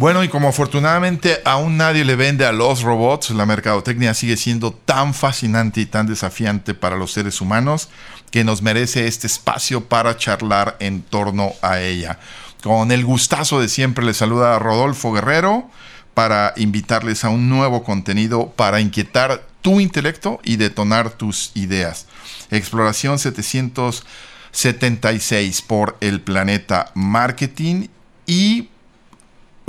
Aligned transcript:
Bueno, 0.00 0.24
y 0.24 0.28
como 0.30 0.48
afortunadamente 0.48 1.42
aún 1.44 1.76
nadie 1.76 2.06
le 2.06 2.16
vende 2.16 2.46
a 2.46 2.52
los 2.52 2.80
robots, 2.80 3.28
la 3.32 3.44
mercadotecnia 3.44 4.14
sigue 4.14 4.38
siendo 4.38 4.72
tan 4.72 5.12
fascinante 5.12 5.82
y 5.82 5.84
tan 5.84 6.06
desafiante 6.06 6.72
para 6.72 6.96
los 6.96 7.12
seres 7.12 7.42
humanos 7.42 7.90
que 8.30 8.42
nos 8.42 8.62
merece 8.62 9.06
este 9.06 9.26
espacio 9.26 9.84
para 9.84 10.16
charlar 10.16 10.78
en 10.80 11.02
torno 11.02 11.52
a 11.60 11.80
ella. 11.80 12.18
Con 12.62 12.92
el 12.92 13.04
gustazo 13.04 13.60
de 13.60 13.68
siempre 13.68 14.02
les 14.02 14.16
saluda 14.16 14.58
Rodolfo 14.58 15.12
Guerrero 15.12 15.68
para 16.14 16.54
invitarles 16.56 17.26
a 17.26 17.28
un 17.28 17.50
nuevo 17.50 17.84
contenido 17.84 18.54
para 18.56 18.80
inquietar 18.80 19.46
tu 19.60 19.80
intelecto 19.80 20.40
y 20.42 20.56
detonar 20.56 21.10
tus 21.10 21.50
ideas. 21.54 22.06
Exploración 22.50 23.18
776 23.18 25.60
por 25.60 25.98
el 26.00 26.22
planeta 26.22 26.90
Marketing 26.94 27.88
y 28.26 28.70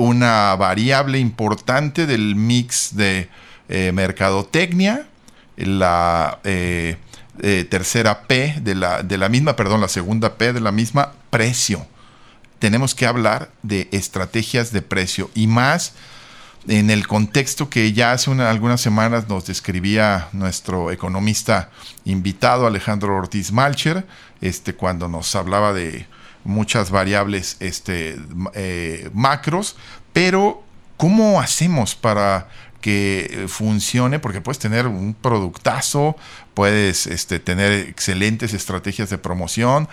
una 0.01 0.55
variable 0.55 1.19
importante 1.19 2.05
del 2.05 2.35
mix 2.35 2.95
de 2.95 3.29
eh, 3.69 3.91
mercadotecnia, 3.93 5.07
la 5.55 6.39
eh, 6.43 6.97
eh, 7.39 7.65
tercera 7.69 8.23
P 8.23 8.57
de 8.61 8.75
la, 8.75 9.03
de 9.03 9.17
la 9.17 9.29
misma, 9.29 9.55
perdón, 9.55 9.81
la 9.81 9.87
segunda 9.87 10.35
P 10.35 10.53
de 10.53 10.61
la 10.61 10.71
misma, 10.71 11.13
precio. 11.29 11.85
Tenemos 12.59 12.93
que 12.95 13.05
hablar 13.05 13.51
de 13.63 13.87
estrategias 13.91 14.71
de 14.71 14.81
precio 14.81 15.31
y 15.33 15.47
más 15.47 15.93
en 16.67 16.91
el 16.91 17.07
contexto 17.07 17.69
que 17.69 17.91
ya 17.93 18.11
hace 18.11 18.31
algunas 18.31 18.81
semanas 18.81 19.27
nos 19.27 19.47
describía 19.47 20.27
nuestro 20.31 20.91
economista 20.91 21.71
invitado 22.05 22.67
Alejandro 22.67 23.15
Ortiz 23.15 23.51
Malcher, 23.51 24.05
este, 24.41 24.75
cuando 24.75 25.07
nos 25.07 25.35
hablaba 25.35 25.73
de 25.73 26.05
muchas 26.43 26.91
variables 26.91 27.57
este, 27.59 28.17
eh, 28.53 29.09
macros, 29.13 29.75
pero 30.13 30.63
¿cómo 30.97 31.39
hacemos 31.39 31.95
para 31.95 32.49
que 32.81 33.45
funcione? 33.47 34.19
Porque 34.19 34.41
puedes 34.41 34.59
tener 34.59 34.87
un 34.87 35.13
productazo, 35.13 36.15
puedes 36.53 37.07
este, 37.07 37.39
tener 37.39 37.71
excelentes 37.71 38.53
estrategias 38.53 39.09
de 39.09 39.17
promoción, 39.17 39.87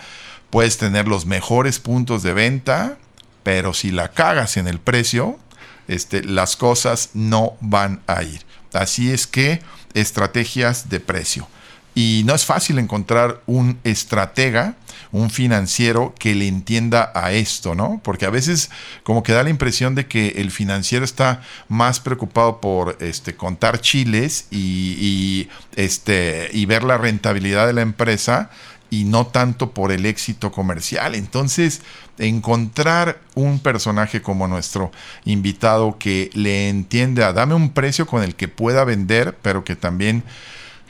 puedes 0.49 0.77
tener 0.77 1.07
los 1.07 1.25
mejores 1.25 1.79
puntos 1.79 2.23
de 2.23 2.33
venta, 2.33 2.97
pero 3.43 3.73
si 3.73 3.91
la 3.91 4.09
cagas 4.09 4.57
en 4.57 4.67
el 4.67 4.79
precio, 4.79 5.39
este, 5.87 6.23
las 6.23 6.55
cosas 6.55 7.11
no 7.13 7.53
van 7.61 8.01
a 8.07 8.23
ir. 8.23 8.45
Así 8.73 9.11
es 9.11 9.25
que 9.27 9.61
estrategias 9.93 10.89
de 10.89 10.99
precio. 10.99 11.47
Y 11.95 12.23
no 12.25 12.35
es 12.35 12.45
fácil 12.45 12.77
encontrar 12.79 13.41
un 13.45 13.79
estratega, 13.83 14.75
un 15.11 15.29
financiero 15.29 16.13
que 16.19 16.35
le 16.35 16.47
entienda 16.47 17.11
a 17.15 17.31
esto, 17.31 17.75
¿no? 17.75 17.99
Porque 18.03 18.25
a 18.25 18.29
veces 18.29 18.69
como 19.03 19.23
que 19.23 19.33
da 19.33 19.43
la 19.43 19.49
impresión 19.49 19.95
de 19.95 20.07
que 20.07 20.29
el 20.37 20.51
financiero 20.51 21.03
está 21.03 21.41
más 21.67 21.99
preocupado 21.99 22.61
por 22.61 22.97
este, 22.99 23.35
contar 23.35 23.81
chiles 23.81 24.47
y, 24.51 25.49
este, 25.75 26.49
y 26.53 26.65
ver 26.65 26.83
la 26.83 26.97
rentabilidad 26.97 27.65
de 27.67 27.73
la 27.73 27.81
empresa 27.81 28.51
y 28.91 29.03
no 29.03 29.27
tanto 29.27 29.71
por 29.71 29.91
el 29.91 30.05
éxito 30.05 30.51
comercial. 30.51 31.15
Entonces, 31.15 31.81
encontrar 32.17 33.19
un 33.35 33.59
personaje 33.59 34.21
como 34.21 34.47
nuestro 34.47 34.91
invitado 35.25 35.97
que 35.97 36.29
le 36.33 36.69
entienda, 36.69 37.33
dame 37.33 37.53
un 37.53 37.71
precio 37.71 38.05
con 38.07 38.23
el 38.23 38.35
que 38.35 38.47
pueda 38.47 38.83
vender, 38.83 39.37
pero 39.41 39.63
que 39.63 39.75
también 39.75 40.23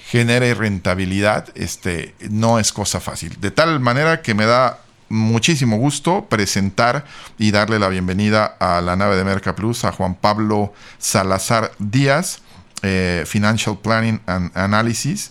genere 0.09 0.55
rentabilidad, 0.55 1.49
este, 1.53 2.15
no 2.31 2.57
es 2.57 2.71
cosa 2.73 2.99
fácil. 2.99 3.39
De 3.39 3.51
tal 3.51 3.79
manera 3.79 4.23
que 4.23 4.33
me 4.33 4.47
da 4.47 4.79
muchísimo 5.07 5.77
gusto 5.77 6.25
presentar 6.25 7.05
y 7.37 7.51
darle 7.51 7.77
la 7.77 7.89
bienvenida 7.89 8.57
a 8.59 8.81
la 8.81 8.95
nave 8.95 9.15
de 9.15 9.23
Merca 9.23 9.53
Plus 9.53 9.85
a 9.85 9.91
Juan 9.91 10.15
Pablo 10.15 10.73
Salazar 10.97 11.71
Díaz, 11.77 12.41
eh, 12.81 13.23
Financial 13.27 13.77
Planning 13.77 14.19
and 14.25 14.51
Analysis, 14.57 15.29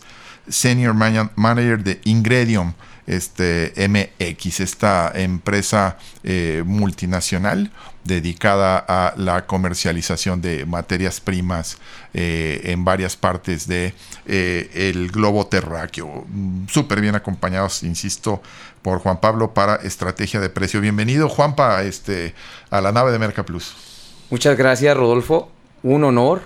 Senior 0.48 0.94
Manager 0.94 1.82
de 1.82 2.00
Ingredium 2.04 2.74
este, 3.08 3.72
MX, 3.88 4.60
esta 4.60 5.10
empresa 5.14 5.96
eh, 6.22 6.62
multinacional 6.64 7.72
dedicada 8.04 8.84
a 8.86 9.14
la 9.16 9.46
comercialización 9.46 10.40
de 10.40 10.66
materias 10.66 11.20
primas 11.20 11.78
eh, 12.14 12.60
en 12.64 12.84
varias 12.84 13.16
partes 13.16 13.66
de 13.66 13.94
eh, 14.26 14.70
el 14.74 15.10
globo 15.10 15.46
terráqueo. 15.46 16.26
Súper 16.68 17.00
bien 17.00 17.14
acompañados, 17.14 17.82
insisto, 17.82 18.42
por 18.82 18.98
Juan 19.00 19.20
Pablo 19.20 19.54
para 19.54 19.76
estrategia 19.76 20.38
de 20.40 20.50
precio. 20.50 20.80
Bienvenido, 20.80 21.28
Juanpa, 21.28 21.82
este, 21.82 22.34
a 22.70 22.80
la 22.80 22.92
nave 22.92 23.10
de 23.10 23.18
Merca 23.18 23.44
Plus. 23.44 23.74
Muchas 24.30 24.56
gracias, 24.56 24.96
Rodolfo. 24.96 25.50
Un 25.82 26.04
honor. 26.04 26.42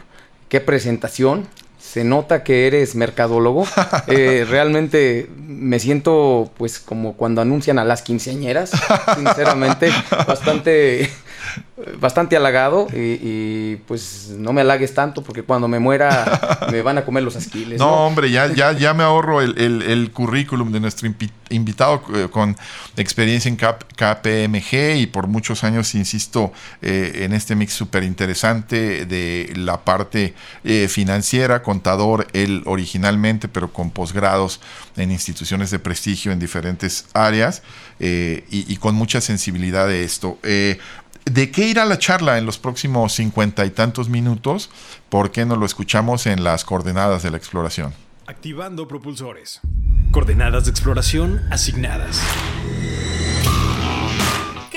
Qué 0.49 0.61
presentación 0.61 1.49
se 1.93 2.05
nota 2.05 2.43
que 2.43 2.67
eres 2.67 2.95
mercadólogo. 2.95 3.67
Eh, 4.09 4.45
realmente 4.49 5.29
me 5.47 5.79
siento 5.79 6.51
pues 6.59 6.81
como 6.81 7.15
cuando 7.15 7.41
anuncian 7.41 7.79
a 7.79 7.85
las 7.85 8.03
quinceañeras, 8.03 8.73
sinceramente, 9.17 9.91
bastante 10.27 11.09
bastante 11.99 12.37
halagado 12.37 12.87
y, 12.93 13.77
pues 13.87 14.31
no 14.37 14.53
me 14.53 14.61
halagues 14.61 14.95
tanto 14.95 15.23
porque 15.23 15.43
cuando 15.43 15.69
me 15.69 15.79
muera 15.79 16.61
me 16.71 16.83
van 16.83 16.99
a 16.99 17.05
comer 17.05 17.23
los 17.23 17.37
asquiles. 17.37 17.79
No, 17.79 18.07
hombre, 18.07 18.31
ya, 18.31 18.53
ya, 18.53 18.73
ya 18.73 18.95
me 18.95 19.03
ahorro 19.03 19.41
el, 19.41 20.11
currículum 20.12 20.73
de 20.73 20.81
nuestro 20.81 21.09
invitado 21.51 22.03
eh, 22.15 22.29
con 22.31 22.57
experiencia 22.97 23.49
en 23.49 23.57
KPMG 23.57 24.97
y 24.97 25.07
por 25.07 25.27
muchos 25.27 25.65
años, 25.65 25.95
insisto, 25.95 26.53
eh, 26.83 27.23
en 27.25 27.33
este 27.33 27.55
mix 27.55 27.73
súper 27.73 28.03
interesante 28.03 29.07
de 29.07 29.53
la 29.57 29.85
parte 29.85 30.35
eh, 30.65 30.89
financiera, 30.89 31.62
contador, 31.62 32.27
él 32.33 32.62
originalmente, 32.67 33.49
pero 33.49 33.73
con 33.73 33.91
posgrados 33.91 34.61
en 34.97 35.11
instituciones 35.11 35.71
de 35.71 35.79
prestigio 35.79 36.33
en 36.33 36.39
diferentes 36.39 37.07
áreas 37.15 37.62
y, 38.01 38.43
y, 38.51 38.77
con 38.79 38.97
mucha 38.97 39.21
sensibilidad 39.21 39.87
de 39.87 40.03
esto. 40.03 40.37
¿De 41.25 41.50
qué 41.50 41.69
irá 41.69 41.84
la 41.84 41.99
charla 41.99 42.38
en 42.38 42.47
los 42.47 42.59
próximos 42.59 43.15
cincuenta 43.15 43.65
y 43.65 43.71
tantos 43.71 44.09
minutos? 44.09 44.71
¿Por 45.09 45.31
qué 45.31 45.47
no 45.47 45.56
lo 45.56 45.65
escuchamos 45.65 46.27
en 46.27 46.43
las 46.43 46.65
coordenadas 46.65 47.22
de 47.22 47.31
la 47.31 47.37
exploración? 47.37 47.94
Activando 48.27 48.88
propulsores. 48.88 49.61
Coordenadas 50.11 50.65
de 50.65 50.71
exploración 50.71 51.43
asignadas 51.50 52.21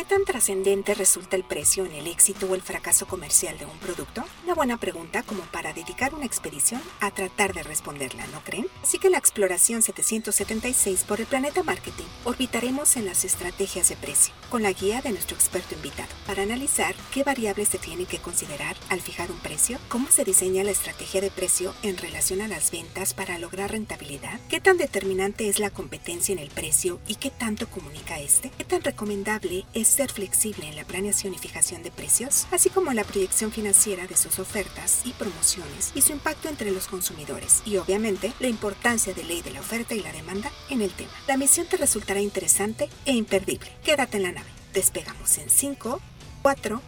tan 0.04 0.26
trascendente 0.26 0.94
resulta 0.94 1.36
el 1.36 1.44
precio 1.44 1.86
en 1.86 1.94
el 1.94 2.08
éxito 2.08 2.48
o 2.48 2.56
el 2.56 2.62
fracaso 2.62 3.08
comercial 3.08 3.58
de 3.58 3.66
un 3.66 3.78
producto? 3.78 4.26
Una 4.44 4.56
buena 4.56 4.78
pregunta 4.78 5.24
como 5.24 5.44
para 5.44 5.74
dedicar 5.74 6.14
una 6.14 6.26
expedición 6.26 6.82
a 7.00 7.12
tratar 7.12 7.54
de 7.54 7.64
responderla, 7.64 8.28
¿no 8.28 8.42
creen? 8.44 8.68
Así 8.84 9.00
que 9.00 9.10
la 9.10 9.18
exploración 9.18 9.82
776 9.82 11.04
por 11.04 11.22
el 11.22 11.28
planeta 11.28 11.64
marketing 11.64 12.06
orbitaremos 12.24 12.98
en 12.98 13.06
las 13.06 13.24
estrategias 13.24 13.88
de 13.90 13.96
precio, 13.96 14.34
con 14.50 14.64
la 14.64 14.74
guía 14.74 15.02
de 15.02 15.12
nuestro 15.12 15.36
experto 15.38 15.76
invitado, 15.76 16.10
para 16.28 16.44
analizar 16.44 16.96
qué 17.14 17.24
variables 17.24 17.70
se 17.70 17.78
tienen 17.78 18.06
que 18.06 18.20
considerar 18.20 18.76
al 18.90 19.02
fijar 19.02 19.32
un 19.32 19.40
precio, 19.40 19.78
cómo 19.88 20.10
se 20.10 20.26
diseña 20.26 20.64
la 20.64 20.72
estrategia 20.72 21.22
de 21.22 21.32
precio 21.32 21.74
en 21.84 21.98
relación 21.98 22.42
a 22.42 22.48
las 22.48 22.72
ventas 22.72 23.14
para 23.14 23.38
lograr 23.38 23.72
rentabilidad, 23.72 24.40
qué 24.50 24.60
tan 24.60 24.78
determinante 24.78 25.48
es 25.48 25.60
la 25.60 25.70
competencia 25.70 26.34
en 26.34 26.40
el 26.40 26.50
precio 26.50 27.00
y 27.08 27.16
qué 27.16 27.30
tanto 27.30 27.70
comunica 27.70 28.20
este, 28.20 28.50
qué 28.58 28.64
tan 28.64 28.82
recomendable 28.82 29.66
es 29.74 29.85
ser 29.86 30.12
flexible 30.12 30.68
en 30.68 30.76
la 30.76 30.84
planeación 30.84 31.34
y 31.34 31.38
fijación 31.38 31.84
de 31.84 31.92
precios, 31.92 32.48
así 32.52 32.70
como 32.70 32.94
la 32.94 33.04
proyección 33.04 33.52
financiera 33.52 34.08
de 34.08 34.18
sus 34.18 34.40
ofertas 34.40 35.02
y 35.06 35.12
promociones 35.12 35.92
y 35.96 36.02
su 36.02 36.12
impacto 36.12 36.50
entre 36.50 36.72
los 36.72 36.88
consumidores, 36.88 37.62
y 37.66 37.78
obviamente 37.78 38.34
la 38.40 38.48
importancia 38.48 39.14
de 39.14 39.24
ley 39.24 39.42
de 39.42 39.52
la 39.52 39.60
oferta 39.60 39.94
y 39.94 40.02
la 40.02 40.12
demanda 40.12 40.52
en 40.70 40.82
el 40.82 40.92
tema. 40.92 41.12
La 41.28 41.38
misión 41.38 41.68
te 41.68 41.78
resultará 41.78 42.20
interesante 42.20 42.90
e 43.06 43.14
imperdible. 43.14 43.72
Quédate 43.84 44.18
en 44.18 44.24
la 44.24 44.32
nave. 44.32 44.50
Despegamos 44.74 45.38
en 45.38 45.50
5, 45.50 46.02
4, 46.42 46.82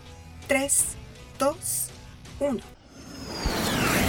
3, 0.48 0.84
2, 1.40 1.58
1. 2.40 4.07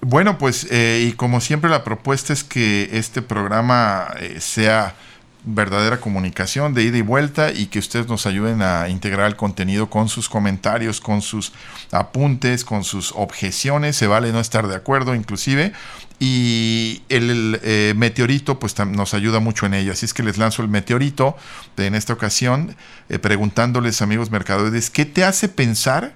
Bueno, 0.00 0.38
pues 0.38 0.66
eh, 0.70 1.06
y 1.08 1.12
como 1.12 1.40
siempre 1.40 1.70
la 1.70 1.84
propuesta 1.84 2.32
es 2.32 2.44
que 2.44 2.88
este 2.92 3.20
programa 3.20 4.08
eh, 4.20 4.36
sea 4.40 4.94
verdadera 5.44 5.98
comunicación 6.00 6.74
de 6.74 6.84
ida 6.84 6.98
y 6.98 7.02
vuelta 7.02 7.52
y 7.52 7.66
que 7.66 7.78
ustedes 7.78 8.06
nos 8.06 8.26
ayuden 8.26 8.60
a 8.62 8.88
integrar 8.88 9.26
el 9.26 9.36
contenido 9.36 9.88
con 9.88 10.08
sus 10.08 10.28
comentarios, 10.28 11.00
con 11.00 11.22
sus 11.22 11.52
apuntes, 11.90 12.64
con 12.64 12.84
sus 12.84 13.12
objeciones. 13.12 13.96
Se 13.96 14.06
vale 14.06 14.32
no 14.32 14.40
estar 14.40 14.68
de 14.68 14.76
acuerdo 14.76 15.14
inclusive. 15.14 15.72
Y 16.20 17.02
el, 17.08 17.60
eh, 17.62 17.94
meteorito 17.96 18.58
pues 18.58 18.76
nos 18.78 19.14
ayuda 19.14 19.40
mucho 19.40 19.66
en 19.66 19.74
ello. 19.74 19.92
Así 19.92 20.04
es 20.04 20.14
que 20.14 20.22
les 20.22 20.36
lanzo 20.36 20.62
el 20.62 20.68
meteorito 20.68 21.36
de, 21.76 21.86
en 21.86 21.94
esta 21.94 22.12
ocasión 22.12 22.76
eh, 23.08 23.18
preguntándoles 23.18 24.02
amigos 24.02 24.30
mercaderes, 24.30 24.90
¿qué 24.90 25.06
te 25.06 25.24
hace 25.24 25.48
pensar 25.48 26.14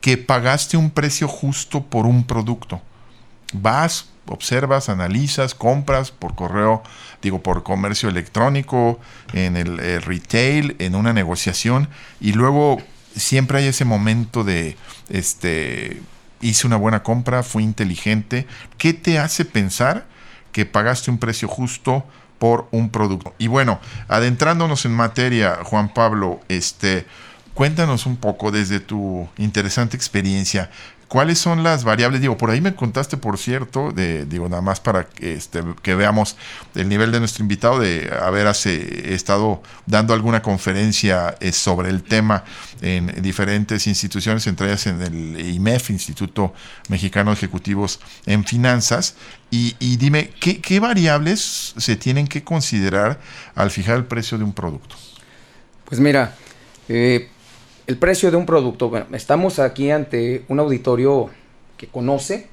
que 0.00 0.16
pagaste 0.16 0.76
un 0.76 0.90
precio 0.90 1.28
justo 1.28 1.84
por 1.84 2.06
un 2.06 2.24
producto? 2.24 2.80
Vas, 3.52 4.06
observas, 4.26 4.88
analizas, 4.88 5.54
compras 5.54 6.10
por 6.10 6.34
correo, 6.34 6.82
digo, 7.20 7.42
por 7.42 7.62
comercio 7.62 8.08
electrónico, 8.08 9.00
en 9.32 9.56
el, 9.56 9.78
retail, 10.02 10.76
en 10.78 10.94
una 10.94 11.12
negociación, 11.12 11.88
y 12.20 12.32
luego 12.32 12.82
siempre 13.16 13.58
hay 13.58 13.66
ese 13.66 13.84
momento 13.84 14.44
de, 14.44 14.76
este, 15.08 16.02
hice 16.40 16.66
una 16.66 16.76
buena 16.76 17.02
compra, 17.02 17.42
fui 17.42 17.62
inteligente. 17.62 18.46
¿Qué 18.78 18.92
te 18.92 19.18
hace 19.18 19.44
pensar 19.44 20.06
que 20.52 20.66
pagaste 20.66 21.10
un 21.10 21.18
precio 21.18 21.48
justo 21.48 22.04
por 22.38 22.68
un 22.72 22.90
producto? 22.90 23.34
Y 23.38 23.46
bueno, 23.46 23.80
adentrándonos 24.08 24.84
en 24.84 24.92
materia, 24.92 25.60
Juan 25.64 25.92
Pablo, 25.94 26.40
este, 26.48 27.06
cuéntanos 27.54 28.06
un 28.06 28.16
poco 28.16 28.50
desde 28.50 28.80
tu 28.80 29.28
interesante 29.38 29.96
experiencia. 29.96 30.70
¿Cuáles 31.12 31.38
son 31.38 31.62
las 31.62 31.84
variables? 31.84 32.22
Digo, 32.22 32.38
por 32.38 32.48
ahí 32.48 32.62
me 32.62 32.74
contaste, 32.74 33.18
por 33.18 33.36
cierto, 33.36 33.92
digo, 33.92 34.48
nada 34.48 34.62
más 34.62 34.80
para 34.80 35.04
que, 35.04 35.34
este, 35.34 35.62
que 35.82 35.94
veamos 35.94 36.38
el 36.74 36.88
nivel 36.88 37.12
de 37.12 37.18
nuestro 37.18 37.42
invitado, 37.42 37.78
de 37.78 38.10
haber 38.18 38.46
estado 38.46 39.62
dando 39.84 40.14
alguna 40.14 40.40
conferencia 40.40 41.36
eh, 41.40 41.52
sobre 41.52 41.90
el 41.90 42.02
tema 42.02 42.44
en 42.80 43.20
diferentes 43.20 43.86
instituciones, 43.86 44.46
entre 44.46 44.68
ellas 44.68 44.86
en 44.86 45.02
el 45.02 45.54
IMEF, 45.54 45.90
Instituto 45.90 46.54
Mexicano 46.88 47.32
de 47.32 47.34
Ejecutivos 47.34 48.00
en 48.24 48.46
Finanzas. 48.46 49.14
Y, 49.50 49.74
dime, 49.98 50.30
¿qué, 50.40 50.80
variables 50.80 51.74
se 51.76 51.94
tienen 51.96 52.26
que 52.26 52.42
considerar 52.42 53.20
al 53.54 53.70
fijar 53.70 53.98
el 53.98 54.06
precio 54.06 54.38
de 54.38 54.44
un 54.44 54.54
producto? 54.54 54.96
Pues 55.84 56.00
mira, 56.00 56.34
eh, 56.88 57.28
el 57.86 57.96
precio 57.98 58.30
de 58.30 58.36
un 58.36 58.46
producto. 58.46 58.88
Bueno, 58.88 59.06
estamos 59.12 59.58
aquí 59.58 59.90
ante 59.90 60.44
un 60.48 60.60
auditorio 60.60 61.30
que 61.76 61.86
conoce, 61.86 62.46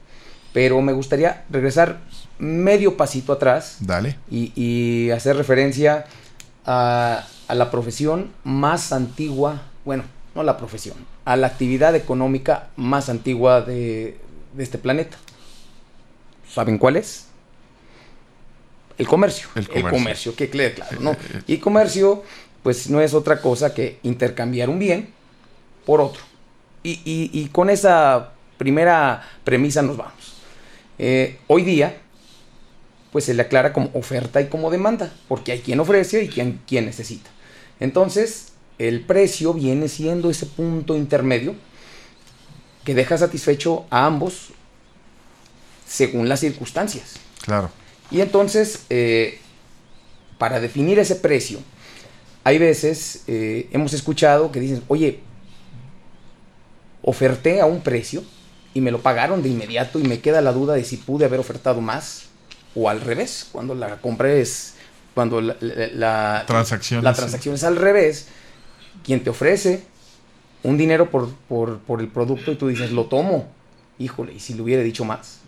pero 0.54 0.82
me 0.82 0.94
gustaría 0.94 1.46
regresar 1.50 2.00
medio 2.40 2.98
pasito 2.98 3.34
atrás. 3.34 3.78
Dale. 3.82 4.18
Y, 4.30 5.10
hacer 5.12 5.36
referencia 5.36 6.06
a, 6.66 7.26
la 7.48 7.72
profesión 7.72 8.32
más 8.44 8.94
antigua, 8.94 9.64
bueno, 9.86 10.04
no 10.36 10.44
la 10.44 10.58
profesión, 10.58 10.98
a 11.26 11.36
la 11.36 11.48
actividad 11.48 11.96
económica 11.96 12.70
más 12.76 13.10
antigua 13.10 13.62
de, 13.62 14.18
este 14.58 14.78
planeta. 14.78 15.18
¿Saben 16.52 16.78
cuál 16.78 16.98
es? 16.98 17.28
El 18.98 19.08
comercio. 19.08 19.48
El 19.56 19.68
comercio. 19.68 19.88
El 19.88 19.94
comercio, 19.96 20.36
que 20.36 20.50
quede 20.50 20.74
claro, 20.74 21.00
¿no? 21.00 21.12
Eh, 21.12 21.18
eh, 21.34 21.42
y 21.48 21.58
comercio, 21.58 22.24
pues 22.64 22.90
no 22.90 23.00
es 23.00 23.14
otra 23.14 23.40
cosa 23.40 23.74
que 23.74 24.00
intercambiar 24.04 24.70
un 24.70 24.80
bien 24.80 25.19
por 25.90 26.02
otro. 26.02 26.22
Y, 26.84 27.50
con 27.52 27.72
esa 27.72 28.34
primera 28.60 29.28
premisa 29.44 29.82
nos 29.82 29.98
vamos. 29.98 30.36
Eh, 31.00 31.40
hoy 31.48 31.64
día, 31.64 31.98
pues 33.12 33.26
se 33.26 33.34
le 33.34 33.42
aclara 33.42 33.74
como 33.74 33.90
oferta 33.96 34.40
y 34.40 34.50
como 34.50 34.70
demanda, 34.70 35.12
porque 35.28 35.52
hay 35.52 35.62
quien 35.62 35.80
ofrece 35.80 36.26
y 36.26 36.28
quien, 36.28 36.62
quien 36.68 36.86
necesita. 36.86 37.32
Entonces, 37.80 38.50
el 38.78 39.02
precio 39.02 39.52
viene 39.56 39.88
siendo 39.88 40.30
ese 40.30 40.46
punto 40.46 40.96
intermedio 40.96 41.56
que 42.84 42.94
deja 42.94 43.18
satisfecho 43.18 43.88
a 43.90 44.06
ambos 44.06 44.50
según 45.88 46.30
las 46.30 46.42
circunstancias. 46.42 47.16
Claro. 47.44 47.72
Y 48.12 48.22
entonces, 48.22 48.86
eh, 48.92 49.40
para 50.38 50.60
definir 50.60 51.00
ese 51.00 51.16
precio, 51.16 51.58
hay 52.44 52.60
veces 52.60 53.24
eh, 53.26 53.68
hemos 53.72 53.94
escuchado 53.94 54.52
que 54.52 54.60
dicen, 54.60 54.84
oye, 54.88 55.22
oferté 57.10 57.60
a 57.60 57.66
un 57.66 57.82
precio 57.82 58.24
y 58.74 58.82
me 58.82 58.92
lo 58.92 59.02
pagaron 59.02 59.42
de 59.42 59.50
inmediato 59.50 60.00
y 60.00 60.04
me 60.04 60.20
queda 60.20 60.42
la 60.42 60.54
duda 60.54 60.76
de 60.76 60.84
si 60.84 60.98
pude 60.98 61.26
haber 61.26 61.40
ofertado 61.40 61.82
más 61.82 62.26
o 62.76 62.88
al 62.88 63.02
revés, 63.02 63.48
cuando 63.52 63.74
la 63.74 63.98
compré 63.98 64.42
es 64.42 64.76
cuando 65.16 65.42
la, 65.42 66.44
transacción, 66.46 67.04
la 67.04 67.14
transacción 67.14 67.56
es 67.56 67.64
al 67.64 67.76
revés, 67.76 68.28
quien 69.04 69.24
te 69.24 69.32
ofrece 69.32 69.84
un 70.62 70.78
dinero 70.78 71.10
por, 71.10 71.30
por, 71.48 72.00
el 72.00 72.08
producto 72.08 72.52
y 72.52 72.56
tú 72.56 72.68
dices, 72.68 72.92
lo 72.92 73.06
tomo, 73.06 73.52
híjole, 73.98 74.34
y 74.34 74.40
si 74.40 74.54
le 74.54 74.62
hubiera 74.62 74.84
dicho 74.84 75.04
más. 75.04 75.40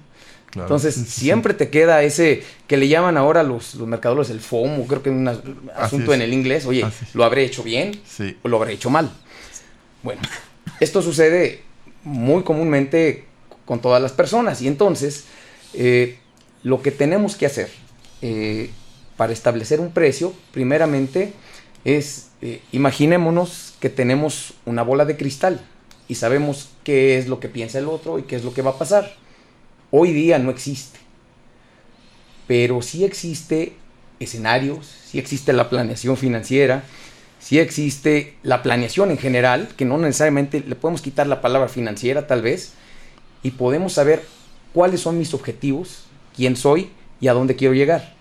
Entonces, 0.55 0.95
siempre 1.07 1.53
te 1.53 1.69
queda 1.69 2.01
ese 2.01 2.43
que 2.67 2.75
le 2.75 2.87
llaman 2.87 3.17
ahora 3.17 3.43
los, 3.43 3.75
los 3.75 3.87
mercadores 3.87 4.29
el 4.31 4.41
FOMO, 4.41 4.87
creo 4.87 5.03
que 5.03 5.09
es 5.09 5.15
un 5.15 5.27
asunto 5.75 6.13
en 6.13 6.21
el 6.21 6.33
inglés, 6.33 6.65
oye, 6.65 6.85
¿lo 7.13 7.23
habré 7.23 7.45
hecho 7.45 7.63
bien 7.63 8.01
o 8.41 8.47
lo 8.47 8.57
habré 8.57 8.73
hecho 8.73 8.89
mal? 8.89 9.11
Bueno, 10.03 10.21
esto 10.79 11.01
sucede 11.01 11.61
muy 12.03 12.43
comúnmente 12.43 13.25
con 13.65 13.79
todas 13.79 14.01
las 14.01 14.11
personas 14.11 14.61
y 14.61 14.67
entonces 14.67 15.25
eh, 15.73 16.17
lo 16.63 16.81
que 16.81 16.91
tenemos 16.91 17.35
que 17.35 17.45
hacer 17.45 17.69
eh, 18.21 18.69
para 19.17 19.33
establecer 19.33 19.79
un 19.79 19.91
precio, 19.91 20.33
primeramente, 20.51 21.33
es 21.85 22.29
eh, 22.41 22.61
imaginémonos 22.71 23.75
que 23.79 23.89
tenemos 23.89 24.53
una 24.65 24.83
bola 24.83 25.05
de 25.05 25.17
cristal 25.17 25.61
y 26.07 26.15
sabemos 26.15 26.69
qué 26.83 27.17
es 27.17 27.27
lo 27.27 27.39
que 27.39 27.47
piensa 27.47 27.79
el 27.79 27.87
otro 27.87 28.19
y 28.19 28.23
qué 28.23 28.35
es 28.35 28.43
lo 28.43 28.53
que 28.53 28.61
va 28.61 28.71
a 28.71 28.77
pasar. 28.77 29.15
Hoy 29.91 30.11
día 30.11 30.39
no 30.39 30.49
existe, 30.49 30.99
pero 32.47 32.81
sí 32.81 33.03
existe 33.03 33.73
escenarios, 34.19 34.87
sí 35.05 35.19
existe 35.19 35.53
la 35.53 35.69
planeación 35.69 36.17
financiera, 36.17 36.83
si 37.41 37.59
existe 37.59 38.35
la 38.43 38.61
planeación 38.61 39.09
en 39.09 39.17
general, 39.17 39.69
que 39.75 39.83
no 39.83 39.97
necesariamente 39.97 40.63
le 40.65 40.75
podemos 40.75 41.01
quitar 41.01 41.25
la 41.25 41.41
palabra 41.41 41.67
financiera 41.67 42.27
tal 42.27 42.43
vez, 42.43 42.73
y 43.41 43.51
podemos 43.51 43.93
saber 43.93 44.23
cuáles 44.73 45.01
son 45.01 45.17
mis 45.17 45.33
objetivos, 45.33 46.03
quién 46.35 46.55
soy 46.55 46.91
y 47.19 47.27
a 47.27 47.33
dónde 47.33 47.55
quiero 47.55 47.73
llegar. 47.73 48.13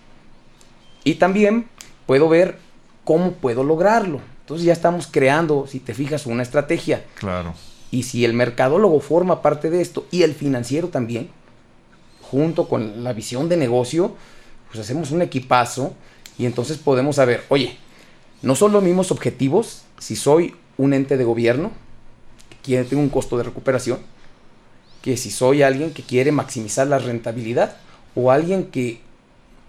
Y 1.04 1.16
también 1.16 1.66
puedo 2.06 2.30
ver 2.30 2.58
cómo 3.04 3.32
puedo 3.32 3.62
lograrlo. 3.62 4.22
Entonces 4.40 4.64
ya 4.64 4.72
estamos 4.72 5.06
creando, 5.06 5.66
si 5.68 5.80
te 5.80 5.92
fijas, 5.92 6.24
una 6.24 6.42
estrategia. 6.42 7.04
Claro. 7.16 7.52
Y 7.90 8.04
si 8.04 8.24
el 8.24 8.32
mercadólogo 8.32 9.00
forma 9.00 9.42
parte 9.42 9.68
de 9.68 9.82
esto 9.82 10.06
y 10.10 10.22
el 10.22 10.34
financiero 10.34 10.88
también, 10.88 11.28
junto 12.22 12.68
con 12.68 13.04
la 13.04 13.12
visión 13.12 13.50
de 13.50 13.58
negocio, 13.58 14.16
pues 14.68 14.80
hacemos 14.80 15.10
un 15.10 15.20
equipazo 15.20 15.94
y 16.38 16.46
entonces 16.46 16.78
podemos 16.78 17.16
saber, 17.16 17.44
oye, 17.50 17.76
no 18.42 18.54
son 18.54 18.72
los 18.72 18.82
mismos 18.82 19.10
objetivos 19.10 19.82
si 19.98 20.16
soy 20.16 20.54
un 20.78 20.94
ente 20.94 21.16
de 21.16 21.24
gobierno 21.24 21.70
que 22.48 22.56
quiere 22.62 22.84
tener 22.84 23.04
un 23.04 23.10
costo 23.10 23.36
de 23.36 23.44
recuperación 23.44 23.98
que 25.02 25.16
si 25.16 25.30
soy 25.30 25.62
alguien 25.62 25.92
que 25.92 26.02
quiere 26.02 26.32
maximizar 26.32 26.86
la 26.86 26.98
rentabilidad 26.98 27.76
o 28.14 28.30
alguien 28.30 28.64
que 28.64 29.00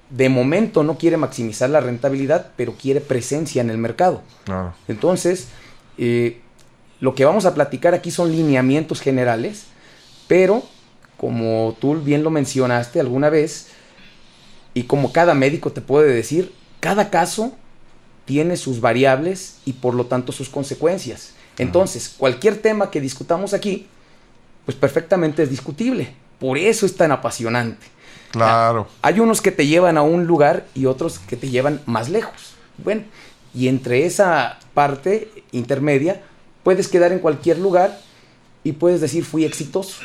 de 0.10 0.28
momento 0.28 0.84
no 0.84 0.98
quiere 0.98 1.16
maximizar 1.16 1.70
la 1.70 1.80
rentabilidad, 1.80 2.52
pero 2.58 2.74
quiere 2.74 3.00
presencia 3.00 3.62
en 3.62 3.70
el 3.70 3.78
mercado. 3.78 4.22
Entonces, 4.90 5.48
eh, 5.98 6.42
lo 7.00 7.16
que 7.16 7.24
vamos 7.24 7.46
a 7.46 7.54
platicar 7.54 7.94
aquí 7.94 8.12
son 8.12 8.32
lineamientos 8.32 9.00
generales, 9.00 9.68
pero 10.28 10.64
como 11.16 11.78
tú 11.80 11.96
bien 11.96 12.24
lo 12.24 12.30
mencionaste 12.30 13.00
alguna 13.00 13.30
vez, 13.30 13.70
y 14.74 14.84
como 14.84 15.14
cada 15.14 15.34
médico 15.34 15.72
te 15.72 15.82
puede 15.82 16.14
decir, 16.14 16.54
cada 16.80 17.10
caso 17.10 17.54
tiene 18.26 18.58
sus 18.58 18.82
variables 18.82 19.58
y 19.66 19.74
por 19.74 19.94
lo 19.94 20.06
tanto 20.06 20.32
sus 20.32 20.50
consecuencias. 20.50 21.34
Entonces, 21.58 22.14
cualquier 22.18 22.58
tema 22.58 22.90
que 22.90 23.02
discutamos 23.02 23.54
aquí, 23.54 23.88
pues 24.66 24.78
perfectamente 24.78 25.44
es 25.44 25.50
discutible. 25.50 26.14
Por 26.40 26.58
eso 26.58 26.86
es 26.86 26.96
tan 26.96 27.12
apasionante. 27.12 27.86
Claro. 28.32 28.88
Hay 29.02 29.20
unos 29.20 29.42
que 29.42 29.52
te 29.52 29.68
llevan 29.68 29.98
a 29.98 30.02
un 30.02 30.26
lugar 30.26 30.66
y 30.74 30.86
otros 30.86 31.20
que 31.20 31.36
te 31.36 31.50
llevan 31.50 31.82
más 31.86 32.10
lejos. 32.10 32.54
Bueno, 32.84 33.04
y 33.54 33.68
entre 33.68 34.06
esa 34.06 34.60
parte 34.74 35.30
intermedia 35.52 36.24
puedes 36.64 36.88
quedar 36.88 37.12
en 37.12 37.20
cualquier 37.20 37.60
lugar 37.60 38.00
y 38.64 38.72
puedes 38.74 39.02
decir 39.02 39.26
fui 39.26 39.46
exitoso. 39.46 40.02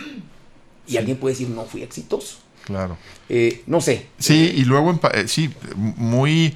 Y 0.87 0.97
alguien 0.97 1.17
puede 1.17 1.35
decir 1.35 1.49
no 1.49 1.65
fui 1.65 1.83
exitoso. 1.83 2.39
Claro. 2.65 2.97
Eh, 3.29 3.63
no 3.67 3.81
sé. 3.81 4.09
Sí, 4.19 4.53
y 4.57 4.65
luego, 4.65 4.99
eh, 5.15 5.29
sí, 5.29 5.51
muy 5.77 6.55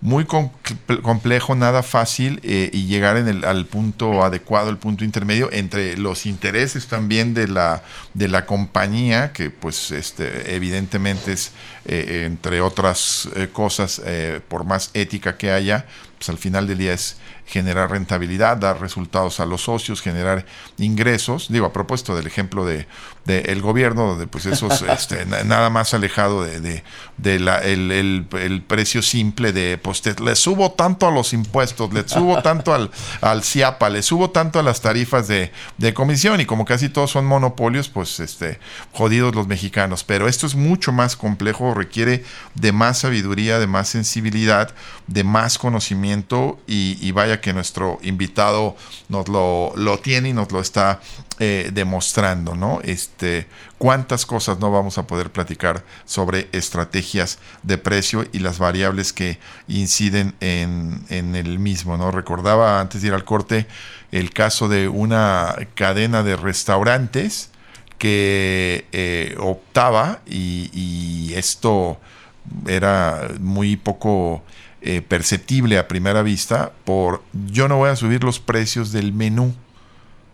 muy 0.00 0.24
complejo, 0.24 1.54
nada 1.54 1.82
fácil 1.82 2.40
eh, 2.42 2.70
y 2.72 2.86
llegar 2.86 3.18
en 3.18 3.28
el, 3.28 3.44
al 3.44 3.66
punto 3.66 4.24
adecuado, 4.24 4.70
el 4.70 4.78
punto 4.78 5.04
intermedio 5.04 5.50
entre 5.52 5.98
los 5.98 6.24
intereses 6.24 6.86
también 6.86 7.34
de 7.34 7.48
la, 7.48 7.82
de 8.14 8.28
la 8.28 8.46
compañía, 8.46 9.32
que 9.32 9.50
pues 9.50 9.90
este, 9.90 10.54
evidentemente 10.54 11.34
es, 11.34 11.52
eh, 11.84 12.24
entre 12.24 12.62
otras 12.62 13.28
eh, 13.36 13.48
cosas, 13.52 14.00
por 14.48 14.64
más 14.64 14.90
ética 14.94 15.36
que 15.36 15.50
haya, 15.50 15.84
pues 16.16 16.30
al 16.30 16.38
final 16.38 16.66
del 16.66 16.78
día 16.78 16.94
es 16.94 17.16
generar 17.50 17.90
rentabilidad, 17.90 18.56
dar 18.58 18.80
resultados 18.80 19.40
a 19.40 19.46
los 19.46 19.62
socios, 19.64 20.00
generar 20.00 20.46
ingresos. 20.78 21.48
Digo, 21.50 21.66
a 21.66 21.72
propósito 21.72 22.14
del 22.14 22.28
ejemplo 22.28 22.64
de, 22.64 22.86
el 23.26 23.60
gobierno, 23.60 24.06
donde 24.06 24.26
pues 24.26 24.46
eso 24.46 24.68
es 24.68 24.82
este, 24.88 25.26
nada 25.26 25.68
más 25.70 25.92
alejado 25.94 26.42
de, 26.44 26.82
de, 27.16 27.38
la, 27.38 27.58
el, 27.58 27.90
el, 27.92 28.62
precio 28.62 29.02
simple 29.02 29.52
de, 29.52 29.78
pues 29.78 30.02
le 30.20 30.34
subo 30.36 30.72
tanto 30.72 31.06
a 31.06 31.10
los 31.10 31.32
impuestos, 31.32 31.92
le 31.92 32.08
subo 32.08 32.40
tanto 32.42 32.72
al, 32.72 32.90
al 33.20 33.42
CIAPA, 33.42 33.90
le 33.90 34.02
subo 34.02 34.30
tanto 34.30 34.58
a 34.58 34.62
las 34.62 34.80
tarifas 34.80 35.28
de, 35.28 35.52
de 35.78 35.94
comisión 35.94 36.40
y 36.40 36.46
como 36.46 36.64
casi 36.64 36.88
todos 36.88 37.10
son 37.10 37.26
monopolios, 37.26 37.88
pues 37.88 38.20
este, 38.20 38.58
jodidos 38.92 39.34
los 39.34 39.46
mexicanos. 39.46 40.04
Pero 40.04 40.28
esto 40.28 40.46
es 40.46 40.54
mucho 40.54 40.92
más 40.92 41.16
complejo, 41.16 41.74
requiere 41.74 42.24
de 42.54 42.72
más 42.72 42.98
sabiduría, 42.98 43.58
de 43.58 43.66
más 43.66 43.88
sensibilidad, 43.88 44.72
de 45.06 45.24
más 45.24 45.58
conocimiento 45.58 46.58
y, 46.66 46.96
y 47.00 47.12
vaya 47.12 47.39
que 47.40 47.52
nuestro 47.52 47.98
invitado 48.02 48.76
nos 49.08 49.28
lo, 49.28 49.72
lo 49.76 49.98
tiene 49.98 50.30
y 50.30 50.32
nos 50.32 50.52
lo 50.52 50.60
está 50.60 51.00
eh, 51.38 51.70
demostrando, 51.72 52.54
¿no? 52.54 52.80
Este, 52.82 53.46
cuántas 53.78 54.26
cosas 54.26 54.58
no 54.58 54.70
vamos 54.70 54.98
a 54.98 55.06
poder 55.06 55.30
platicar 55.30 55.84
sobre 56.04 56.48
estrategias 56.52 57.38
de 57.62 57.78
precio 57.78 58.26
y 58.32 58.40
las 58.40 58.58
variables 58.58 59.12
que 59.12 59.38
inciden 59.68 60.34
en, 60.40 61.02
en 61.08 61.34
el 61.34 61.58
mismo, 61.58 61.96
¿no? 61.96 62.10
Recordaba 62.10 62.80
antes 62.80 63.02
de 63.02 63.08
ir 63.08 63.14
al 63.14 63.24
corte 63.24 63.66
el 64.12 64.32
caso 64.32 64.68
de 64.68 64.88
una 64.88 65.56
cadena 65.74 66.22
de 66.22 66.36
restaurantes 66.36 67.50
que 67.98 68.86
eh, 68.92 69.36
optaba 69.38 70.20
y, 70.26 70.70
y, 70.72 71.34
esto 71.34 72.00
era 72.66 73.28
muy 73.38 73.76
poco 73.76 74.42
eh, 74.82 75.02
perceptible 75.02 75.78
a 75.78 75.88
primera 75.88 76.22
vista 76.22 76.72
por 76.84 77.22
yo 77.32 77.68
no 77.68 77.76
voy 77.76 77.90
a 77.90 77.96
subir 77.96 78.24
los 78.24 78.40
precios 78.40 78.92
del 78.92 79.12
menú. 79.12 79.54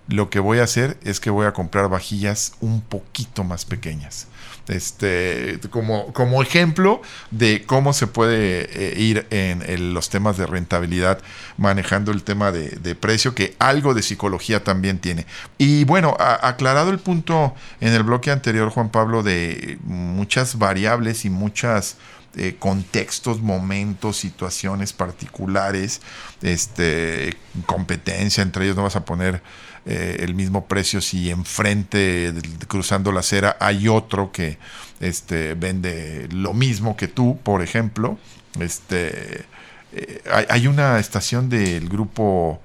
Lo 0.09 0.31
que 0.31 0.39
voy 0.39 0.61
a 0.61 0.65
hacer 0.65 0.99
es 1.03 1.19
que 1.19 1.31
voy 1.31 1.47
a 1.47 1.53
comprar 1.53 1.89
vajillas 1.89 2.55
un 2.61 2.81
poquito 2.81 3.43
más 3.43 3.65
pequeñas. 3.65 4.29
Este, 4.69 5.61
como, 5.71 6.13
como 6.13 6.43
ejemplo 6.43 7.01
de 7.31 7.63
cómo 7.67 7.93
se 7.93 8.09
puede 8.09 8.69
eh, 8.73 9.01
ir 9.01 9.27
en, 9.31 9.95
los 9.95 10.09
temas 10.09 10.37
de 10.37 10.47
rentabilidad 10.47 11.21
manejando 11.57 12.11
el 12.11 12.25
tema 12.25 12.51
de, 12.51 12.95
precio, 12.97 13.35
que 13.35 13.55
algo 13.61 13.95
de 13.95 14.03
psicología 14.03 14.65
también 14.65 14.99
tiene. 14.99 15.27
Y 15.59 15.85
bueno, 15.85 16.17
aclarado 16.19 16.91
el 16.91 16.99
punto 16.99 17.55
en 17.81 17.93
el 17.93 18.03
bloque 18.03 18.31
anterior, 18.31 18.71
Juan 18.71 18.91
Pablo, 18.91 19.23
de 19.23 19.79
muchas 19.85 20.59
variables 20.59 21.25
y 21.25 21.31
muchas 21.31 21.97
eh, 22.39 22.57
contextos, 22.59 23.41
momentos, 23.41 24.19
situaciones 24.19 24.93
particulares, 24.93 26.03
este, 26.43 27.35
competencia, 27.65 28.43
entre 28.43 28.67
ellos 28.67 28.77
no 28.77 28.83
vas 28.83 28.97
a 28.97 29.07
poner 29.07 29.41
eh, 29.87 30.19
el 30.21 30.35
mismo 30.35 30.67
precio 30.67 31.01
si 31.01 31.31
enfrente, 31.31 32.35
cruzando 32.69 33.11
la 33.11 33.21
acera, 33.21 33.57
hay 33.59 33.89
otro 33.89 34.33
que 34.33 34.59
este, 35.01 35.55
vende 35.55 36.29
lo 36.31 36.53
mismo 36.53 36.95
que 36.95 37.09
tú, 37.09 37.39
por 37.43 37.63
ejemplo. 37.63 38.19
Este, 38.61 39.47
eh, 39.95 40.23
hay, 40.51 40.67
una 40.67 40.99
estación 40.99 41.49
del 41.49 41.89
grupo 41.89 42.61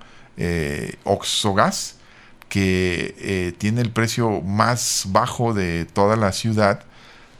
Oxogas 1.06 1.96
que 2.50 3.56
tiene 3.58 3.80
el 3.80 3.92
precio 3.92 4.42
más 4.42 5.06
bajo 5.08 5.54
de 5.54 5.86
toda 5.86 6.18
la 6.18 6.34
ciudad 6.34 6.84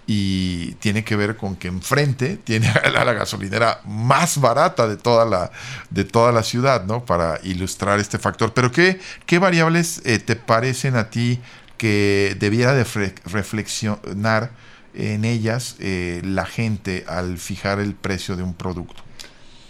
y 0.08 0.74
tiene 0.76 1.04
que 1.04 1.16
ver 1.16 1.38
con 1.38 1.56
que 1.56 1.68
enfrente 1.68 2.38
tiene 2.38 2.72
la, 2.94 3.14
gasolinera 3.14 3.82
más 3.86 4.40
barata 4.40 4.88
de 4.88 4.98
toda 4.98 5.26
la, 5.26 5.52
de 5.90 6.04
toda 6.04 6.32
la 6.32 6.44
ciudad, 6.44 6.86
¿no? 6.86 7.06
Para 7.06 7.40
ilustrar 7.44 8.00
este 8.00 8.18
factor. 8.18 8.54
Pero 8.54 8.72
¿qué, 8.72 9.00
qué 9.26 9.40
variables 9.40 10.02
eh, 10.06 10.20
te 10.20 10.36
parecen 10.36 10.96
a 10.96 11.10
ti 11.10 11.40
que 11.78 12.36
debiera 12.40 12.74
de 12.74 12.84
reflexionar 13.26 14.52
en 14.94 15.24
ellas 15.24 15.78
eh, 15.80 16.22
la 16.24 16.46
gente 16.46 17.06
al 17.08 17.38
fijar 17.38 17.80
el 17.80 17.94
precio 17.94 18.36
de 18.36 18.44
un 18.44 18.54
producto? 18.54 19.04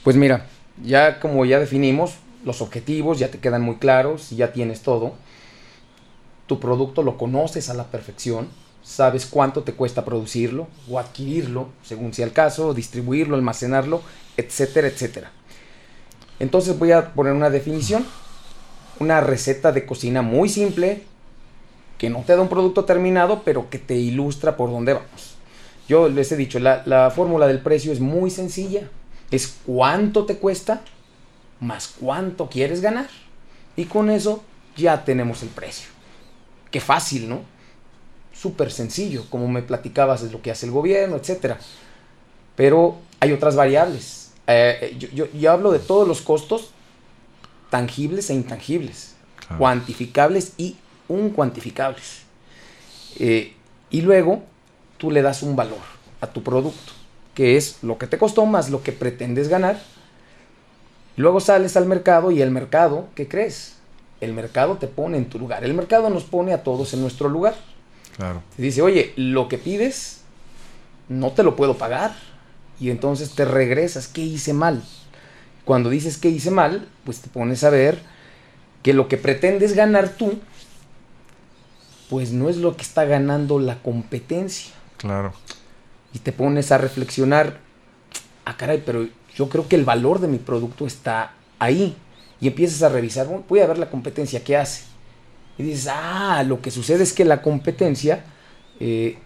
Pues 0.03 0.15
mira, 0.15 0.47
ya 0.83 1.19
como 1.19 1.45
ya 1.45 1.59
definimos 1.59 2.15
los 2.43 2.61
objetivos, 2.61 3.19
ya 3.19 3.29
te 3.29 3.39
quedan 3.39 3.61
muy 3.61 3.75
claros, 3.75 4.31
ya 4.31 4.51
tienes 4.51 4.81
todo. 4.81 5.13
Tu 6.47 6.59
producto 6.59 7.03
lo 7.03 7.17
conoces 7.17 7.69
a 7.69 7.73
la 7.73 7.85
perfección 7.85 8.47
sabes 8.83 9.25
cuánto 9.25 9.63
te 9.63 9.73
cuesta 9.73 10.05
producirlo 10.05 10.67
o 10.89 10.99
adquirirlo, 10.99 11.69
según 11.83 12.13
sea 12.13 12.25
el 12.25 12.33
caso, 12.33 12.73
distribuirlo, 12.73 13.35
almacenarlo, 13.35 14.01
etcétera, 14.37 14.87
etcétera. 14.87 15.31
Entonces 16.39 16.77
voy 16.77 16.91
a 16.91 17.13
poner 17.13 17.33
una 17.33 17.49
definición, 17.49 18.05
una 18.99 19.21
receta 19.21 19.71
de 19.71 19.85
cocina 19.85 20.21
muy 20.21 20.49
simple, 20.49 21.03
que 21.97 22.09
no 22.09 22.23
te 22.23 22.35
da 22.35 22.41
un 22.41 22.49
producto 22.49 22.85
terminado, 22.85 23.43
pero 23.43 23.69
que 23.69 23.77
te 23.77 23.95
ilustra 23.95 24.57
por 24.57 24.71
dónde 24.71 24.93
vamos. 24.93 25.35
Yo 25.87 26.09
les 26.09 26.31
he 26.31 26.35
dicho, 26.35 26.57
la, 26.57 26.83
la 26.85 27.11
fórmula 27.11 27.47
del 27.47 27.59
precio 27.59 27.91
es 27.91 27.99
muy 27.99 28.31
sencilla. 28.31 28.89
Es 29.29 29.59
cuánto 29.65 30.25
te 30.25 30.37
cuesta 30.37 30.81
más 31.61 31.93
cuánto 31.99 32.49
quieres 32.49 32.81
ganar. 32.81 33.07
Y 33.77 33.85
con 33.85 34.09
eso 34.09 34.43
ya 34.75 35.05
tenemos 35.05 35.43
el 35.43 35.49
precio. 35.49 35.89
Qué 36.69 36.81
fácil, 36.81 37.29
¿no? 37.29 37.41
Súper 38.41 38.71
sencillo, 38.71 39.25
como 39.29 39.47
me 39.47 39.61
platicabas, 39.61 40.23
es 40.23 40.31
lo 40.31 40.41
que 40.41 40.49
hace 40.49 40.65
el 40.65 40.71
gobierno, 40.71 41.15
etc. 41.15 41.57
Pero 42.55 42.95
hay 43.19 43.33
otras 43.33 43.55
variables. 43.55 44.31
Eh, 44.47 44.97
yo, 45.13 45.51
hablo 45.51 45.71
de 45.71 45.79
todos 45.79 46.07
los 46.07 46.21
costos 46.21 46.71
tangibles 47.69 48.29
e 48.31 48.33
intangibles, 48.33 49.15
cuantificables 49.57 50.53
y 50.57 50.75
uncuantificables. 51.07 52.23
Eh, 53.19 53.53
y 53.91 54.01
luego 54.01 54.41
tú 54.97 55.11
le 55.11 55.21
das 55.21 55.43
un 55.43 55.55
valor 55.55 55.79
a 56.19 56.27
tu 56.27 56.41
producto, 56.41 56.93
que 57.35 57.57
es 57.57 57.77
lo 57.83 57.99
que 57.99 58.07
te 58.07 58.17
costó 58.17 58.45
más 58.47 58.71
lo 58.71 58.81
que 58.81 58.91
pretendes 58.91 59.49
ganar. 59.49 59.79
Luego 61.15 61.39
sales 61.39 61.77
al 61.77 61.85
mercado 61.85 62.31
y 62.31 62.41
el 62.41 62.49
mercado, 62.49 63.07
¿qué 63.13 63.27
crees? 63.27 63.75
El 64.19 64.33
mercado 64.33 64.77
te 64.77 64.87
pone 64.87 65.17
en 65.17 65.29
tu 65.29 65.37
lugar. 65.37 65.63
El 65.63 65.75
mercado 65.75 66.09
nos 66.09 66.23
pone 66.23 66.53
a 66.53 66.63
todos 66.63 66.93
en 66.93 67.01
nuestro 67.01 67.29
lugar. 67.29 67.53
Claro. 68.17 68.43
dice, 68.57 68.81
oye, 68.81 69.13
lo 69.15 69.47
que 69.47 69.57
pides 69.57 70.21
no 71.09 71.31
te 71.31 71.43
lo 71.43 71.55
puedo 71.55 71.77
pagar. 71.77 72.15
Y 72.79 72.89
entonces 72.89 73.31
te 73.35 73.45
regresas, 73.45 74.07
¿qué 74.07 74.21
hice 74.21 74.53
mal? 74.53 74.83
Cuando 75.65 75.89
dices 75.89 76.17
que 76.17 76.29
hice 76.29 76.49
mal, 76.49 76.87
pues 77.05 77.21
te 77.21 77.29
pones 77.29 77.63
a 77.63 77.69
ver 77.69 77.99
que 78.81 78.93
lo 78.93 79.07
que 79.07 79.17
pretendes 79.17 79.73
ganar 79.73 80.09
tú, 80.09 80.39
pues 82.09 82.31
no 82.31 82.49
es 82.49 82.57
lo 82.57 82.75
que 82.75 82.81
está 82.81 83.05
ganando 83.05 83.59
la 83.59 83.81
competencia. 83.83 84.73
Claro. 84.97 85.33
Y 86.13 86.19
te 86.19 86.31
pones 86.31 86.71
a 86.71 86.79
reflexionar, 86.79 87.59
ah, 88.45 88.57
caray, 88.57 88.81
pero 88.83 89.07
yo 89.35 89.49
creo 89.49 89.67
que 89.67 89.75
el 89.75 89.85
valor 89.85 90.19
de 90.19 90.27
mi 90.27 90.39
producto 90.39 90.87
está 90.87 91.33
ahí. 91.59 91.95
Y 92.39 92.47
empiezas 92.47 92.81
a 92.81 92.89
revisar, 92.89 93.27
voy 93.47 93.59
a 93.59 93.67
ver 93.67 93.77
la 93.77 93.91
competencia, 93.91 94.43
¿qué 94.43 94.57
hace? 94.57 94.83
Y 95.57 95.63
dices, 95.63 95.87
ah, 95.91 96.43
lo 96.45 96.61
que 96.61 96.71
sucede 96.71 97.03
es 97.03 97.13
que 97.13 97.25
la 97.25 97.41
competencia 97.41 98.23
eh, 98.79 99.17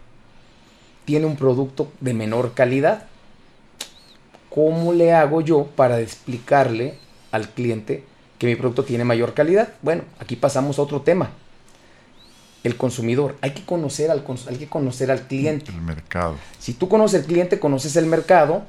tiene 1.05 1.25
un 1.25 1.35
producto 1.35 1.91
de 2.01 2.13
menor 2.13 2.53
calidad. 2.53 3.05
¿Cómo 4.49 4.93
le 4.93 5.13
hago 5.13 5.41
yo 5.41 5.67
para 5.75 5.99
explicarle 5.99 6.97
al 7.31 7.49
cliente 7.49 8.03
que 8.39 8.47
mi 8.47 8.55
producto 8.55 8.83
tiene 8.83 9.03
mayor 9.03 9.33
calidad? 9.33 9.69
Bueno, 9.81 10.03
aquí 10.19 10.35
pasamos 10.35 10.79
a 10.79 10.81
otro 10.81 11.01
tema. 11.01 11.31
El 12.63 12.77
consumidor. 12.77 13.37
Hay 13.41 13.51
que 13.51 13.63
conocer 13.63 14.09
al, 14.09 14.23
hay 14.49 14.57
que 14.57 14.67
conocer 14.67 15.11
al 15.11 15.27
cliente. 15.27 15.71
El 15.71 15.81
mercado. 15.81 16.35
Si 16.59 16.73
tú 16.73 16.89
conoces 16.89 17.21
el 17.21 17.27
cliente, 17.27 17.59
conoces 17.59 17.95
el 17.95 18.07
mercado 18.07 18.63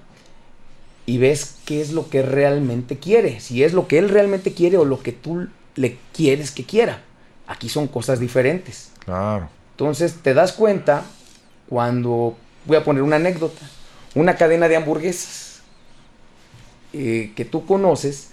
y 1.06 1.18
ves 1.18 1.56
qué 1.64 1.80
es 1.80 1.92
lo 1.92 2.10
que 2.10 2.22
realmente 2.22 2.98
quiere. 2.98 3.40
Si 3.40 3.64
es 3.64 3.72
lo 3.72 3.88
que 3.88 3.98
él 3.98 4.08
realmente 4.08 4.52
quiere 4.52 4.76
o 4.76 4.84
lo 4.84 5.02
que 5.02 5.12
tú 5.12 5.48
le 5.76 5.98
quieres 6.12 6.50
que 6.50 6.64
quiera. 6.64 7.02
Aquí 7.46 7.68
son 7.68 7.86
cosas 7.88 8.20
diferentes. 8.20 8.90
Claro. 9.04 9.48
Entonces 9.72 10.16
te 10.22 10.34
das 10.34 10.52
cuenta 10.52 11.04
cuando, 11.68 12.36
voy 12.64 12.76
a 12.76 12.84
poner 12.84 13.02
una 13.02 13.16
anécdota, 13.16 13.66
una 14.14 14.36
cadena 14.36 14.68
de 14.68 14.76
hamburguesas 14.76 15.60
eh, 16.92 17.32
que 17.36 17.44
tú 17.44 17.66
conoces 17.66 18.30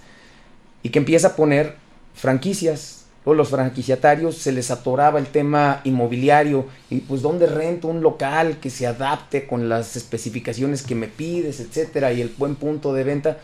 y 0.82 0.90
que 0.90 0.98
empieza 0.98 1.28
a 1.28 1.36
poner 1.36 1.76
franquicias 2.14 3.04
Luego 3.24 3.38
los 3.38 3.48
franquiciatarios 3.48 4.36
se 4.36 4.52
les 4.52 4.70
atoraba 4.70 5.18
el 5.18 5.26
tema 5.26 5.80
inmobiliario 5.84 6.66
y 6.90 7.00
pues 7.00 7.22
dónde 7.22 7.46
rento 7.46 7.88
un 7.88 8.02
local 8.02 8.58
que 8.60 8.68
se 8.68 8.86
adapte 8.86 9.46
con 9.46 9.68
las 9.70 9.96
especificaciones 9.96 10.82
que 10.82 10.94
me 10.94 11.08
pides, 11.08 11.60
etcétera, 11.60 12.12
y 12.12 12.20
el 12.20 12.34
buen 12.36 12.54
punto 12.54 12.92
de 12.92 13.02
venta. 13.02 13.38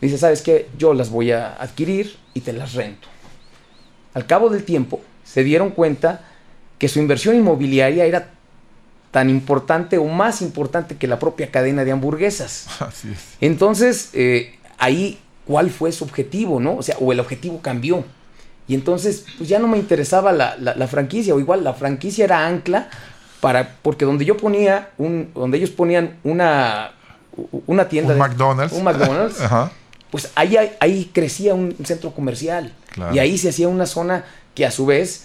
Dice, 0.00 0.16
¿sabes 0.16 0.42
qué? 0.42 0.68
Yo 0.78 0.94
las 0.94 1.10
voy 1.10 1.32
a 1.32 1.54
adquirir 1.54 2.16
y 2.34 2.40
te 2.40 2.52
las 2.52 2.74
rento. 2.74 3.08
Al 4.14 4.26
cabo 4.26 4.48
del 4.50 4.64
tiempo 4.64 5.00
se 5.24 5.42
dieron 5.44 5.70
cuenta 5.70 6.20
que 6.78 6.88
su 6.88 6.98
inversión 6.98 7.36
inmobiliaria 7.36 8.04
era 8.04 8.30
tan 9.10 9.28
importante 9.30 9.98
o 9.98 10.04
más 10.06 10.42
importante 10.42 10.96
que 10.96 11.06
la 11.06 11.18
propia 11.18 11.50
cadena 11.50 11.84
de 11.84 11.92
hamburguesas. 11.92 12.66
Así 12.80 13.10
es. 13.12 13.18
Entonces, 13.40 14.10
eh, 14.14 14.54
ahí, 14.78 15.18
¿cuál 15.46 15.70
fue 15.70 15.92
su 15.92 16.04
objetivo, 16.04 16.60
no? 16.60 16.76
O 16.76 16.82
sea, 16.82 16.96
o 16.98 17.12
el 17.12 17.20
objetivo 17.20 17.60
cambió. 17.60 18.04
Y 18.68 18.74
entonces, 18.74 19.26
pues 19.38 19.48
ya 19.48 19.58
no 19.58 19.68
me 19.68 19.76
interesaba 19.78 20.32
la, 20.32 20.56
la- 20.56 20.74
la 20.74 20.86
franquicia, 20.86 21.34
o 21.34 21.40
igual 21.40 21.62
la 21.64 21.74
franquicia 21.74 22.24
era 22.24 22.46
ancla 22.46 22.88
para, 23.40 23.76
porque 23.82 24.04
donde 24.04 24.24
yo 24.24 24.36
ponía, 24.36 24.90
un, 24.98 25.30
donde 25.34 25.58
ellos 25.58 25.70
ponían 25.70 26.16
una, 26.22 26.92
una 27.66 27.88
tienda 27.88 28.12
Un 28.14 28.18
de- 28.20 28.28
McDonald's. 28.28 28.72
un 28.74 28.84
McDonald's, 28.84 29.40
Ajá. 29.42 29.72
Pues 30.12 30.30
ahí, 30.36 30.56
ahí, 30.78 31.10
crecía 31.12 31.54
un 31.54 31.74
centro 31.84 32.12
comercial. 32.14 32.72
Claro. 32.92 33.12
Y 33.12 33.18
ahí 33.18 33.36
se 33.38 33.48
hacía 33.48 33.66
una 33.66 33.86
zona 33.86 34.24
que 34.54 34.64
a 34.64 34.70
su 34.70 34.86
vez, 34.86 35.24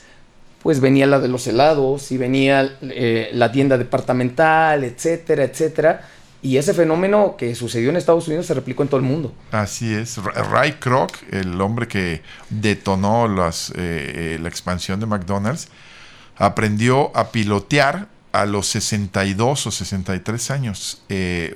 pues 0.63 0.79
venía 0.79 1.05
la 1.05 1.19
de 1.19 1.27
los 1.27 1.45
helados 1.45 2.11
y 2.11 2.17
venía 2.17 2.77
eh, 2.81 3.29
la 3.33 3.51
tienda 3.51 3.77
departamental, 3.77 4.83
etcétera, 4.85 5.43
etcétera. 5.43 6.07
Y 6.41 6.55
ese 6.57 6.73
fenómeno 6.73 7.35
que 7.37 7.53
sucedió 7.55 7.89
en 7.89 7.97
Estados 7.97 8.27
Unidos 8.27 8.45
se 8.45 8.53
replicó 8.53 8.81
en 8.83 8.89
todo 8.89 8.99
el 9.01 9.05
mundo. 9.05 9.33
Así 9.51 9.93
es. 9.93 10.17
Ra- 10.17 10.43
Ray 10.43 10.73
Kroc, 10.73 11.11
el 11.31 11.59
hombre 11.59 11.87
que 11.87 12.21
detonó 12.49 13.27
las, 13.27 13.71
eh, 13.71 13.75
eh, 13.75 14.39
la 14.41 14.47
expansión 14.47 14.99
de 14.99 15.05
McDonald's, 15.05 15.67
aprendió 16.37 17.15
a 17.17 17.31
pilotear 17.31 18.07
a 18.31 18.45
los 18.45 18.67
62 18.67 19.67
o 19.67 19.71
63 19.71 20.51
años. 20.51 21.01
Eh, 21.09 21.55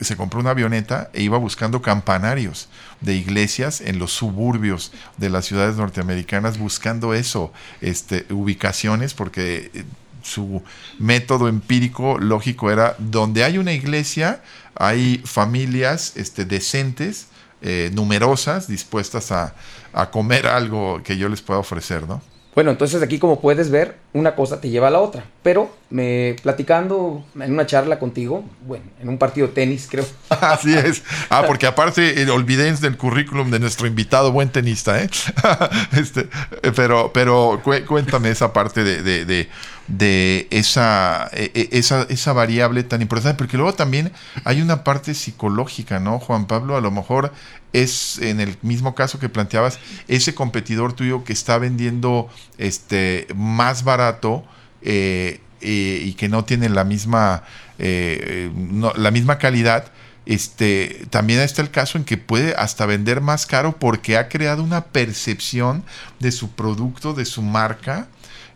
se 0.00 0.16
compró 0.16 0.40
una 0.40 0.50
avioneta 0.50 1.10
e 1.12 1.22
iba 1.22 1.38
buscando 1.38 1.80
campanarios 1.82 2.68
de 3.00 3.14
iglesias 3.14 3.80
en 3.80 3.98
los 3.98 4.12
suburbios 4.12 4.92
de 5.16 5.30
las 5.30 5.46
ciudades 5.46 5.76
norteamericanas, 5.76 6.58
buscando 6.58 7.14
eso, 7.14 7.52
este, 7.80 8.26
ubicaciones, 8.30 9.14
porque 9.14 9.70
eh, 9.72 9.84
su 10.22 10.62
método 10.98 11.48
empírico 11.48 12.18
lógico 12.18 12.70
era 12.70 12.94
donde 12.98 13.44
hay 13.44 13.58
una 13.58 13.72
iglesia, 13.72 14.42
hay 14.74 15.22
familias 15.24 16.16
este, 16.16 16.44
decentes, 16.44 17.28
eh, 17.62 17.90
numerosas, 17.92 18.68
dispuestas 18.68 19.32
a, 19.32 19.54
a 19.92 20.10
comer 20.10 20.46
algo 20.46 21.02
que 21.02 21.16
yo 21.16 21.28
les 21.28 21.42
pueda 21.42 21.60
ofrecer, 21.60 22.06
¿no? 22.06 22.22
Bueno, 22.54 22.70
entonces 22.70 23.02
aquí 23.02 23.18
como 23.18 23.40
puedes 23.40 23.70
ver, 23.70 23.96
una 24.12 24.34
cosa 24.34 24.60
te 24.60 24.68
lleva 24.68 24.88
a 24.88 24.90
la 24.90 25.00
otra. 25.00 25.24
Pero 25.42 25.70
me 25.90 26.36
platicando 26.42 27.24
en 27.40 27.52
una 27.52 27.66
charla 27.66 27.98
contigo, 27.98 28.44
bueno, 28.66 28.84
en 29.00 29.08
un 29.08 29.18
partido 29.18 29.48
de 29.48 29.52
tenis, 29.54 29.88
creo. 29.90 30.06
Así 30.28 30.72
es. 30.72 31.02
Ah, 31.28 31.42
porque 31.46 31.66
aparte, 31.66 32.22
eh, 32.22 32.30
olvidéis 32.30 32.80
del 32.80 32.96
currículum 32.96 33.50
de 33.50 33.58
nuestro 33.58 33.86
invitado, 33.88 34.30
buen 34.32 34.50
tenista, 34.50 35.02
¿eh? 35.02 35.10
este, 35.92 36.28
eh, 36.62 36.72
pero 36.74 37.12
pero 37.12 37.60
cué- 37.64 37.84
cuéntame 37.84 38.30
esa 38.30 38.52
parte 38.52 38.84
de, 38.84 39.02
de, 39.02 39.48
de- 39.88 40.46
esa, 40.50 41.28
eh, 41.32 41.50
eh, 41.54 41.68
esa, 41.72 42.06
esa 42.08 42.32
variable 42.32 42.84
tan 42.84 43.02
importante, 43.02 43.36
porque 43.36 43.56
luego 43.56 43.74
también 43.74 44.12
hay 44.44 44.62
una 44.62 44.84
parte 44.84 45.14
psicológica, 45.14 45.98
¿no, 45.98 46.20
Juan 46.20 46.46
Pablo? 46.46 46.76
A 46.76 46.80
lo 46.80 46.92
mejor 46.92 47.32
es 47.72 48.18
en 48.18 48.38
el 48.40 48.56
mismo 48.62 48.94
caso 48.94 49.18
que 49.18 49.28
planteabas, 49.28 49.80
ese 50.06 50.34
competidor 50.34 50.92
tuyo 50.92 51.24
que 51.24 51.32
está 51.32 51.58
vendiendo 51.58 52.28
este 52.58 53.26
más 53.34 53.82
barato 53.82 54.44
eh, 54.82 55.40
eh, 55.60 56.02
y 56.04 56.14
que 56.14 56.28
no 56.28 56.44
tiene 56.44 56.68
la 56.68 56.84
misma, 56.84 57.44
eh, 57.78 58.50
eh, 58.52 58.92
la 58.96 59.10
misma 59.10 59.38
calidad, 59.38 59.92
este, 60.26 61.06
también 61.10 61.40
está 61.40 61.62
el 61.62 61.70
caso 61.70 61.98
en 61.98 62.04
que 62.04 62.16
puede 62.16 62.54
hasta 62.54 62.86
vender 62.86 63.20
más 63.20 63.46
caro 63.46 63.76
porque 63.78 64.16
ha 64.16 64.28
creado 64.28 64.62
una 64.62 64.86
percepción 64.86 65.82
de 66.18 66.32
su 66.32 66.50
producto, 66.50 67.14
de 67.14 67.24
su 67.24 67.42
marca, 67.42 68.08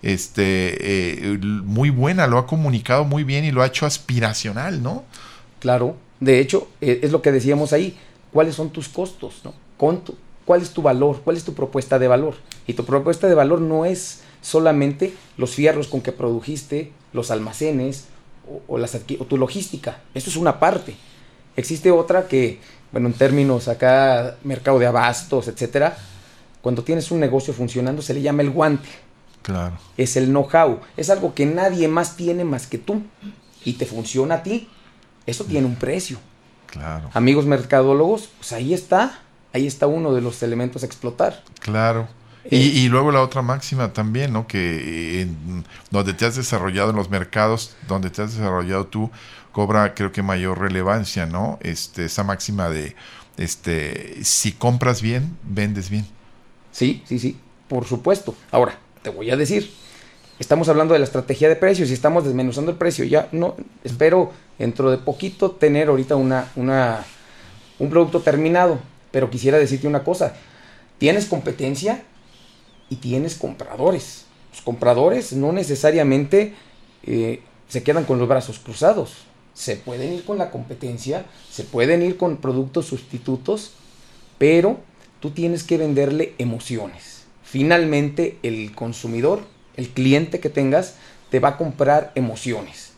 este, 0.02 1.38
muy 1.40 1.90
buena, 1.90 2.26
lo 2.26 2.38
ha 2.38 2.46
comunicado 2.46 3.04
muy 3.04 3.24
bien 3.24 3.44
y 3.44 3.50
lo 3.50 3.62
ha 3.62 3.66
hecho 3.66 3.86
aspiracional, 3.86 4.82
¿no? 4.82 5.04
Claro, 5.60 5.96
de 6.20 6.40
hecho, 6.40 6.68
es 6.82 7.10
lo 7.10 7.22
que 7.22 7.32
decíamos 7.32 7.72
ahí. 7.72 7.96
¿Cuáles 8.32 8.54
son 8.54 8.70
tus 8.70 8.88
costos? 8.88 9.40
No? 9.44 9.54
¿Cuál 10.44 10.60
es 10.60 10.70
tu 10.70 10.82
valor? 10.82 11.20
¿Cuál 11.24 11.36
es 11.36 11.44
tu 11.44 11.54
propuesta 11.54 11.98
de 11.98 12.08
valor? 12.08 12.34
Y 12.66 12.74
tu 12.74 12.84
propuesta 12.84 13.28
de 13.28 13.34
valor 13.34 13.60
no 13.60 13.84
es 13.84 14.22
solamente 14.44 15.14
los 15.38 15.54
fierros 15.54 15.88
con 15.88 16.02
que 16.02 16.12
produjiste, 16.12 16.92
los 17.12 17.30
almacenes 17.30 18.04
o, 18.46 18.62
o 18.74 18.78
las 18.78 18.94
o 18.94 19.24
tu 19.24 19.38
logística. 19.38 20.02
Eso 20.14 20.28
es 20.30 20.36
una 20.36 20.60
parte. 20.60 20.94
Existe 21.56 21.90
otra 21.90 22.28
que, 22.28 22.60
bueno, 22.92 23.08
en 23.08 23.14
términos 23.14 23.68
acá, 23.68 24.36
mercado 24.44 24.78
de 24.78 24.86
abastos, 24.86 25.48
etcétera, 25.48 25.96
cuando 26.60 26.82
tienes 26.84 27.10
un 27.10 27.20
negocio 27.20 27.54
funcionando 27.54 28.02
se 28.02 28.12
le 28.14 28.22
llama 28.22 28.42
el 28.42 28.50
guante 28.50 28.88
Claro. 29.42 29.76
es 29.96 30.16
el 30.16 30.26
know-how. 30.26 30.80
Es 30.96 31.10
algo 31.10 31.34
que 31.34 31.46
nadie 31.46 31.88
más 31.88 32.16
tiene 32.16 32.44
más 32.44 32.66
que 32.66 32.78
tú. 32.78 33.02
Y 33.64 33.74
te 33.74 33.86
funciona 33.86 34.36
a 34.36 34.42
ti. 34.42 34.68
Eso 35.26 35.44
tiene 35.44 35.66
un 35.66 35.76
precio. 35.76 36.18
Claro, 36.66 37.08
Amigos 37.14 37.46
mercadólogos, 37.46 38.28
pues 38.38 38.52
ahí 38.52 38.74
está. 38.74 39.20
Ahí 39.52 39.66
está 39.66 39.86
uno 39.86 40.12
de 40.12 40.20
los 40.20 40.42
elementos 40.42 40.82
a 40.82 40.86
explotar. 40.86 41.42
claro. 41.60 42.08
Eh, 42.44 42.56
Y, 42.56 42.88
luego 42.88 43.10
la 43.10 43.22
otra 43.22 43.42
máxima 43.42 43.92
también, 43.92 44.32
¿no? 44.32 44.46
Que 44.46 45.22
en- 45.22 45.64
donde 45.90 46.12
te 46.14 46.26
has 46.26 46.36
desarrollado 46.36 46.90
en 46.90 46.96
los 46.96 47.08
mercados, 47.10 47.74
donde 47.88 48.10
te 48.10 48.22
has 48.22 48.36
desarrollado 48.36 48.86
tú, 48.86 49.10
cobra 49.52 49.94
creo 49.94 50.12
que 50.12 50.22
mayor 50.22 50.58
relevancia, 50.60 51.26
¿no? 51.26 51.58
Este, 51.62 52.04
esa 52.06 52.22
máxima 52.24 52.68
de, 52.68 52.96
este, 53.36 54.22
si 54.24 54.52
compras 54.52 55.00
bien, 55.00 55.36
vendes 55.42 55.88
bien. 55.90 56.06
Sí, 56.72 57.02
sí, 57.06 57.18
sí. 57.18 57.38
Por 57.68 57.86
supuesto. 57.86 58.34
Ahora, 58.50 58.78
te 59.02 59.10
voy 59.10 59.30
a 59.30 59.36
decir. 59.36 59.70
Estamos 60.40 60.68
hablando 60.68 60.94
de 60.94 60.98
la 60.98 61.04
estrategia 61.04 61.48
de 61.48 61.54
precios 61.54 61.90
y 61.90 61.92
estamos 61.92 62.24
desmenuzando 62.24 62.72
el 62.72 62.76
precio. 62.76 63.04
Ya 63.04 63.28
no, 63.30 63.54
espero 63.84 64.32
dentro 64.58 64.90
de 64.90 64.98
poquito 64.98 65.52
tener 65.52 65.88
ahorita 65.88 66.16
una, 66.16 66.50
una, 66.56 67.04
un 67.78 67.88
producto 67.88 68.20
terminado. 68.20 68.80
Pero 69.12 69.30
quisiera 69.30 69.58
decirte 69.58 69.86
una 69.86 70.02
cosa. 70.02 70.34
Tienes 70.98 71.26
competencia 71.26 72.02
y 72.90 72.96
tienes 72.96 73.36
compradores. 73.36 74.24
Los 74.52 74.62
compradores 74.62 75.32
no 75.32 75.52
necesariamente 75.52 76.54
eh, 77.02 77.40
se 77.68 77.82
quedan 77.82 78.04
con 78.04 78.18
los 78.18 78.28
brazos 78.28 78.58
cruzados. 78.58 79.24
Se 79.52 79.76
pueden 79.76 80.12
ir 80.12 80.24
con 80.24 80.38
la 80.38 80.50
competencia, 80.50 81.26
se 81.50 81.64
pueden 81.64 82.02
ir 82.02 82.16
con 82.16 82.38
productos 82.38 82.86
sustitutos, 82.86 83.72
pero 84.38 84.78
tú 85.20 85.30
tienes 85.30 85.62
que 85.62 85.78
venderle 85.78 86.34
emociones. 86.38 87.24
Finalmente, 87.42 88.38
el 88.42 88.74
consumidor, 88.74 89.42
el 89.76 89.90
cliente 89.90 90.40
que 90.40 90.50
tengas, 90.50 90.96
te 91.30 91.40
va 91.40 91.50
a 91.50 91.56
comprar 91.56 92.12
emociones. 92.14 92.92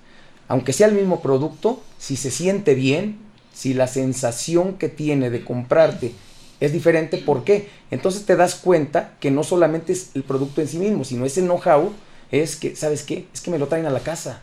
Aunque 0.49 0.73
sea 0.73 0.87
el 0.87 0.95
mismo 0.95 1.21
producto, 1.21 1.83
si 1.99 2.17
se 2.17 2.31
siente 2.31 2.75
bien, 2.75 3.19
si 3.53 3.75
la 3.75 3.87
sensación 3.87 4.75
que 4.75 4.89
tiene 4.89 5.31
de 5.31 5.45
comprarte 5.45 6.13
es 6.61 6.73
diferente, 6.73 7.19
¿por 7.19 7.45
qué? 7.45 7.69
Entonces 7.91 8.25
te 8.25 8.37
das 8.37 8.55
cuenta 8.55 9.15
que 9.21 9.31
no 9.31 9.45
solamente 9.45 9.93
es 9.93 10.11
el 10.15 10.23
producto 10.23 10.61
en 10.61 10.69
sí 10.69 10.79
mismo, 10.79 11.05
sino 11.05 11.25
ese 11.27 11.43
know-how 11.43 11.93
es 12.31 12.57
que, 12.57 12.75
¿sabes 12.77 13.03
qué? 13.03 13.27
Es 13.33 13.41
que 13.41 13.51
me 13.51 13.59
lo 13.59 13.67
traen 13.69 13.87
a 13.87 13.91
la 13.91 14.01
casa. 14.01 14.41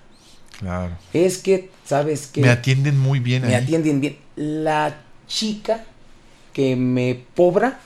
Claro. 0.60 0.92
Es 1.14 1.40
que, 1.40 1.70
¿sabes 1.86 2.28
qué? 2.28 2.42
Me 2.42 2.50
atienden 2.50 3.00
muy 3.00 3.20
bien 3.20 3.42
me 3.42 3.50
ahí. 3.56 3.64
atienden 3.64 4.00
bien. 4.02 4.18
La 4.36 5.02
chica 5.28 5.84
que 6.54 6.76
me 6.76 7.20
pobra 7.36 7.80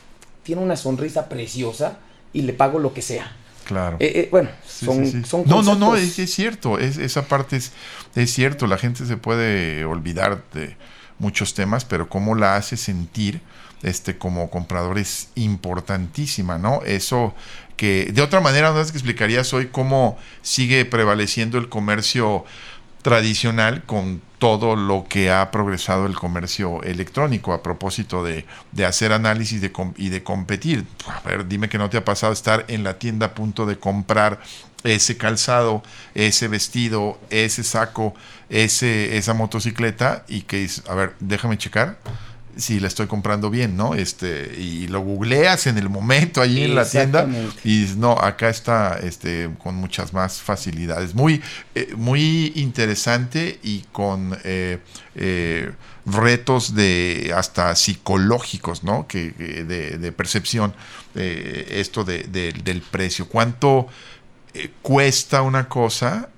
tiene 0.44 0.62
una 0.62 0.76
sonrisa 0.76 1.30
preciosa 1.30 1.98
y 2.34 2.42
le 2.42 2.54
pago 2.54 2.80
lo 2.80 2.94
que 2.94 3.02
sea. 3.02 3.32
Claro. 3.66 3.98
Eh, 4.00 4.12
eh, 4.16 4.28
bueno, 4.32 4.50
Sí, 4.66 4.86
son, 4.86 5.06
sí, 5.06 5.12
sí. 5.12 5.24
son 5.26 5.44
no, 5.46 5.62
no, 5.62 5.76
no, 5.76 5.96
es 5.96 6.13
cierto, 6.32 6.80
es, 6.80 6.98
esa 6.98 7.28
parte 7.28 7.58
es, 7.58 7.72
es 8.16 8.32
cierto, 8.32 8.66
la 8.68 8.78
gente 8.78 9.06
se 9.06 9.18
puede 9.18 9.84
olvidar 9.84 10.44
de 10.54 10.78
muchos 11.19 11.53
temas, 11.53 11.86
pero 11.86 12.10
cómo 12.10 12.36
la 12.36 12.56
hace 12.56 12.77
sentir 12.77 13.41
este 13.84 14.17
como 14.17 14.49
comprador 14.49 14.97
es 14.97 15.30
importantísima, 15.36 16.58
¿no? 16.58 16.82
Eso 16.84 17.36
que 17.75 18.12
de 18.12 18.21
otra 18.21 18.41
manera 18.41 18.71
no 18.71 18.91
que 18.91 18.97
explicarías 18.97 19.53
hoy 19.53 19.67
cómo 19.67 20.17
sigue 20.41 20.84
prevaleciendo 20.86 21.58
el 21.58 21.69
comercio 21.69 22.43
tradicional 23.08 23.84
con 23.86 24.22
todo 24.38 24.76
lo 24.76 25.06
que 25.08 25.32
ha 25.32 25.50
progresado 25.50 26.08
el 26.08 26.13
comercio 26.13 26.84
electrónico 26.84 27.54
a 27.54 27.63
propósito 27.63 28.22
de, 28.22 28.46
de 28.74 28.86
hacer 28.86 29.13
análisis 29.13 29.62
de 29.62 29.72
y 29.96 30.10
de 30.10 30.24
competir. 30.24 30.84
A 31.08 31.22
ver, 31.22 31.48
dime 31.48 31.70
que 31.70 31.78
no 31.78 31.89
te 31.89 31.96
ha 31.96 32.04
pasado 32.04 32.34
estar 32.34 32.65
en 32.67 32.84
la 32.84 33.00
tienda 33.00 33.28
a 33.28 33.34
punto 33.34 33.65
de 33.65 33.80
comprar 33.80 34.41
ese 34.84 35.15
calzado, 35.15 35.84
ese 36.15 36.50
vestido, 36.50 37.17
ese 37.30 37.63
saco, 37.63 38.13
ese, 38.50 39.15
esa 39.15 39.34
motocicleta 39.34 40.26
y 40.28 40.41
que 40.41 40.65
es, 40.65 40.84
a 40.89 40.93
ver, 40.93 41.13
déjame 41.22 41.58
checar 41.58 42.00
si 42.58 42.80
la 42.80 42.88
estoy 42.88 43.08
comprando 43.08 43.50
bien, 43.50 43.78
¿no? 43.78 43.93
Este, 43.93 44.56
y 44.58 44.88
lo 44.88 45.02
googleas 45.02 45.67
en 45.67 45.78
el 45.78 45.89
momento 45.89 46.41
allí 46.41 46.63
en 46.63 46.76
la 46.76 46.89
tienda 46.89 47.28
y 47.63 47.88
no, 47.98 48.13
acá 48.13 48.50
está 48.50 49.00
este, 49.02 49.50
con 49.60 49.76
muchas 49.76 50.13
más 50.13 50.41
facilidades. 50.41 51.13
Muy, 51.13 51.41
eh, 51.76 51.93
muy 51.96 52.52
interesante 52.56 53.60
y 53.63 53.82
con 53.91 54.38
eh, 54.43 54.80
eh, 55.15 55.72
retos 56.06 56.74
de 56.74 57.34
hasta 57.36 57.76
psicológicos, 57.76 58.84
¿no? 58.84 59.08
Que, 59.08 59.32
de, 59.32 60.12
percepción, 60.12 60.74
esto 61.15 62.04
de, 62.04 62.24
del 62.24 62.82
precio. 62.82 63.28
¿Cuánto 63.28 63.88
cuesta 64.82 65.43
una 65.43 65.67
cosa 65.70 66.30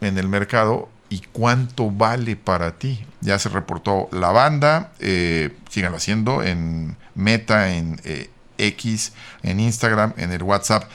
en 0.00 0.18
el 0.18 0.28
mercado 0.28 0.88
y 1.14 1.22
cuánto 1.32 1.92
vale 1.92 2.34
para 2.34 2.72
ti. 2.72 3.06
Ya 3.20 3.38
se 3.38 3.48
reportó 3.48 4.08
la 4.10 4.32
banda, 4.32 4.90
eh, 4.98 5.56
síganlo 5.70 5.98
haciendo 5.98 6.42
en 6.42 6.96
Meta, 7.14 7.72
en 7.72 8.00
eh, 8.02 8.30
X, 8.58 9.12
en 9.44 9.60
Instagram, 9.60 10.12
en 10.16 10.32
el 10.32 10.42
WhatsApp. 10.42 10.90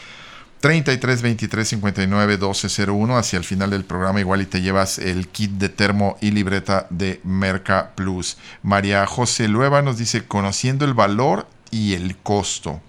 33 0.60 1.22
23 1.22 1.68
59 1.70 2.36
12 2.38 2.86
01 2.86 3.18
hacia 3.18 3.38
el 3.38 3.46
final 3.46 3.70
del 3.70 3.86
programa 3.86 4.20
igual 4.20 4.42
y 4.42 4.46
te 4.46 4.62
llevas 4.62 5.00
el 5.00 5.30
kit 5.30 5.52
de 5.52 5.70
termo 5.70 6.18
y 6.20 6.32
libreta 6.32 6.86
de 6.90 7.22
Merca 7.24 7.92
Plus. 7.96 8.36
María 8.62 9.06
José 9.06 9.48
Lueva 9.48 9.82
nos 9.82 9.98
dice 9.98 10.26
conociendo 10.26 10.84
el 10.84 10.94
valor 10.94 11.48
y 11.72 11.94
el 11.94 12.18
costo. 12.18 12.82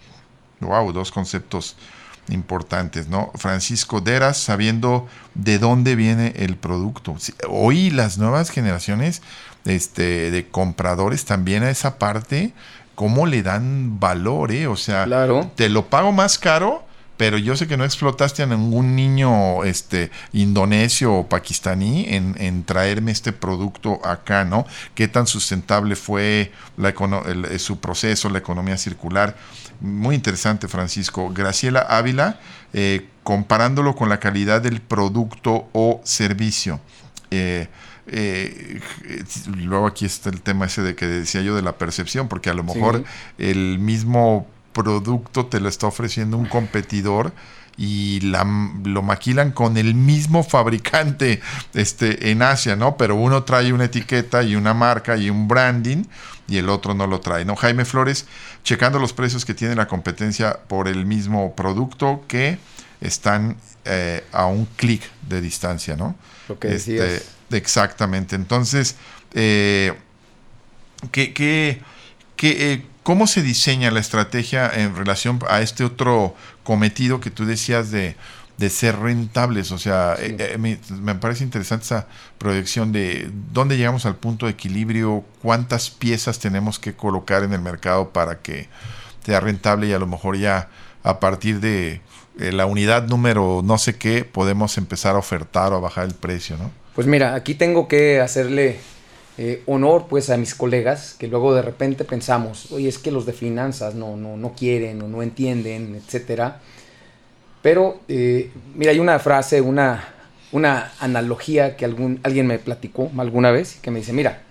Wow, 0.59 0.93
dos 0.93 1.13
conceptos 1.13 1.77
importantes, 2.29 3.09
¿no? 3.09 3.33
Francisco 3.35 4.01
Deras, 4.01 4.37
sabiendo 4.37 5.09
de 5.35 5.59
dónde 5.59 5.97
viene 5.97 6.35
el 6.37 6.57
producto. 6.57 7.17
Hoy 7.49 7.91
las 7.91 8.19
nuevas 8.19 8.51
generaciones 8.51 9.23
este, 9.65 10.31
de 10.31 10.49
compradores 10.49 11.25
también 11.25 11.63
a 11.63 11.71
esa 11.71 11.99
parte, 11.99 12.53
¿cómo 12.95 13.27
le 13.27 13.43
dan 13.43 13.99
valor, 14.01 14.53
eh? 14.53 14.67
O 14.67 14.77
sea, 14.77 15.07
te 15.57 15.69
lo 15.69 15.87
pago 15.87 16.13
más 16.13 16.39
caro, 16.39 16.85
pero 17.21 17.37
yo 17.37 17.55
sé 17.55 17.69
que 17.69 17.77
no 17.77 17.85
explotaste 17.85 18.43
a 18.43 18.47
ningún 18.47 18.97
niño 18.97 19.63
este, 19.65 20.11
indonesio 20.33 21.13
o 21.17 21.29
pakistaní 21.29 22.07
en, 22.09 22.65
traerme 22.65 23.13
este 23.13 23.35
producto 23.35 24.01
acá, 24.07 24.47
¿no? 24.47 24.65
¿Qué 24.95 25.07
tan 25.07 25.27
sustentable 25.27 25.97
fue 25.97 26.51
la, 26.79 26.95
su 27.59 27.79
proceso, 27.79 28.31
la 28.31 28.39
economía 28.39 28.79
circular? 28.79 29.37
Muy 29.81 30.15
interesante, 30.15 30.67
Francisco. 30.67 31.29
Graciela 31.29 31.81
Ávila, 31.81 32.41
eh, 32.73 33.07
comparándolo 33.23 33.95
con 33.95 34.09
la 34.09 34.19
calidad 34.19 34.63
del 34.63 34.81
producto 34.81 35.69
o 35.75 36.01
servicio. 36.05 36.81
Eh, 37.31 37.69
eh, 38.07 38.81
luego 39.57 39.89
aquí 39.89 40.07
está 40.07 40.31
el 40.31 40.41
tema 40.41 40.65
ese 40.65 40.81
de 40.81 40.95
que 40.95 41.07
decía 41.07 41.43
yo 41.43 41.55
de 41.55 41.61
la 41.61 41.77
percepción, 41.77 42.29
porque 42.29 42.49
a 42.49 42.55
lo 42.55 42.65
mejor 42.65 43.05
el 43.37 43.79
mismo 43.79 44.47
producto 44.73 45.47
te 45.47 45.61
lo 45.61 45.69
está 45.69 45.87
ofreciendo 45.87 46.37
un 46.37 46.47
competidor 46.47 47.33
y 47.77 48.21
la, 48.21 48.45
lo 48.85 49.03
maquilan 49.03 49.53
con 49.53 49.77
el 49.77 49.95
mismo 49.95 50.43
fabricante 50.43 51.41
este, 51.73 52.31
en 52.31 52.43
Asia, 52.43 52.77
¿no? 52.77 52.97
Pero 52.97 53.15
uno 53.15 53.45
trae 53.45 53.73
una 53.73 53.85
etiqueta 53.85 54.43
y 54.43 54.55
una 54.55 54.75
marca 54.75 55.17
y 55.17 55.31
un 55.31 55.49
branding 55.49 56.05
y 56.47 56.59
el 56.59 56.69
otro 56.69 56.95
no 56.95 57.07
lo 57.07 57.21
trae, 57.21 57.45
¿no? 57.45 57.57
Jaime 57.57 57.85
Flores, 57.85 58.27
checando 58.65 58.99
los 58.99 59.13
precios 59.13 59.45
que 59.45 59.55
tiene 59.55 59.75
la 59.77 59.87
competencia 59.87 60.59
por 60.69 60.89
el 60.89 61.07
mismo 61.07 61.55
producto 61.55 62.25
que 62.29 62.59
están 63.01 63.57
eh, 63.85 64.25
a 64.33 64.47
un 64.47 64.67
clic 64.77 65.03
de 65.29 65.41
distancia, 65.41 65.97
¿no? 65.97 66.17
Lo 66.49 66.59
que 66.59 66.75
este, 66.75 67.23
Exactamente. 67.51 68.37
Entonces, 68.37 68.97
eh, 69.33 69.95
¿qué, 71.11 71.33
qué, 71.33 71.81
eh, 72.49 72.83
¿cómo 73.03 73.27
se 73.27 73.43
diseña 73.43 73.91
la 73.91 74.01
estrategia 74.01 74.71
en 74.75 74.97
relación 74.97 75.41
a 75.49 75.61
este 75.61 75.85
otro 75.85 76.35
cometido 76.63 77.21
que 77.21 77.31
tú 77.31 77.45
decías 77.45 77.91
de 77.91 78.17
de 78.61 78.69
ser 78.69 78.99
rentables. 78.99 79.73
O 79.73 79.79
sea, 79.79 80.17
eh, 80.21 80.37
eh, 80.39 80.59
me, 80.59 81.15
parece 81.15 81.45
interesante 81.45 81.87
esa 81.87 82.07
proyección 82.37 82.93
de 82.93 83.31
dónde 83.53 83.79
llegamos 83.79 84.05
al 84.05 84.17
punto 84.17 84.45
de 84.45 84.53
equilibrio, 84.53 85.25
cuántas 85.41 85.89
piezas 85.89 86.39
tenemos 86.39 86.79
que 86.79 86.93
colocar 86.93 87.43
en 87.43 87.55
el 87.55 87.63
mercado 87.63 88.11
para 88.11 88.41
que 88.41 88.69
sea 89.25 89.41
rentable 89.41 89.87
y 89.87 89.95
a 89.95 89.99
lo 89.99 90.07
mejor 90.07 90.37
ya 90.37 90.69
a 91.03 91.21
partir 91.21 91.61
de 91.61 92.03
la 92.37 92.67
unidad 92.67 93.09
número 93.09 93.63
no 93.65 93.79
sé 93.79 93.97
qué 93.97 94.27
podemos 94.27 94.77
empezar 94.77 95.15
a 95.15 95.19
ofertar 95.19 95.73
o 95.73 95.77
a 95.77 95.81
bajar 95.81 96.05
el 96.05 96.15
precio, 96.15 96.59
¿no? 96.59 96.71
Pues 96.95 97.07
mira, 97.07 97.35
aquí 97.35 97.55
tengo 97.55 97.89
que 97.89 98.21
hacerle 98.21 98.79
honor 99.67 100.07
pues 100.09 100.29
a 100.29 100.37
mis 100.37 100.55
colegas 100.55 101.15
que 101.19 101.27
luego 101.27 101.55
de 101.55 101.63
repente 101.63 102.05
pensamos, 102.05 102.71
oye, 102.73 102.89
es 102.89 102.99
que 102.99 103.11
los 103.11 103.25
de 103.27 103.33
finanzas 103.33 103.95
no, 103.95 104.17
no, 104.17 104.37
no 104.37 104.53
quieren 104.55 105.01
o 105.03 105.09
no 105.09 105.23
entienden, 105.23 105.95
etcétera 105.95 106.61
pero, 107.63 108.01
eh, 108.09 108.51
mira, 108.75 108.93
hay 108.93 108.99
una 108.99 109.19
frase, 109.19 109.61
una, 109.61 110.15
una 110.53 110.93
analogía 110.99 111.77
que 111.77 111.85
algún, 111.85 112.21
alguien 112.23 112.47
me 112.47 112.59
platicó 112.59 113.11
alguna 113.19 113.51
vez, 113.51 113.79
que 113.83 113.91
me 113.91 113.99
dice, 113.99 114.13
mira, 114.13 114.43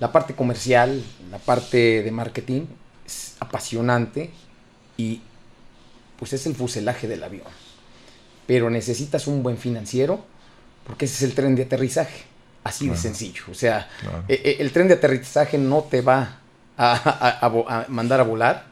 la 0.00 0.12
parte 0.12 0.34
comercial, 0.34 1.02
la 1.30 1.38
parte 1.38 2.02
de 2.02 2.10
marketing 2.10 2.62
es 3.04 3.36
apasionante 3.38 4.30
y 4.96 5.20
pues 6.18 6.32
es 6.32 6.46
el 6.46 6.54
fuselaje 6.54 7.06
del 7.06 7.22
avión. 7.22 7.46
Pero 8.46 8.70
necesitas 8.70 9.26
un 9.26 9.42
buen 9.42 9.58
financiero 9.58 10.24
porque 10.86 11.04
ese 11.04 11.16
es 11.16 11.22
el 11.30 11.34
tren 11.34 11.54
de 11.54 11.64
aterrizaje. 11.64 12.31
Así 12.64 12.88
de 12.88 12.96
sencillo. 12.96 13.44
O 13.50 13.54
sea, 13.54 13.88
e, 14.28 14.34
e, 14.34 14.62
el 14.62 14.70
tren 14.72 14.88
de 14.88 14.94
aterrizaje 14.94 15.58
no 15.58 15.82
te 15.82 16.00
va 16.00 16.38
a, 16.78 17.86
mandar 17.88 18.20
a 18.20 18.24
volar, 18.24 18.66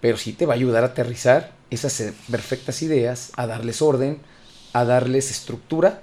pero 0.00 0.16
sí 0.16 0.32
te 0.32 0.46
va 0.46 0.54
a 0.54 0.56
ayudar 0.56 0.82
a 0.82 0.88
aterrizar 0.88 1.52
esas 1.70 2.02
perfectas 2.30 2.82
ideas, 2.82 3.32
a 3.36 3.46
darles 3.46 3.82
orden, 3.82 4.18
a 4.72 4.84
darles 4.84 5.30
estructura 5.30 6.02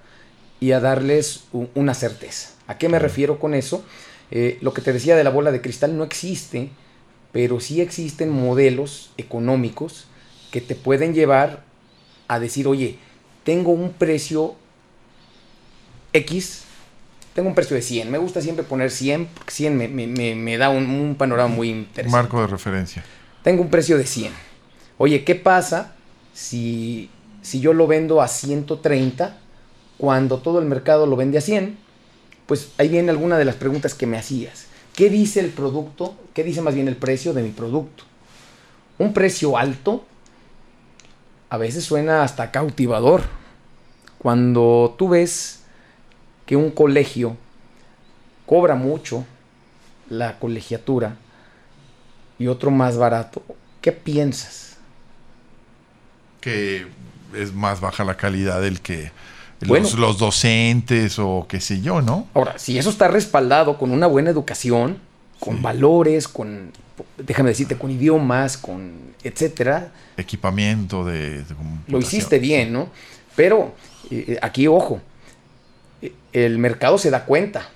y 0.60 0.72
a 0.72 0.80
darles 0.80 1.46
una 1.52 1.94
certeza. 1.94 2.50
¿A 2.68 2.78
qué 2.78 2.90
me 2.90 3.00
refiero 3.00 3.40
con 3.40 3.54
eso? 3.54 3.84
Eh, 4.30 4.58
lo 4.62 4.74
que 4.74 4.82
te 4.82 4.94
decía 4.94 5.16
de 5.16 5.24
la 5.24 5.30
bola 5.30 5.52
de 5.52 5.62
cristal 5.62 5.98
no 5.98 6.04
existe, 6.04 6.70
pero 7.32 7.60
sí 7.60 7.82
existen 7.82 8.30
modelos 8.30 9.12
económicos 9.18 10.08
que 10.52 10.62
te 10.62 10.76
pueden 10.76 11.14
llevar 11.14 11.64
a 12.28 12.40
decir, 12.40 12.68
oye, 12.68 12.98
tengo 13.44 13.72
un 13.72 13.94
precio 13.94 14.56
X, 16.14 16.64
tengo 17.38 17.50
un 17.50 17.54
precio 17.54 17.76
de 17.76 17.84
100, 17.84 18.10
me 18.10 18.18
gusta 18.18 18.42
siempre 18.42 18.66
poner 18.66 18.90
100, 18.90 19.28
porque 19.28 19.52
100 19.52 19.78
me, 19.78 20.58
da 20.58 20.72
un, 20.72 20.90
un, 20.90 21.14
panorama 21.14 21.54
muy 21.54 21.70
interesante. 21.70 22.10
Marco 22.10 22.42
de 22.42 22.48
referencia. 22.48 23.04
Tengo 23.44 23.62
un 23.62 23.70
precio 23.70 23.96
de 23.96 24.08
100 24.08 24.34
Oye, 24.98 25.24
¿qué 25.24 25.36
pasa 25.36 25.94
si, 26.34 27.12
si 27.44 27.60
yo 27.60 27.74
lo 27.74 27.86
vendo 27.86 28.24
a 28.24 28.28
130 28.28 29.38
cuando 30.00 30.40
todo 30.40 30.58
el 30.58 30.66
mercado 30.66 31.06
lo 31.06 31.16
vende 31.16 31.38
a 31.38 31.42
100? 31.42 31.78
Pues 32.48 32.72
ahí 32.80 32.88
viene 32.88 33.12
alguna 33.12 33.38
de 33.38 33.46
las 33.46 33.54
preguntas 33.54 33.94
que 33.94 34.08
me 34.08 34.18
hacías. 34.18 34.66
¿Qué 34.96 35.12
dice 35.12 35.40
el 35.40 35.52
producto? 35.52 36.16
¿Qué 36.34 36.44
dice 36.44 36.64
más 36.64 36.74
bien 36.74 36.88
el 36.88 36.96
precio 36.96 37.34
de 37.34 37.44
mi 37.44 37.50
producto? 37.50 38.04
Un 38.98 39.14
precio 39.14 39.60
alto 39.60 40.04
a 41.52 41.58
veces 41.58 41.84
suena 41.84 42.24
hasta 42.24 42.50
cautivador. 42.50 43.22
Cuando 44.18 44.96
tú 44.98 45.10
ves 45.10 45.67
que 46.48 46.56
un 46.56 46.72
colegio 46.72 47.38
cobra 48.48 48.74
mucho 48.74 49.24
la 50.10 50.40
colegiatura 50.40 51.18
y 52.40 52.48
otro 52.48 52.72
más 52.72 52.98
barato, 52.98 53.44
¿qué 53.82 53.92
piensas? 53.92 54.68
que 56.48 56.86
es 57.36 57.54
más 57.54 57.82
baja 57.82 58.06
la 58.06 58.16
calidad 58.16 58.62
del 58.62 58.80
que 58.80 59.12
los, 59.60 60.18
docentes 60.18 61.20
o 61.20 61.46
qué 61.50 61.60
sé 61.60 61.82
yo, 61.82 62.02
¿no? 62.02 62.28
Ahora, 62.34 62.58
si 62.58 62.78
eso 62.78 62.90
está 62.90 63.10
respaldado 63.10 63.78
con 63.78 63.92
una 63.92 64.08
buena 64.08 64.30
educación, 64.30 64.98
con 65.40 65.62
valores, 65.62 66.28
con, 66.28 66.72
déjame 67.18 67.50
decirte, 67.50 67.78
con 67.78 67.92
idiomas, 67.92 68.56
con 68.56 68.94
etcétera. 69.24 69.92
Equipamiento 70.16 71.04
de... 71.04 71.44
lo 71.88 72.00
hiciste 72.00 72.40
bien, 72.40 72.72
¿no? 72.72 72.88
Pero 73.36 73.76
eh, 74.10 74.38
aquí, 74.42 74.68
ojo, 74.68 75.02
el 76.34 76.58
mercado 76.58 76.98
se 76.98 77.10
da 77.10 77.26
cuenta. 77.26 77.70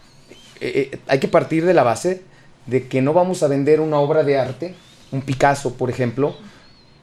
Eh, 0.60 1.00
hay 1.08 1.20
que 1.20 1.28
partir 1.28 1.66
de 1.66 1.74
la 1.74 1.84
base 1.84 2.24
de 2.68 2.88
que 2.88 3.02
no 3.02 3.14
vamos 3.14 3.44
a 3.44 3.48
vender 3.48 3.80
una 3.80 4.00
obra 4.00 4.24
de 4.24 4.38
arte, 4.38 4.76
un 5.12 5.22
Picasso, 5.22 5.74
por 5.74 5.90
ejemplo, 5.90 6.36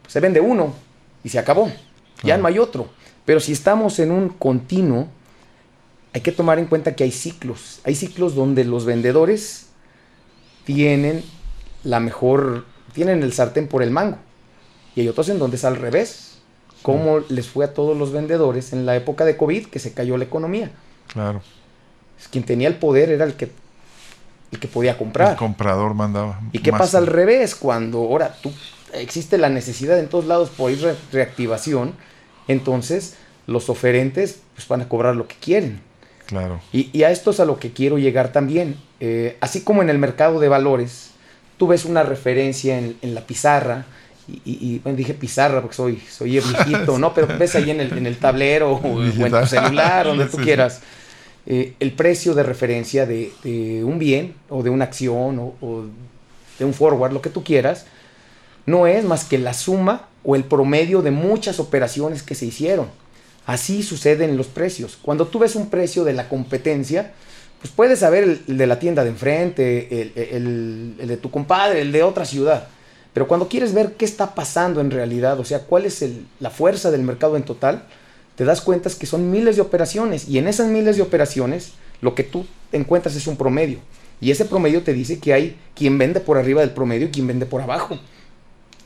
se 0.07 0.21
vende 0.21 0.41
uno, 0.41 0.75
y 1.25 1.29
se 1.29 1.39
acabó. 1.39 1.71
Ya 2.23 2.37
no 2.37 2.49
hay 2.49 2.59
otro. 2.59 2.89
Pero 3.25 3.41
si 3.41 3.53
estamos 3.53 3.99
en 3.99 4.11
un 4.11 4.31
continuo, 4.31 5.09
hay 6.13 6.21
que 6.21 6.33
tomar 6.33 6.59
en 6.59 6.67
cuenta 6.67 6.97
que 6.97 7.05
hay 7.05 7.13
ciclos. 7.13 7.81
Hay 7.85 7.95
ciclos 7.95 8.35
donde 8.35 8.65
los 8.65 8.85
vendedores 8.85 9.67
tienen 10.65 11.23
la 11.85 12.01
mejor, 12.01 12.65
tienen 12.93 13.23
el 13.23 13.33
sartén 13.33 13.69
por 13.69 13.83
el 13.83 13.91
mango. 13.91 14.19
Y 14.97 15.03
hay 15.03 15.09
otros 15.09 15.29
en 15.29 15.39
donde 15.39 15.57
es 15.57 15.65
al 15.65 15.77
revés. 15.77 16.39
¿Cómo 16.83 17.21
les 17.29 17.49
fue 17.49 17.65
a 17.65 17.75
todos 17.75 17.97
los 17.97 18.13
vendedores 18.13 18.73
en 18.73 18.87
la 18.87 18.97
época 18.97 19.25
de 19.25 19.37
COVID 19.37 19.67
que 19.67 19.79
se 19.79 19.93
cayó 19.93 20.17
la 20.17 20.25
economía? 20.25 20.71
Claro. 21.09 21.43
Quien 22.31 22.45
tenía 22.45 22.69
el 22.69 22.75
poder 22.77 23.11
era 23.11 23.25
el 23.25 23.35
que 23.35 23.51
el 24.51 24.59
que 24.59 24.69
podía 24.69 24.97
comprar. 24.97 25.33
El 25.33 25.37
comprador 25.37 25.93
mandaba. 25.95 26.41
¿Y 26.53 26.61
qué 26.61 26.73
pasa 26.73 26.97
al 26.99 27.07
revés? 27.07 27.55
Cuando 27.55 27.99
ahora 27.99 28.35
tú 28.43 28.51
existe 28.95 29.37
la 29.37 29.51
necesidad 29.51 29.99
en 29.99 30.09
todos 30.09 30.25
lados 30.25 30.49
por 30.49 30.71
ir 30.71 30.81
re- 30.81 30.97
reactivación, 31.13 31.93
entonces 32.49 33.17
los 33.47 33.69
oferentes 33.69 34.41
pues, 34.55 34.67
van 34.69 34.81
a 34.81 34.89
cobrar 34.89 35.17
lo 35.17 35.29
que 35.29 35.35
quieren. 35.37 35.81
Claro. 36.27 36.61
Y, 36.73 36.89
y 36.99 37.03
a 37.05 37.11
esto 37.11 37.31
es 37.31 37.41
a 37.41 37.45
lo 37.45 37.59
que 37.59 37.73
quiero 37.73 37.99
llegar 37.99 38.33
también. 38.33 38.77
Eh, 39.01 39.37
así 39.41 39.61
como 39.63 39.83
en 39.83 39.91
el 39.91 39.99
mercado 39.99 40.41
de 40.41 40.49
valores, 40.49 41.11
tú 41.59 41.67
ves 41.67 41.85
una 41.85 42.03
referencia 42.03 42.79
en, 42.79 42.97
en 43.03 43.15
la 43.15 43.23
pizarra, 43.27 43.85
y, 44.27 44.41
y- 44.45 44.79
bueno, 44.81 44.97
dije 44.97 45.15
pizarra 45.15 45.61
porque 45.61 45.77
soy, 45.77 45.97
soy 46.11 46.31
viejito, 46.33 46.99
¿no? 46.99 47.13
Pero 47.15 47.29
ves 47.39 47.55
ahí 47.55 47.71
en 47.71 47.81
el, 47.81 47.97
en 47.97 48.07
el 48.07 48.17
tablero 48.19 48.73
o, 48.73 48.97
o 48.99 49.03
en 49.03 49.31
tu 49.31 49.47
celular, 49.47 50.07
donde 50.07 50.25
tú 50.31 50.37
quieras, 50.39 50.81
eh, 51.51 51.73
el 51.81 51.93
precio 51.93 52.35
de 52.35 52.43
referencia 52.45 53.07
de, 53.07 53.33
un 53.83 53.99
bien 53.99 54.35
o 54.51 54.63
de 54.63 54.71
una 54.71 54.85
acción 54.85 55.39
o, 55.41 55.85
de 56.59 56.65
un 56.65 56.75
forward, 56.75 57.13
lo 57.13 57.23
que 57.23 57.31
tú 57.31 57.43
quieras, 57.43 57.87
no 58.67 58.87
es 58.87 59.05
más 59.05 59.25
que 59.25 59.39
la 59.39 59.55
suma 59.55 60.09
o 60.25 60.37
el 60.37 60.45
promedio 60.45 61.01
de 61.03 61.11
muchas 61.11 61.59
operaciones 61.59 62.23
que 62.23 62.35
se 62.35 62.47
hicieron. 62.47 62.87
Así 63.47 63.83
sucede 63.83 64.27
en 64.27 64.37
los 64.37 64.47
precios. 64.49 64.99
Cuando 65.01 65.27
tú 65.27 65.39
ves 65.39 65.57
un 65.57 65.71
precio 65.71 66.05
de 66.05 66.13
la 66.13 66.29
competencia, 66.29 67.13
pues 67.63 67.73
puedes 67.73 68.01
saber 68.01 68.25
el, 68.47 68.59
de 68.59 68.67
la 68.67 68.79
tienda 68.79 69.05
de 69.05 69.11
enfrente, 69.11 70.03
el, 70.03 70.13
el- 70.17 71.09
de 71.09 71.17
tu 71.17 71.31
compadre, 71.31 71.81
el 71.81 71.93
de 71.93 72.03
otra 72.03 72.27
ciudad. 72.27 72.69
Pero 73.15 73.27
cuando 73.27 73.49
quieres 73.49 73.73
ver 73.73 73.95
qué 73.95 74.05
está 74.05 74.35
pasando 74.35 74.83
en 74.83 74.91
realidad, 74.91 75.41
o 75.41 75.45
sea, 75.45 75.61
cuál 75.61 75.87
es 75.87 76.05
la 76.41 76.51
fuerza 76.51 76.91
del 76.91 77.03
mercado 77.03 77.37
en 77.37 77.43
total, 77.45 77.85
te 78.39 78.45
das 78.45 78.61
cuenta 78.61 78.89
que 78.89 79.07
son 79.07 79.33
miles 79.33 79.57
de 79.57 79.63
operaciones. 79.63 80.29
Y 80.29 80.39
en 80.39 80.47
esas 80.47 80.69
miles 80.69 80.97
de 80.97 81.03
operaciones, 81.03 81.73
lo 82.01 82.15
que 82.15 82.23
tú 82.23 82.47
encuentras 82.71 83.17
es 83.17 83.27
un 83.27 83.37
promedio. 83.37 83.81
Y 84.21 84.31
ese 84.31 84.45
promedio 84.45 84.85
te 84.85 84.93
dice 84.93 85.19
que 85.19 85.33
hay 85.33 85.59
quien 85.75 85.99
vende 85.99 86.21
por 86.21 86.39
arriba 86.39 86.61
del 86.61 86.71
promedio 86.71 87.09
y 87.09 87.11
quien 87.11 87.27
vende 87.27 87.47
por 87.47 87.63
abajo. 87.63 87.99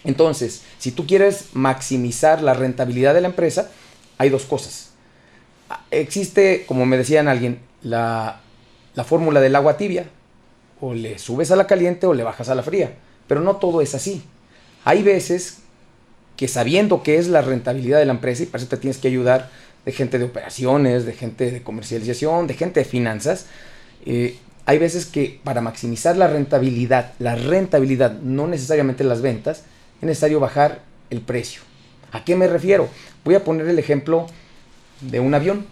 Entonces, 0.05 0.63
si 0.79 0.91
tú 0.91 1.07
quieres 1.07 1.51
maximizar 1.53 2.43
la 2.43 2.55
rentabilidad 2.55 3.13
de 3.13 3.21
la 3.21 3.29
empresa, 3.29 3.71
hay 4.17 4.31
dos 4.31 4.45
cosas. 4.45 4.93
Ah, 5.69 5.85
Existe, 5.91 6.65
como 6.67 6.87
me 6.87 6.97
decían 6.97 7.29
alguien, 7.29 7.61
la, 7.83 8.41
la 8.95 9.05
fórmula 9.05 9.43
del 9.43 9.55
agua 9.55 9.77
tibia. 9.77 10.07
O 10.81 10.95
le 10.95 11.19
subes 11.19 11.51
a 11.51 11.57
la 11.57 11.67
caliente 11.67 12.07
o 12.07 12.15
le 12.15 12.25
bajas 12.25 12.49
a 12.49 12.55
la 12.55 12.63
fría. 12.63 12.95
Pero 13.27 13.43
no 13.43 13.57
todo 13.57 13.83
es 13.83 13.95
así. 13.95 14.23
Hay 14.87 15.03
veces 15.03 15.59
que 16.37 16.49
sabiendo 16.49 17.03
qué 17.03 17.19
es 17.19 17.29
la 17.29 17.43
rentabilidad 17.43 17.99
de 17.99 18.07
la 18.07 18.13
empresa, 18.13 18.43
y 18.43 18.47
para 18.47 18.63
eso 18.63 18.71
te 18.71 18.77
tienes 18.77 18.99
que 18.99 19.09
ayudar 19.09 19.51
de 19.85 19.93
gente 19.93 20.19
de 20.19 20.25
operaciones, 20.25 21.05
de 21.05 21.13
gente 21.13 21.51
de 21.51 21.63
comercialización, 21.63 22.47
de 22.47 22.55
gente 22.55 22.81
de 22.81 22.85
finanzas, 22.85 23.47
eh, 24.07 24.37
hay 24.65 24.79
veces 24.79 25.07
que 25.07 25.41
para 25.43 25.61
maximizar 25.61 26.17
la 26.17 26.29
rentabilidad, 26.29 27.15
la 27.19 27.35
rentabilidad, 27.35 28.13
no 28.21 28.47
necesariamente 28.47 29.05
las 29.05 29.21
ventas, 29.21 29.65
es 30.01 30.07
necesario 30.07 30.41
bajar 30.41 30.83
el 31.11 31.21
precio. 31.21 31.63
¿A 32.13 32.25
qué 32.25 32.37
me 32.37 32.47
refiero? 32.47 32.89
Voy 33.25 33.35
a 33.35 33.45
poner 33.45 33.69
el 33.69 33.79
ejemplo 33.79 34.27
de 35.01 35.21
un 35.21 35.35
avión 35.35 35.67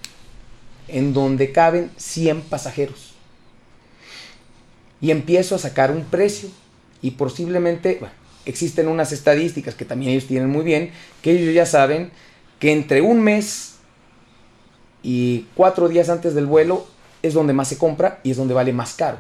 en 0.88 1.12
donde 1.12 1.53
caben 1.53 1.90
100 1.96 2.42
pasajeros. 2.42 3.14
Y 5.01 5.12
empiezo 5.12 5.55
a 5.55 5.59
sacar 5.59 5.90
un 5.90 6.05
precio 6.05 6.49
y 7.01 7.12
posiblemente 7.12 7.96
bueno, 8.01 8.14
existen 8.46 8.88
unas 8.88 9.12
estadísticas 9.12 9.74
que 9.74 9.85
también 9.85 10.12
ellos 10.12 10.26
tienen 10.26 10.48
muy 10.50 10.64
bien, 10.64 10.90
que 11.22 11.33
ellos 11.33 11.55
ya 11.55 11.66
saben 11.66 12.11
que 12.59 12.72
entre 12.72 13.00
un 13.03 13.20
mes 13.20 13.76
y 15.03 15.46
cuatro 15.55 15.88
días 15.88 16.09
antes 16.09 16.35
del 16.35 16.46
vuelo 16.46 16.87
es 17.22 17.35
donde 17.35 17.53
más 17.53 17.68
se 17.68 17.79
compra 17.79 18.20
y 18.22 18.31
es 18.33 18.37
donde 18.37 18.55
vale 18.55 18.72
más 18.72 18.94
caro. 18.94 19.18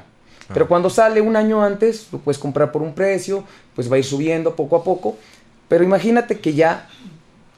Pero 0.52 0.66
cuando 0.66 0.90
sale 0.90 1.20
un 1.20 1.36
año 1.36 1.62
antes, 1.62 2.08
lo 2.10 2.18
puedes 2.18 2.38
comprar 2.38 2.72
por 2.72 2.82
un 2.82 2.92
precio, 2.94 3.44
pues 3.76 3.90
va 3.90 3.94
a 3.96 3.98
ir 3.98 4.04
subiendo 4.04 4.56
poco 4.56 4.74
a 4.76 4.82
poco. 4.82 5.16
Pero 5.68 5.84
imagínate 5.84 6.40
que 6.40 6.54
ya 6.54 6.88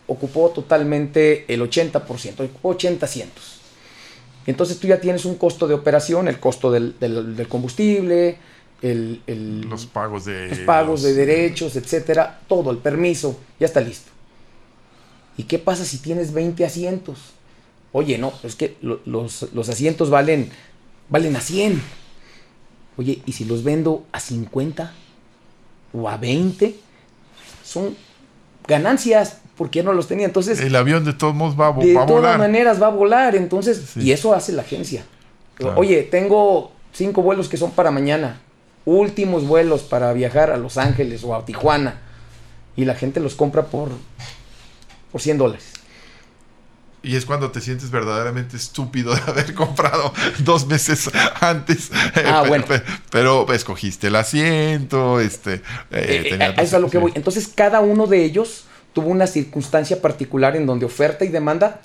ocupó 0.06 0.50
totalmente 0.50 1.46
el 1.52 1.62
80%, 1.62 2.40
ocupó 2.44 2.68
80 2.70 3.06
asientos. 3.06 3.60
Entonces 4.46 4.78
tú 4.78 4.88
ya 4.88 5.00
tienes 5.00 5.24
un 5.24 5.36
costo 5.36 5.66
de 5.66 5.74
operación, 5.74 6.28
el 6.28 6.38
costo 6.38 6.70
del, 6.70 6.98
del- 7.00 7.34
del 7.34 7.48
combustible, 7.48 8.36
el, 8.82 9.22
el- 9.26 9.62
Los 9.62 9.86
pagos 9.86 10.24
de. 10.24 10.48
los 10.48 10.58
pagos 10.60 11.02
de 11.02 11.14
derechos, 11.14 11.76
etcétera, 11.76 12.40
todo, 12.48 12.70
el 12.70 12.78
permiso, 12.78 13.38
ya 13.60 13.66
está 13.66 13.80
listo. 13.80 14.10
¿Y 15.36 15.44
qué 15.44 15.58
pasa 15.58 15.84
si 15.84 15.98
tienes 15.98 16.32
20 16.32 16.64
asientos? 16.64 17.18
Oye, 17.92 18.18
no, 18.18 18.32
es 18.42 18.54
que 18.56 18.76
lo- 18.82 19.00
los, 19.06 19.48
los 19.54 19.68
asientos 19.68 20.10
valen, 20.10 20.50
valen 21.08 21.36
a 21.36 21.40
100. 21.40 21.80
Oye, 22.98 23.22
¿y 23.24 23.32
si 23.32 23.44
los 23.44 23.64
vendo 23.64 24.04
a 24.12 24.20
50 24.20 24.92
o 25.94 26.08
a 26.08 26.16
20? 26.16 26.74
Son 27.64 27.96
ganancias, 28.66 29.38
porque 29.56 29.78
ya 29.80 29.84
no 29.84 29.92
los 29.92 30.08
tenía. 30.08 30.26
Entonces, 30.26 30.60
El 30.60 30.76
avión 30.76 31.04
de 31.04 31.12
todos 31.14 31.34
modos 31.34 31.58
va, 31.58 31.68
a 31.68 31.72
de 31.72 31.94
va 31.94 32.02
a 32.02 32.06
todas 32.06 32.22
volar. 32.22 32.38
maneras 32.38 32.80
va 32.82 32.86
a 32.88 32.90
volar, 32.90 33.34
entonces, 33.36 33.82
Sí. 33.94 34.00
y 34.02 34.12
eso 34.12 34.34
hace 34.34 34.52
la 34.52 34.62
agencia. 34.62 35.04
Claro. 35.54 35.78
Oye, 35.78 36.02
tengo 36.02 36.72
cinco 36.92 37.22
vuelos 37.22 37.48
que 37.48 37.56
son 37.56 37.70
para 37.70 37.90
mañana, 37.90 38.40
últimos 38.84 39.46
vuelos 39.46 39.82
para 39.82 40.12
viajar 40.12 40.50
a 40.50 40.56
Los 40.56 40.76
Ángeles 40.78 41.22
o 41.24 41.34
a 41.34 41.44
Tijuana, 41.44 42.00
y 42.76 42.84
la 42.84 42.94
gente 42.94 43.20
los 43.20 43.34
compra 43.34 43.66
por, 43.66 43.90
por 45.10 45.20
100 45.20 45.38
dólares. 45.38 45.64
Y 47.04 47.16
es 47.16 47.26
cuando 47.26 47.50
te 47.50 47.60
sientes 47.60 47.90
verdaderamente 47.90 48.56
estúpido 48.56 49.12
de 49.14 49.20
haber 49.22 49.54
comprado 49.56 50.12
dos 50.38 50.66
meses 50.68 51.10
antes. 51.40 51.90
Ah, 52.24 52.44
bueno. 52.46 52.64
pe- 52.64 52.82
Pero 53.10 53.52
escogiste 53.52 54.06
el 54.06 54.14
asiento, 54.16 55.18
este. 55.20 55.54
eh, 55.54 55.60
Eh, 55.90 56.28
eh, 56.34 56.52
eso 56.52 56.62
es 56.62 56.74
a 56.74 56.78
lo 56.78 56.88
que 56.88 56.98
voy. 56.98 57.10
Entonces, 57.16 57.48
cada 57.48 57.80
uno 57.80 58.06
de 58.06 58.24
ellos 58.24 58.64
tuvo 58.92 59.08
una 59.08 59.26
circunstancia 59.26 60.00
particular 60.00 60.54
en 60.54 60.64
donde 60.64 60.86
oferta 60.86 61.24
y 61.24 61.28
demanda 61.28 61.80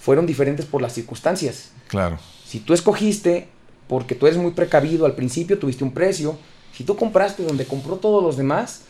fueron 0.00 0.24
diferentes 0.24 0.64
por 0.64 0.80
las 0.80 0.94
circunstancias. 0.94 1.70
Claro. 1.88 2.18
Si 2.46 2.60
tú 2.60 2.72
escogiste, 2.72 3.48
porque 3.88 4.14
tú 4.14 4.26
eres 4.26 4.38
muy 4.38 4.52
precavido 4.52 5.06
al 5.06 5.14
principio, 5.14 5.58
tuviste 5.58 5.84
un 5.84 5.92
precio. 5.92 6.36
Si 6.72 6.84
tú 6.84 6.96
compraste 6.96 7.44
donde 7.44 7.66
compró 7.66 7.96
todos 7.96 8.22
los 8.22 8.36
demás, 8.36 8.82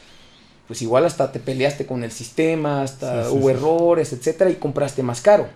pues 0.67 0.81
igual 0.83 1.05
hasta 1.05 1.31
te 1.33 1.41
peleaste 1.41 1.87
con 1.87 2.05
el 2.05 2.11
sistema, 2.11 2.83
hasta 2.83 3.25
Sí, 3.25 3.31
sí, 3.31 3.37
hubo 3.37 3.49
sí. 3.49 3.55
errores, 3.55 4.13
etcétera, 4.13 4.51
y 4.51 4.55
compraste 4.55 5.03
más 5.03 5.21
caro. 5.21 5.47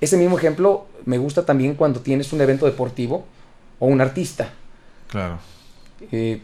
Ese 0.00 0.16
mismo 0.16 0.38
ejemplo 0.38 0.86
me 1.04 1.18
gusta 1.18 1.44
también 1.44 1.74
cuando 1.74 2.00
tienes 2.00 2.32
un 2.32 2.40
evento 2.40 2.66
deportivo 2.66 3.24
o 3.80 3.86
un 3.86 4.00
artista. 4.00 4.52
Claro. 5.08 5.38
Eh, 6.12 6.40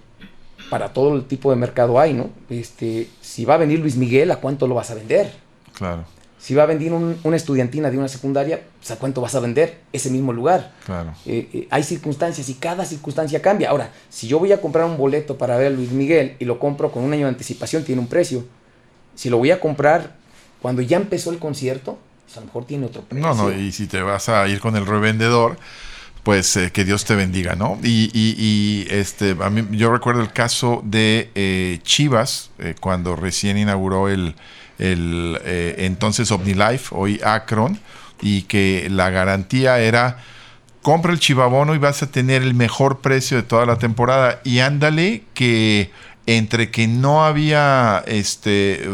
para 0.71 0.93
todo 0.93 1.15
el 1.15 1.25
tipo 1.27 1.51
de 1.51 1.57
mercado 1.57 2.01
hay, 2.01 2.15
¿no? 2.15 2.31
Este, 2.51 3.09
si 3.21 3.45
va 3.45 3.55
a 3.55 3.59
venir 3.59 3.79
Luis 3.79 3.97
Miguel, 3.97 4.31
¿a 4.31 4.37
cuánto 4.37 4.67
lo 4.67 4.75
vas 4.75 4.91
a 4.91 4.95
vender? 4.95 5.33
Claro. 5.75 6.05
Si 6.45 6.55
va 6.55 6.65
a 6.65 6.67
venir 6.67 6.93
un- 6.93 7.17
una 7.23 7.37
estudiantina 7.39 7.91
de 7.91 7.97
una 7.97 8.07
secundaria, 8.09 8.61
pues, 8.79 8.91
¿a 8.91 8.97
cuánto 8.97 9.23
vas 9.23 9.35
a 9.35 9.41
vender 9.41 9.79
ese 9.95 10.11
mismo 10.11 10.31
lugar? 10.31 10.73
Claro. 10.85 11.15
Eh, 11.25 11.49
eh, 11.55 11.69
hay 11.71 11.83
circunstancias 11.83 12.51
y 12.51 12.55
cada 12.55 12.85
circunstancia 12.85 13.41
cambia. 13.41 13.71
Ahora, 13.71 13.91
si 14.11 14.29
yo 14.29 14.39
voy 14.39 14.53
a 14.53 14.61
comprar 14.61 14.85
un 14.85 14.99
boleto 14.99 15.39
para 15.39 15.57
ver 15.57 15.69
a 15.69 15.71
Luis 15.71 15.91
Miguel 15.91 16.35
y 16.39 16.45
lo 16.45 16.59
compro 16.59 16.93
con 16.93 17.03
un 17.03 17.15
año 17.15 17.23
de 17.25 17.31
anticipación, 17.31 17.83
tiene 17.83 18.03
un 18.03 18.09
precio. 18.09 18.45
Si 19.15 19.31
lo 19.31 19.39
voy 19.39 19.53
a 19.53 19.59
comprar 19.59 20.17
cuando 20.61 20.83
ya 20.83 20.99
empezó 20.99 21.31
el 21.31 21.39
concierto, 21.39 21.99
pues 22.27 22.37
a 22.37 22.41
lo 22.41 22.47
mejor 22.47 22.67
tiene 22.67 22.85
otro 22.85 23.01
precio. 23.03 23.27
No, 23.27 23.35
no, 23.35 23.51
y 23.59 23.73
si 23.73 23.87
te 23.87 24.03
vas 24.03 24.29
a 24.29 24.47
ir 24.47 24.61
con 24.61 24.77
el 24.77 24.85
revendedor, 24.85 25.57
pues 26.25 26.55
eh, 26.59 26.71
que 26.73 26.85
Dios 26.85 27.07
te 27.07 27.15
bendiga, 27.15 27.55
¿no? 27.55 27.79
Y, 27.83 28.11
y- 28.13 28.35
y, 28.39 28.87
este, 28.91 29.35
a 29.41 29.49
mí, 29.49 29.67
yo 29.79 29.91
recuerdo 29.91 30.21
el 30.21 30.31
caso 30.33 30.83
de 30.85 31.31
eh, 31.35 31.79
Chivas, 31.85 32.51
eh, 32.59 32.75
cuando 32.79 33.17
recién 33.17 33.57
inauguró 33.57 34.11
el, 34.11 34.35
el 34.79 35.39
eh, 35.45 35.77
entonces 35.79 36.31
OmniLife, 36.31 36.95
hoy 36.95 37.21
Akron, 37.25 37.79
y 38.21 38.43
que 38.43 38.89
la 38.91 39.11
garantía 39.11 39.79
era 39.81 40.19
compra 40.83 41.13
el 41.13 41.19
chivabono 41.19 41.75
y 41.75 41.79
vas 41.79 42.03
a 42.03 42.11
tener 42.11 42.43
el 42.43 42.55
mejor 42.55 43.01
precio 43.01 43.39
de 43.39 43.43
toda 43.43 43.65
la 43.67 43.79
temporada. 43.79 44.41
Y 44.45 44.59
ándale 44.61 45.25
que 45.33 45.91
entre 46.27 46.71
que 46.71 46.87
no 46.87 47.25
había 47.25 48.03
este 48.07 48.85
eh, 48.85 48.89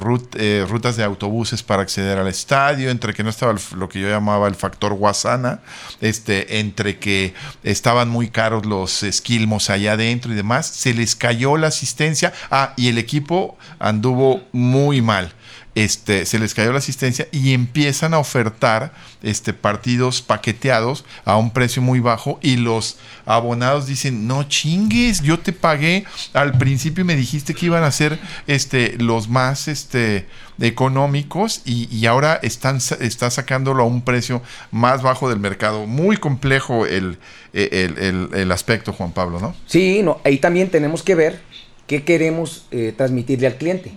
rut- 0.00 0.34
eh, 0.38 0.64
rutas 0.68 0.96
de 0.96 1.04
autobuses 1.04 1.62
para 1.62 1.82
acceder 1.82 2.18
al 2.18 2.26
estadio, 2.28 2.90
entre 2.90 3.12
que 3.12 3.22
no 3.22 3.30
estaba 3.30 3.54
lo 3.76 3.88
que 3.88 4.00
yo 4.00 4.08
llamaba 4.08 4.48
el 4.48 4.54
factor 4.54 4.94
Guasana, 4.94 5.60
este, 6.00 6.60
entre 6.60 6.98
que 6.98 7.34
estaban 7.62 8.08
muy 8.08 8.30
caros 8.30 8.64
los 8.64 9.02
esquilmos 9.02 9.68
allá 9.68 9.92
adentro 9.92 10.32
y 10.32 10.36
demás, 10.36 10.66
se 10.66 10.94
les 10.94 11.14
cayó 11.14 11.56
la 11.56 11.66
asistencia. 11.66 12.32
Ah, 12.50 12.72
y 12.76 12.88
el 12.88 12.98
equipo 12.98 13.56
anduvo 13.78 14.42
muy 14.52 15.02
mal. 15.02 15.32
Este, 15.74 16.24
se 16.26 16.38
les 16.38 16.54
cayó 16.54 16.72
la 16.72 16.78
asistencia 16.78 17.26
y 17.32 17.52
empiezan 17.52 18.14
a 18.14 18.18
ofertar 18.18 18.92
este, 19.22 19.52
partidos 19.52 20.22
paqueteados 20.22 21.04
a 21.24 21.36
un 21.36 21.50
precio 21.50 21.82
muy 21.82 22.00
bajo 22.00 22.38
y 22.42 22.56
los 22.56 22.98
abonados 23.26 23.86
dicen, 23.86 24.26
no 24.26 24.44
chingues, 24.44 25.22
yo 25.22 25.40
te 25.40 25.52
pagué 25.52 26.04
al 26.32 26.56
principio 26.58 27.02
y 27.02 27.06
me 27.06 27.16
dijiste 27.16 27.54
que 27.54 27.66
iban 27.66 27.84
a 27.84 27.90
ser 27.90 28.18
este, 28.46 28.96
los 28.98 29.28
más 29.28 29.66
este, 29.68 30.26
económicos 30.60 31.62
y, 31.64 32.04
ahora 32.06 32.38
están 32.42 32.76
está 33.00 33.30
sacándolo 33.30 33.82
a 33.82 33.86
un 33.86 34.02
precio 34.02 34.42
más 34.70 35.02
bajo 35.02 35.28
del 35.28 35.38
mercado. 35.40 35.86
Muy 35.86 36.18
complejo 36.18 36.86
el, 36.86 37.18
el, 37.52 38.52
aspecto, 38.52 38.92
Juan 38.92 39.12
Pablo, 39.12 39.40
¿no? 39.40 39.54
Sí, 39.66 40.02
no, 40.02 40.20
ahí 40.24 40.38
también 40.38 40.68
tenemos 40.68 41.02
que 41.02 41.14
ver 41.14 41.40
qué 41.86 42.04
queremos 42.04 42.66
eh, 42.70 42.92
transmitirle 42.96 43.46
al 43.46 43.56
cliente. 43.56 43.92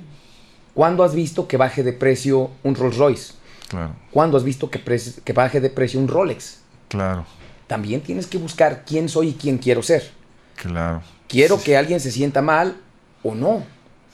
¿Cuándo 0.77 1.03
has 1.03 1.15
visto 1.15 1.47
que 1.47 1.57
baje 1.57 1.81
de 1.81 1.91
precio 1.91 2.51
un 2.61 2.75
Rolls 2.75 2.97
Royce? 2.97 3.33
Claro. 3.67 3.95
¿Cuándo 4.11 4.37
has 4.37 4.43
visto 4.43 4.69
que, 4.69 4.79
que 5.23 5.33
baje 5.33 5.59
de 5.59 5.71
precio 5.71 5.99
un 5.99 6.07
Rolex? 6.07 6.59
Claro. 6.87 7.25
También 7.65 8.01
tienes 8.01 8.27
que 8.27 8.37
buscar 8.37 8.83
quién 8.85 9.09
soy 9.09 9.29
y 9.29 9.33
quién 9.33 9.57
quiero 9.57 9.81
ser. 9.81 10.11
Claro. 10.55 11.01
Quiero 11.27 11.59
que 11.59 11.75
alguien 11.75 11.99
se 11.99 12.11
sienta 12.11 12.43
mal 12.43 12.77
o 13.23 13.33
no. 13.33 13.63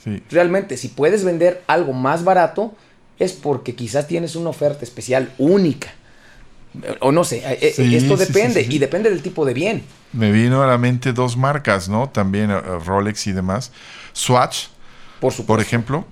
Sí. 0.02 0.23
Realmente, 0.32 0.78
si 0.78 0.88
puedes 0.88 1.26
vender 1.26 1.62
algo 1.67 1.91
más 1.91 2.23
barato, 2.23 2.73
es 3.19 3.34
porque 3.34 3.76
quizás 3.76 4.08
tienes 4.08 4.38
una 4.38 4.52
oferta 4.52 4.86
especial 4.86 5.34
única. 5.38 5.93
O 7.02 7.12
no 7.12 7.26
sé, 7.26 7.39
eh, 7.39 7.73
eh, 7.78 7.95
esto 7.97 8.15
depende 8.15 8.62
y 8.62 8.80
depende 8.80 9.10
del 9.10 9.21
tipo 9.21 9.43
de 9.43 9.54
bien. 9.54 9.84
Me 10.13 10.32
vino 10.32 10.63
a 10.63 10.67
la 10.67 10.78
mente 10.78 11.12
dos 11.12 11.36
marcas, 11.36 11.89
¿no? 11.89 12.08
También 12.08 12.52
eh, 12.52 12.62
Rolex 12.86 13.28
y 13.28 13.34
demás. 13.34 13.73
Swatch 14.13 14.67
por, 15.45 15.62
ejemplo, 15.62 16.05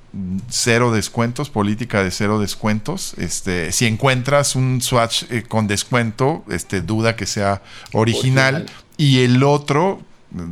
cero 0.50 0.92
descuentos, 0.92 1.50
política 1.50 2.04
de 2.04 2.12
cero 2.12 2.40
descuentos. 2.40 3.14
Este, 3.18 3.72
si 3.72 3.86
encuentras 3.86 4.56
un 4.56 4.82
Swatch 4.82 5.24
eh, 5.30 5.44
con 5.44 5.68
descuento, 5.68 6.44
este, 6.50 6.82
duda 6.82 7.16
que 7.16 7.26
sea 7.26 7.62
original. 7.94 8.68
Y 8.98 9.24
el 9.24 9.44
otro, 9.44 10.02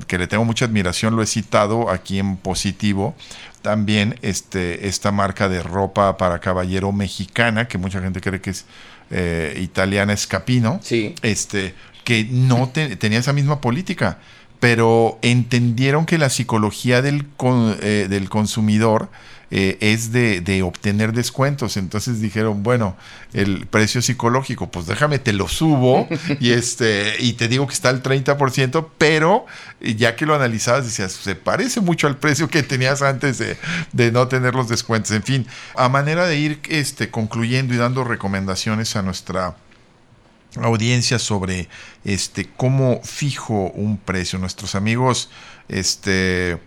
que 0.08 0.18
le 0.18 0.28
tengo 0.28 0.44
mucha 0.46 0.66
admiración, 0.66 1.16
lo 1.16 1.22
he 1.22 1.28
citado 1.28 1.90
aquí 1.90 2.20
en 2.20 2.38
positivo, 2.38 3.16
también 3.62 4.18
este, 4.22 4.88
esta 4.88 5.12
marca 5.12 5.50
de 5.50 5.62
ropa 5.62 6.18
para 6.18 6.40
caballero 6.40 6.92
mexicana, 6.92 7.68
que 7.68 7.78
mucha 7.78 8.02
gente 8.02 8.22
cree 8.22 8.42
que 8.42 8.50
es 8.50 8.66
eh, 9.12 9.60
italiana, 9.62 10.14
Escapino, 10.14 10.80
sí. 10.84 11.16
este, 11.22 11.76
que 12.04 12.26
no 12.30 12.70
tenía 12.70 13.20
esa 13.20 13.34
misma 13.34 13.62
política 13.62 14.20
pero 14.60 15.18
entendieron 15.22 16.06
que 16.06 16.18
la 16.18 16.30
psicología 16.30 17.02
del, 17.02 17.26
eh, 17.82 18.08
del 18.10 18.30
consumidor 18.30 19.10
eh, 19.52 19.78
es 19.80 20.12
de, 20.12 20.62
obtener 20.64 21.14
descuentos. 21.14 21.78
Entonces 21.78 22.22
dijeron, 22.22 22.62
bueno, 22.62 22.96
el 23.34 23.66
precio 23.66 24.02
psicológico, 24.02 24.70
pues 24.70 24.86
déjame, 24.86 25.18
te 25.18 25.34
lo 25.34 25.48
subo 25.48 26.08
y, 26.40 26.52
este, 26.52 27.16
y 27.20 27.34
te 27.34 27.48
digo 27.48 27.66
que 27.66 27.74
está 27.74 27.90
al 27.90 28.04
30%, 28.04 28.88
pero 28.98 29.46
ya 29.82 30.16
que 30.16 30.26
lo 30.26 30.36
analizabas 30.36 30.86
decías, 30.86 31.14
se 31.14 31.36
parece 31.36 31.82
mucho 31.82 32.08
al 32.08 32.18
precio 32.18 32.48
que 32.48 32.62
tenías 32.62 33.02
antes 33.02 33.40
de, 33.40 33.58
de 33.92 34.12
no 34.12 34.28
tener 34.28 34.54
los 34.54 34.68
descuentos. 34.68 35.12
En 35.12 35.24
fin, 35.24 35.48
a 35.76 35.90
manera 35.90 36.28
de 36.28 36.38
ir 36.38 36.60
este, 36.70 37.10
concluyendo 37.10 37.74
y 37.74 37.78
dando 37.78 38.04
recomendaciones 38.04 38.96
a 38.96 39.02
nuestra 39.02 39.56
audiencia 40.56 41.20
sobre 41.20 41.70
este 42.04 42.50
cómo 42.50 43.02
fijo 43.04 43.72
un 43.72 43.98
precio. 43.98 44.40
Nuestros 44.40 44.76
amigos, 44.76 45.30
este 45.68 46.60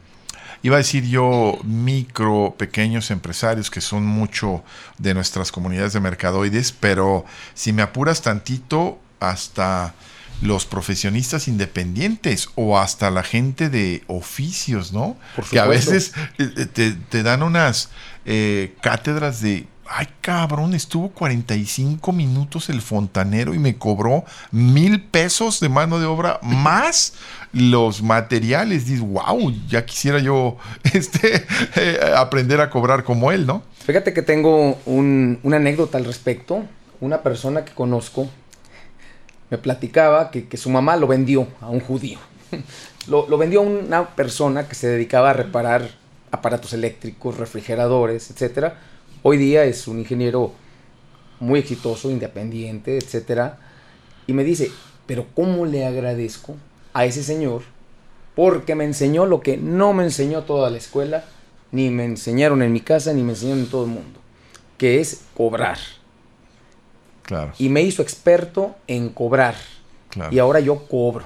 iba 0.63 0.77
a 0.77 0.79
decir 0.79 1.05
yo 1.09 1.59
micro, 1.65 2.55
pequeños 2.57 3.11
empresarios 3.11 3.71
que 3.71 3.81
son 3.81 4.07
mucho 4.07 4.63
de 4.99 5.13
nuestras 5.15 5.51
comunidades 5.51 5.93
de 5.93 6.01
mercadoides, 6.01 6.73
pero 6.73 7.25
si 7.55 7.73
me 7.73 7.83
apuras 7.83 8.23
tantito 8.23 9.01
hasta 9.19 9.95
los 10.41 10.67
profesionistas 10.67 11.47
independientes 11.47 12.49
o 12.57 12.79
hasta 12.79 13.11
la 13.11 13.23
gente 13.23 13.71
de 13.71 14.03
oficios, 14.09 14.93
¿no? 14.93 15.17
que 15.51 15.61
a 15.61 15.67
veces 15.67 16.13
eh, 16.39 16.67
te, 16.67 16.93
te 16.93 17.23
dan 17.23 17.43
unas 17.43 17.91
eh, 18.25 18.75
cátedras 18.83 19.41
de 19.41 19.67
ay 19.95 20.09
cabrón, 20.21 20.75
estuvo 20.75 21.11
45 21.11 22.13
minutos 22.13 22.69
el 22.71 22.81
fontanero 22.81 23.55
y 23.55 23.59
me 23.59 23.77
cobró 23.77 24.25
mil 24.51 25.03
pesos 25.03 25.61
de 25.61 25.69
mano 25.69 25.99
de 25.99 26.07
obra 26.07 26.41
más 26.43 27.15
los 27.53 28.03
materiales. 28.03 28.87
Dices, 28.87 29.01
wow, 29.01 29.53
ya 29.69 29.85
quisiera 29.85 30.19
yo 30.19 30.57
este, 30.95 31.45
eh, 31.77 32.01
aprender 32.17 32.61
a 32.61 32.71
cobrar 32.71 33.05
como 33.05 33.33
él, 33.33 33.47
¿no? 33.47 33.63
Fíjate 33.85 34.15
que 34.15 34.23
tengo 34.23 34.79
una 34.87 35.57
anécdota 35.57 35.99
al 35.99 36.05
respecto. 36.05 36.63
Una 37.01 37.23
persona 37.23 37.65
que 37.65 37.73
conozco 37.73 38.29
me 39.51 39.59
platicaba 39.59 40.31
que, 40.31 40.57
su 40.57 40.71
mamá 40.71 40.97
lo 40.97 41.07
vendió 41.07 41.49
a 41.61 41.69
un 41.69 41.81
judío. 41.81 42.19
lo, 43.09 43.29
lo 43.29 43.37
vendió 43.37 43.61
a 43.61 43.65
una 43.65 44.09
persona 44.11 44.69
que 44.69 44.75
se 44.75 44.87
dedicaba 44.87 45.31
a 45.31 45.33
reparar 45.35 45.91
aparatos 46.31 46.73
eléctricos, 46.73 47.37
refrigeradores, 47.37 48.31
etcétera 48.31 48.92
Hoy 49.25 49.37
día 49.37 49.65
es 49.65 49.87
un 49.87 49.99
ingeniero 49.99 50.53
muy 51.39 51.61
exitoso, 51.61 52.11
independiente, 52.11 52.97
etcétera, 52.97 53.59
y 54.27 54.33
me 54.33 54.45
dice, 54.45 54.71
pero 55.07 55.27
¿cómo 55.35 55.67
le 55.67 55.87
agradezco 55.87 56.57
a 56.93 57.05
ese 57.05 57.23
señor? 57.23 57.63
Porque 58.35 58.75
me 58.75 58.85
enseñó 58.85 59.27
lo 59.27 59.41
que 59.41 59.57
no 59.57 59.93
me 59.93 60.05
enseñó 60.05 60.43
toda 60.43 60.71
la 60.71 60.79
escuela, 60.79 61.25
ni 61.71 61.91
me 61.91 62.05
enseñaron 62.05 62.63
en 62.63 62.73
mi 62.73 62.81
casa, 62.81 63.13
ni 63.13 63.23
me 63.23 63.33
enseñaron 63.33 63.61
en 63.61 63.71
todo 63.71 63.85
el 63.85 63.91
mundo, 63.91 64.21
que 64.79 65.01
es 65.01 65.23
cobrar. 65.35 65.79
Claro. 67.23 67.53
Y 67.59 67.69
me 67.69 67.83
hizo 67.83 68.03
experto 68.03 68.75
en 68.87 69.09
cobrar. 69.09 69.55
Y 70.31 70.39
ahora 70.39 70.61
yo 70.61 70.87
cobro. 70.87 71.25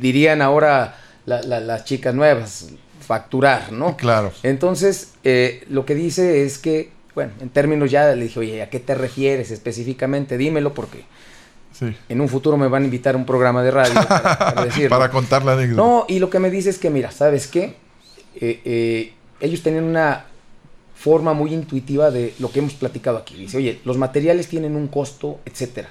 Dirían 0.00 0.40
ahora 0.40 0.96
las 1.26 1.84
chicas 1.84 2.14
nuevas, 2.14 2.68
facturar, 3.04 3.72
¿no? 3.72 3.96
Claro. 3.96 4.32
Entonces, 4.42 5.12
eh, 5.24 5.64
lo 5.68 5.84
que 5.84 5.94
dice 5.94 6.44
es 6.44 6.58
que, 6.58 6.90
bueno, 7.14 7.32
en 7.40 7.50
términos 7.50 7.90
ya 7.90 8.14
le 8.14 8.24
dije, 8.24 8.40
oye, 8.40 8.62
¿a 8.62 8.70
qué 8.70 8.80
te 8.80 8.94
refieres 8.94 9.50
específicamente? 9.50 10.38
Dímelo 10.38 10.74
porque 10.74 11.04
sí. 11.72 11.94
en 12.08 12.20
un 12.20 12.28
futuro 12.28 12.56
me 12.56 12.68
van 12.68 12.82
a 12.82 12.84
invitar 12.86 13.14
a 13.14 13.18
un 13.18 13.26
programa 13.26 13.62
de 13.62 13.70
radio 13.70 13.94
para, 13.94 14.88
para 14.88 15.10
contar 15.12 15.44
la 15.44 15.52
anécdota. 15.52 15.82
No, 15.82 16.06
y 16.08 16.18
lo 16.18 16.30
que 16.30 16.38
me 16.38 16.50
dice 16.50 16.70
es 16.70 16.78
que, 16.78 16.90
mira, 16.90 17.10
¿sabes 17.10 17.46
qué? 17.46 17.76
Eh, 18.36 18.60
eh, 18.64 19.12
ellos 19.40 19.62
tienen 19.62 19.84
una 19.84 20.24
forma 20.94 21.34
muy 21.34 21.52
intuitiva 21.52 22.10
de 22.10 22.34
lo 22.38 22.50
que 22.50 22.60
hemos 22.60 22.74
platicado 22.74 23.18
aquí. 23.18 23.34
Dice, 23.34 23.58
oye, 23.58 23.80
los 23.84 23.98
materiales 23.98 24.48
tienen 24.48 24.74
un 24.74 24.88
costo, 24.88 25.40
etcétera. 25.44 25.90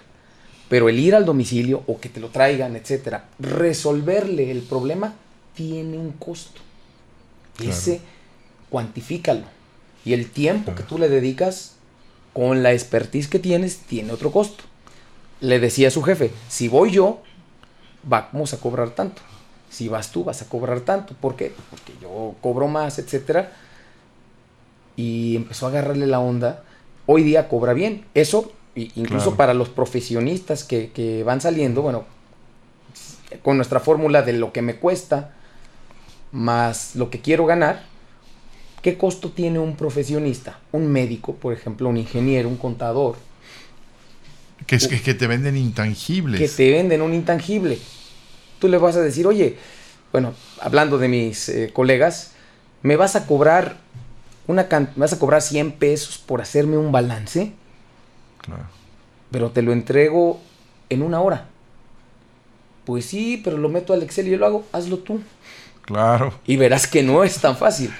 Pero 0.69 0.89
el 0.89 0.99
ir 0.99 1.13
al 1.13 1.25
domicilio 1.25 1.83
o 1.85 1.99
que 1.99 2.09
te 2.09 2.19
lo 2.19 2.29
traigan, 2.29 2.75
etcétera, 2.75 3.25
resolverle 3.37 4.49
el 4.49 4.61
problema 4.61 5.13
tiene 5.53 5.97
un 5.97 6.13
costo. 6.13 6.61
Ese, 7.59 8.01
cuantifícalo. 8.69 9.43
Y 10.05 10.13
el 10.13 10.29
tiempo 10.29 10.75
que 10.75 10.83
tú 10.83 10.97
le 10.97 11.09
dedicas 11.09 11.75
con 12.33 12.63
la 12.63 12.73
expertise 12.73 13.27
que 13.27 13.39
tienes 13.39 13.77
tiene 13.77 14.11
otro 14.11 14.31
costo. 14.31 14.63
Le 15.39 15.59
decía 15.59 15.89
a 15.89 15.91
su 15.91 16.01
jefe, 16.01 16.31
si 16.49 16.67
voy 16.67 16.91
yo, 16.91 17.21
vamos 18.03 18.53
a 18.53 18.59
cobrar 18.59 18.91
tanto. 18.91 19.21
Si 19.69 19.87
vas 19.87 20.11
tú, 20.11 20.23
vas 20.23 20.41
a 20.41 20.49
cobrar 20.49 20.81
tanto. 20.81 21.15
¿Por 21.19 21.35
qué? 21.35 21.53
Porque 21.69 21.93
yo 22.01 22.35
cobro 22.41 22.67
más, 22.67 22.99
etc. 22.99 23.47
Y 24.95 25.35
empezó 25.35 25.65
a 25.65 25.69
agarrarle 25.69 26.07
la 26.07 26.19
onda. 26.19 26.63
Hoy 27.05 27.23
día 27.23 27.49
cobra 27.49 27.73
bien. 27.73 28.05
Eso, 28.13 28.51
incluso 28.75 29.35
para 29.35 29.53
los 29.53 29.69
profesionistas 29.69 30.63
que, 30.63 30.91
que 30.91 31.23
van 31.23 31.41
saliendo, 31.41 31.81
bueno, 31.81 32.05
con 33.41 33.57
nuestra 33.57 33.79
fórmula 33.79 34.21
de 34.21 34.33
lo 34.33 34.53
que 34.53 34.61
me 34.61 34.75
cuesta, 34.75 35.33
más 36.33 36.95
lo 36.95 37.09
que 37.09 37.21
quiero 37.21 37.45
ganar, 37.45 37.83
¿qué 38.81 38.97
costo 38.97 39.31
tiene 39.31 39.59
un 39.59 39.77
profesionista? 39.77 40.59
Un 40.73 40.91
médico, 40.91 41.35
por 41.35 41.53
ejemplo, 41.53 41.87
un 41.87 41.95
ingeniero, 41.95 42.49
un 42.49 42.57
contador. 42.57 43.15
Que 44.67 44.75
es 44.75 44.87
que, 44.87 45.13
te 45.13 45.27
venden 45.27 45.55
intangibles. 45.55 46.39
Que 46.39 46.49
te 46.49 46.71
venden 46.71 47.01
un 47.01 47.13
intangible. 47.13 47.77
Tú 48.59 48.67
le 48.67 48.77
vas 48.77 48.95
a 48.95 49.01
decir, 49.01 49.27
oye, 49.27 49.57
bueno, 50.11 50.33
hablando 50.59 50.97
de 50.97 51.07
mis 51.07 51.49
eh, 51.49 51.69
colegas, 51.71 52.31
me 52.81 52.95
vas 52.95 53.15
a 53.15 53.25
cobrar 53.27 53.77
una 54.47 54.67
me 54.69 54.87
vas 54.97 55.13
a 55.13 55.19
cobrar 55.19 55.41
100 55.41 55.73
pesos 55.73 56.17
por 56.17 56.41
hacerme 56.41 56.77
un 56.77 56.91
balance. 56.91 57.53
Claro. 58.41 58.65
Pero 59.31 59.51
te 59.51 59.61
lo 59.61 59.71
entrego 59.71 60.41
en 60.89 61.01
una 61.01 61.21
hora. 61.21 61.47
Pues 62.85 63.05
sí, 63.05 63.39
pero 63.43 63.57
lo 63.57 63.69
meto 63.69 63.93
al 63.93 64.03
Excel 64.03 64.27
y 64.27 64.31
yo 64.31 64.37
lo 64.37 64.45
hago, 64.45 64.65
hazlo 64.71 64.99
tú. 64.99 65.21
Claro. 65.83 66.33
Y 66.45 66.57
verás 66.57 66.87
que 66.87 67.03
no 67.03 67.23
es 67.23 67.39
tan 67.39 67.57
fácil. 67.57 67.93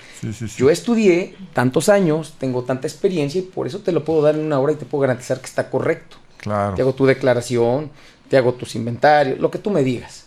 Yo 0.58 0.70
estudié 0.70 1.36
tantos 1.54 1.90
años, 1.90 2.36
tengo 2.40 2.64
tanta 2.64 2.88
experiencia 2.88 3.40
y 3.40 3.44
por 3.44 3.68
eso 3.68 3.80
te 3.80 3.92
lo 3.92 4.06
puedo 4.06 4.22
dar 4.22 4.36
en 4.36 4.46
una 4.46 4.60
hora 4.60 4.74
y 4.74 4.76
te 4.76 4.86
puedo 4.86 5.02
garantizar 5.02 5.40
que 5.40 5.48
está 5.48 5.70
correcto. 5.70 6.18
Claro. 6.38 6.76
Te 6.76 6.82
hago 6.82 6.94
tu 6.94 7.06
declaración, 7.06 7.92
te 8.30 8.38
hago 8.38 8.54
tus 8.54 8.76
inventarios, 8.76 9.40
lo 9.40 9.52
que 9.52 9.60
tú 9.60 9.70
me 9.70 9.84
digas. 9.84 10.26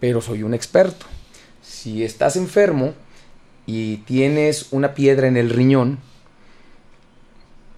Pero 0.00 0.20
soy 0.20 0.42
un 0.42 0.54
experto. 0.54 1.06
Si 1.62 2.04
estás 2.04 2.36
enfermo 2.36 2.94
y 3.66 3.98
tienes 3.98 4.68
una 4.70 4.94
piedra 4.94 5.26
en 5.26 5.36
el 5.36 5.50
riñón, 5.50 5.98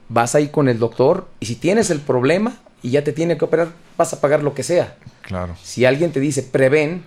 vas 0.09 0.35
ahí 0.35 0.49
con 0.49 0.69
el 0.69 0.79
doctor 0.79 1.29
y 1.41 1.47
si 1.47 1.57
tienes 1.57 1.91
el 1.91 2.01
problema 2.01 2.59
y 2.83 2.91
ya 2.91 3.05
te 3.05 3.13
tiene 3.13 3.39
que 3.39 3.45
operar, 3.45 3.69
vas 3.97 4.13
a 4.13 4.21
pagar 4.21 4.43
lo 4.43 4.55
que 4.55 4.63
sea. 4.63 4.97
Claro. 5.23 5.57
Si 5.63 5.85
alguien 5.85 6.13
te 6.13 6.21
dice 6.21 6.43
prevén 6.43 7.05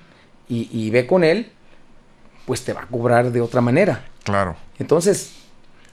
y, 0.49 0.69
y 0.71 0.89
ve 0.89 1.06
con 1.06 1.23
él, 1.23 1.51
pues 2.46 2.64
te 2.64 2.74
va 2.74 2.82
a 2.82 2.88
cobrar 2.88 3.32
de 3.32 3.41
otra 3.41 3.62
manera. 3.62 4.06
Claro. 4.24 4.56
Entonces, 4.80 5.32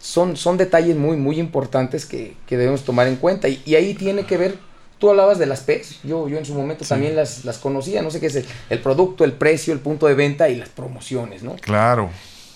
son, 0.01 0.37
son 0.37 0.57
detalles 0.57 0.97
muy, 0.97 1.17
muy 1.17 1.39
importantes 1.39 2.07
que, 2.07 2.35
que 2.47 2.57
debemos 2.57 2.85
tomar 2.85 3.07
en 3.07 3.17
cuenta. 3.17 3.49
Y, 3.49 3.63
y, 3.65 3.75
ahí 3.75 3.95
tiene 3.95 4.25
que 4.25 4.37
ver, 4.37 4.57
tú 4.99 5.11
hablabas 5.11 5.39
de 5.39 5.47
las 5.47 5.61
PES, 5.61 6.01
yo, 6.03 6.29
yo 6.29 6.39
en 6.39 6.45
su 6.45 6.55
momento 6.55 6.85
sí. 6.85 6.89
también 6.89 7.15
las, 7.15 7.45
las 7.45 7.59
conocía, 7.59 8.03
no 8.03 8.11
sé 8.11 8.19
qué 8.19 8.27
es 8.27 8.37
el, 8.37 8.47
el, 8.71 8.81
producto, 8.81 9.25
el 9.25 9.33
precio, 9.33 9.73
el 9.73 9.81
punto 9.81 10.07
de 10.07 10.15
venta 10.15 10.49
y 10.49 10.57
las 10.57 10.71
promociones, 10.71 11.43
¿no? 11.43 11.57
Claro. 11.57 12.11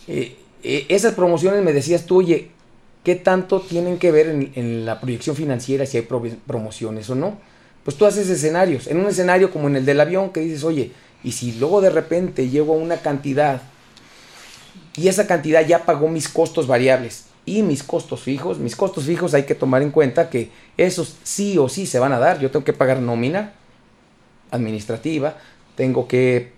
Eh, 0.08 0.36
eh, 0.62 0.86
esas 0.88 1.14
promociones 1.14 1.62
me 1.62 1.72
decías 1.72 2.06
tú, 2.06 2.18
oye, 2.18 2.50
¿qué 3.04 3.14
tanto 3.14 3.60
tienen 3.60 3.98
que 3.98 4.10
ver 4.10 4.28
en, 4.28 4.52
en 4.54 4.86
la 4.86 5.00
proyección 5.00 5.36
financiera 5.36 5.84
si 5.84 5.98
hay 5.98 6.04
pro 6.04 6.22
promociones 6.46 7.10
o 7.10 7.14
no? 7.14 7.38
Pues 7.84 7.98
tú 7.98 8.06
haces 8.06 8.30
escenarios, 8.30 8.86
en 8.86 8.98
un 8.98 9.06
escenario 9.06 9.50
como 9.50 9.68
en 9.68 9.76
el 9.76 9.84
del 9.84 10.00
avión 10.00 10.30
que 10.30 10.40
dices, 10.40 10.64
oye, 10.64 10.92
y 11.22 11.32
si 11.32 11.52
luego 11.52 11.82
de 11.82 11.90
repente 11.90 12.48
llego 12.48 12.72
a 12.72 12.78
una 12.78 12.96
cantidad 12.96 13.60
y 14.96 15.08
esa 15.08 15.26
cantidad 15.26 15.66
ya 15.66 15.84
pagó 15.84 16.08
mis 16.08 16.28
costos 16.28 16.66
variables 16.66 17.24
y 17.46 17.62
mis 17.62 17.82
costos 17.82 18.22
fijos. 18.22 18.58
Mis 18.58 18.76
costos 18.76 19.04
fijos 19.04 19.34
hay 19.34 19.44
que 19.44 19.54
tomar 19.54 19.82
en 19.82 19.90
cuenta 19.90 20.30
que 20.30 20.50
esos 20.76 21.16
sí 21.22 21.58
o 21.58 21.68
sí 21.68 21.86
se 21.86 21.98
van 21.98 22.12
a 22.12 22.18
dar. 22.18 22.40
Yo 22.40 22.50
tengo 22.50 22.64
que 22.64 22.72
pagar 22.72 23.00
nómina 23.00 23.52
administrativa, 24.50 25.36
tengo 25.74 26.06
que 26.06 26.52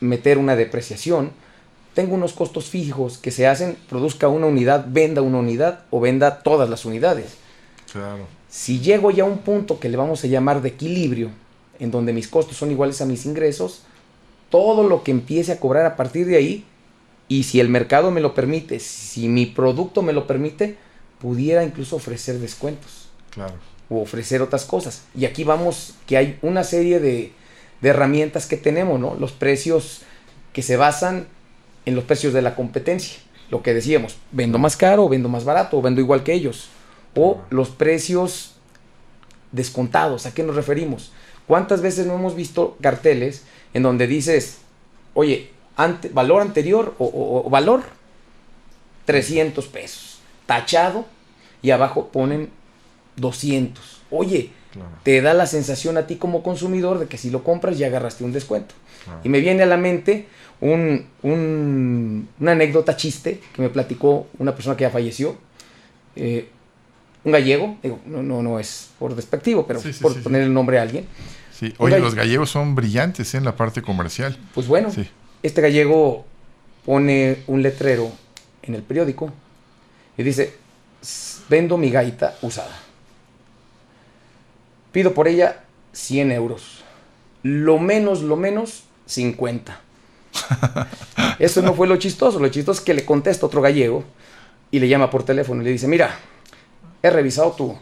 meter 0.00 0.38
una 0.38 0.56
depreciación, 0.56 1.30
tengo 1.94 2.14
unos 2.14 2.32
costos 2.32 2.66
fijos 2.66 3.18
que 3.18 3.30
se 3.30 3.46
hacen, 3.46 3.76
produzca 3.88 4.28
una 4.28 4.46
unidad, 4.46 4.86
venda 4.88 5.22
una 5.22 5.38
unidad 5.38 5.84
o 5.90 6.00
venda 6.00 6.42
todas 6.42 6.68
las 6.68 6.84
unidades. 6.84 7.36
Claro. 7.92 8.26
Si 8.48 8.80
llego 8.80 9.10
ya 9.10 9.22
a 9.22 9.26
un 9.26 9.38
punto 9.38 9.78
que 9.78 9.88
le 9.88 9.96
vamos 9.96 10.24
a 10.24 10.26
llamar 10.26 10.62
de 10.62 10.70
equilibrio, 10.70 11.30
en 11.78 11.90
donde 11.90 12.12
mis 12.12 12.28
costos 12.28 12.56
son 12.56 12.70
iguales 12.70 13.00
a 13.00 13.06
mis 13.06 13.24
ingresos, 13.24 13.82
todo 14.50 14.82
lo 14.82 15.04
que 15.04 15.12
empiece 15.12 15.52
a 15.52 15.60
cobrar 15.60 15.86
a 15.86 15.96
partir 15.96 16.26
de 16.26 16.36
ahí 16.36 16.64
y 17.30 17.44
si 17.44 17.60
el 17.60 17.68
mercado 17.68 18.10
me 18.10 18.20
lo 18.20 18.34
permite, 18.34 18.80
si 18.80 19.28
mi 19.28 19.46
producto 19.46 20.02
me 20.02 20.12
lo 20.12 20.26
permite, 20.26 20.76
pudiera 21.20 21.62
incluso 21.62 21.94
ofrecer 21.94 22.40
descuentos. 22.40 23.08
Claro. 23.30 23.54
O 23.88 24.02
ofrecer 24.02 24.42
otras 24.42 24.64
cosas. 24.64 25.04
Y 25.14 25.26
aquí 25.26 25.44
vamos 25.44 25.94
que 26.08 26.16
hay 26.16 26.40
una 26.42 26.64
serie 26.64 26.98
de, 26.98 27.30
de, 27.82 27.88
herramientas 27.88 28.46
que 28.46 28.56
tenemos, 28.56 28.98
¿no? 28.98 29.14
Los 29.14 29.30
precios 29.30 30.00
que 30.52 30.62
se 30.62 30.76
basan 30.76 31.28
en 31.86 31.94
los 31.94 32.02
precios 32.02 32.32
de 32.32 32.42
la 32.42 32.56
competencia. 32.56 33.20
Lo 33.48 33.62
que 33.62 33.74
decíamos, 33.74 34.16
vendo 34.32 34.58
más 34.58 34.76
caro, 34.76 35.08
vendo 35.08 35.28
más 35.28 35.44
barato, 35.44 35.80
vendo 35.80 36.00
igual 36.00 36.24
que 36.24 36.32
ellos. 36.32 36.68
O 37.14 37.42
los 37.50 37.68
precios 37.68 38.56
descontados. 39.52 40.26
¿A 40.26 40.34
qué 40.34 40.42
nos 40.42 40.56
referimos? 40.56 41.12
¿Cuántas 41.46 41.80
veces 41.80 42.06
no 42.06 42.14
hemos 42.16 42.34
visto 42.34 42.76
carteles 42.80 43.44
en 43.72 43.84
donde 43.84 44.08
dices, 44.08 44.58
oye, 45.14 45.50
ante, 45.82 46.08
valor 46.08 46.42
anterior 46.42 46.94
o, 46.98 47.04
o, 47.04 47.46
o, 47.46 47.50
valor 47.50 47.82
300 49.06 49.66
pesos, 49.68 50.20
tachado 50.46 51.06
y 51.62 51.70
abajo 51.70 52.08
ponen 52.08 52.50
200. 53.16 54.02
Oye, 54.10 54.50
claro. 54.72 54.90
te 55.02 55.20
da 55.22 55.34
la 55.34 55.46
sensación 55.46 55.96
a 55.96 56.06
ti 56.06 56.16
como 56.16 56.42
consumidor 56.42 56.98
de 56.98 57.06
que 57.06 57.18
si 57.18 57.30
lo 57.30 57.44
compras 57.44 57.78
ya 57.78 57.86
agarraste 57.86 58.24
un 58.24 58.32
descuento. 58.32 58.74
Claro. 59.04 59.20
Y 59.24 59.28
me 59.28 59.40
viene 59.40 59.62
a 59.62 59.66
la 59.66 59.76
mente 59.76 60.26
un, 60.60 61.06
un, 61.22 62.28
una 62.38 62.52
anécdota 62.52 62.96
chiste 62.96 63.40
que 63.54 63.62
me 63.62 63.70
platicó 63.70 64.26
una 64.38 64.54
persona 64.54 64.76
que 64.76 64.82
ya 64.82 64.90
falleció. 64.90 65.36
Eh, 66.16 66.48
un 67.22 67.32
gallego, 67.32 67.76
digo, 67.82 68.00
no, 68.06 68.22
no, 68.22 68.42
no 68.42 68.58
es 68.58 68.90
por 68.98 69.14
despectivo, 69.14 69.66
pero 69.66 69.80
sí, 69.80 69.92
sí, 69.92 70.02
por 70.02 70.14
sí, 70.14 70.20
poner 70.20 70.42
el 70.42 70.52
nombre 70.52 70.78
a 70.78 70.82
alguien. 70.82 71.06
Sí, 71.52 71.74
oye, 71.76 71.98
los 71.98 72.14
gallegos 72.14 72.50
son 72.50 72.74
brillantes 72.74 73.34
¿eh? 73.34 73.38
en 73.38 73.44
la 73.44 73.56
parte 73.56 73.82
comercial. 73.82 74.38
Pues 74.54 74.66
bueno, 74.66 74.90
este 75.42 75.60
gallego 75.60 76.24
pone 76.84 77.38
un 77.46 77.62
letrero 77.62 78.10
en 78.62 78.74
el 78.74 78.82
periódico 78.82 79.30
y 80.16 80.22
dice, 80.22 80.54
vendo 81.48 81.76
mi 81.76 81.90
gaita 81.90 82.36
usada. 82.42 82.76
Pido 84.92 85.14
por 85.14 85.28
ella 85.28 85.64
100 85.92 86.32
euros. 86.32 86.84
Lo 87.42 87.78
menos, 87.78 88.22
lo 88.22 88.36
menos, 88.36 88.84
50. 89.06 89.80
Eso 91.38 91.62
no 91.62 91.74
fue 91.74 91.86
lo 91.86 91.96
chistoso. 91.96 92.38
Lo 92.38 92.48
chistoso 92.48 92.80
es 92.80 92.84
que 92.84 92.94
le 92.94 93.04
contesta 93.04 93.46
otro 93.46 93.62
gallego 93.62 94.04
y 94.70 94.78
le 94.78 94.88
llama 94.88 95.10
por 95.10 95.22
teléfono 95.22 95.62
y 95.62 95.64
le 95.64 95.72
dice, 95.72 95.88
mira, 95.88 96.18
he 97.02 97.10
revisado 97.10 97.52
tu, 97.52 97.76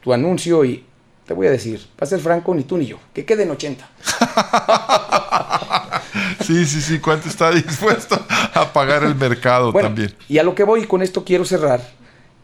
tu 0.00 0.12
anuncio 0.12 0.64
y 0.64 0.84
te 1.26 1.34
voy 1.34 1.46
a 1.46 1.50
decir, 1.50 1.86
para 1.96 2.08
ser 2.08 2.20
franco, 2.20 2.54
ni 2.54 2.64
tú 2.64 2.76
ni 2.76 2.86
yo, 2.86 2.98
que 3.12 3.24
queden 3.24 3.50
80. 3.50 3.88
sí, 6.44 6.64
sí, 6.66 6.80
sí, 6.80 6.98
¿cuánto 6.98 7.28
está 7.28 7.50
dispuesto 7.52 8.14
a 8.28 8.72
pagar 8.72 9.04
el 9.04 9.14
mercado 9.14 9.72
bueno, 9.72 9.88
también? 9.88 10.14
Y 10.28 10.38
a 10.38 10.42
lo 10.42 10.54
que 10.54 10.64
voy, 10.64 10.82
y 10.82 10.86
con 10.86 11.02
esto 11.02 11.24
quiero 11.24 11.44
cerrar, 11.44 11.80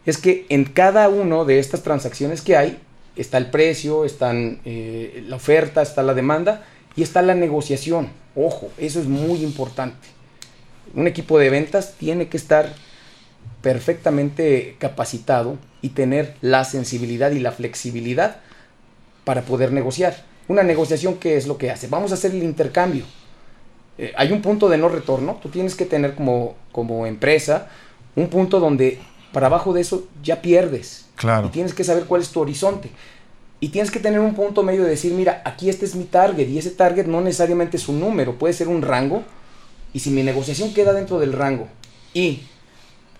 es 0.05 0.17
que 0.17 0.45
en 0.49 0.65
cada 0.65 1.09
una 1.09 1.43
de 1.43 1.59
estas 1.59 1.83
transacciones 1.83 2.41
que 2.41 2.57
hay, 2.57 2.79
está 3.15 3.37
el 3.37 3.47
precio, 3.47 4.05
están 4.05 4.59
eh, 4.65 5.23
la 5.27 5.35
oferta, 5.35 5.81
está 5.81 6.03
la 6.03 6.13
demanda 6.13 6.65
y 6.95 7.03
está 7.03 7.21
la 7.21 7.35
negociación. 7.35 8.09
Ojo, 8.35 8.71
eso 8.77 8.99
es 8.99 9.07
muy 9.07 9.43
importante. 9.43 10.07
Un 10.93 11.07
equipo 11.07 11.37
de 11.37 11.49
ventas 11.49 11.93
tiene 11.97 12.27
que 12.27 12.37
estar 12.37 12.73
perfectamente 13.61 14.75
capacitado 14.79 15.57
y 15.81 15.89
tener 15.89 16.35
la 16.41 16.65
sensibilidad 16.65 17.31
y 17.31 17.39
la 17.39 17.51
flexibilidad 17.51 18.37
para 19.23 19.43
poder 19.43 19.71
negociar. 19.71 20.25
Una 20.47 20.63
negociación, 20.63 21.15
¿qué 21.15 21.37
es 21.37 21.47
lo 21.47 21.57
que 21.57 21.71
hace? 21.71 21.87
Vamos 21.87 22.11
a 22.11 22.15
hacer 22.15 22.31
el 22.31 22.43
intercambio. 22.43 23.05
Eh, 24.01 24.13
hay 24.17 24.31
un 24.31 24.41
punto 24.41 24.67
de 24.67 24.79
no 24.79 24.89
retorno. 24.89 25.37
Tú 25.41 25.49
tienes 25.49 25.75
que 25.75 25.85
tener 25.85 26.15
como, 26.15 26.55
como 26.71 27.05
empresa 27.05 27.69
un 28.15 28.29
punto 28.29 28.59
donde 28.59 28.99
para 29.31 29.45
abajo 29.45 29.73
de 29.73 29.81
eso 29.81 30.07
ya 30.23 30.41
pierdes. 30.41 31.05
Claro. 31.15 31.47
Y 31.47 31.51
tienes 31.51 31.75
que 31.75 31.83
saber 31.83 32.05
cuál 32.05 32.21
es 32.21 32.29
tu 32.29 32.41
horizonte. 32.41 32.89
Y 33.59 33.69
tienes 33.69 33.91
que 33.91 33.99
tener 33.99 34.19
un 34.19 34.33
punto 34.33 34.63
medio 34.63 34.83
de 34.83 34.89
decir, 34.89 35.13
mira, 35.13 35.43
aquí 35.45 35.69
este 35.69 35.85
es 35.85 35.93
mi 35.93 36.05
target. 36.05 36.49
Y 36.49 36.57
ese 36.57 36.71
target 36.71 37.05
no 37.05 37.21
necesariamente 37.21 37.77
es 37.77 37.87
un 37.87 37.99
número, 37.99 38.39
puede 38.39 38.55
ser 38.55 38.69
un 38.69 38.81
rango. 38.81 39.21
Y 39.93 39.99
si 39.99 40.09
mi 40.09 40.23
negociación 40.23 40.73
queda 40.73 40.93
dentro 40.93 41.19
del 41.19 41.33
rango 41.33 41.67
y 42.11 42.41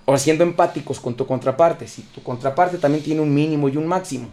o 0.06 0.18
siendo 0.18 0.44
empáticos 0.44 1.00
con 1.00 1.14
tu 1.14 1.28
contraparte, 1.28 1.88
si 1.88 2.02
tu 2.02 2.24
contraparte 2.24 2.80
también 2.80 3.04
tiene 3.04 3.22
un 3.22 3.32
mínimo 3.32 3.70
y 3.70 3.78
un 3.78 3.86
máximo, 3.86 4.30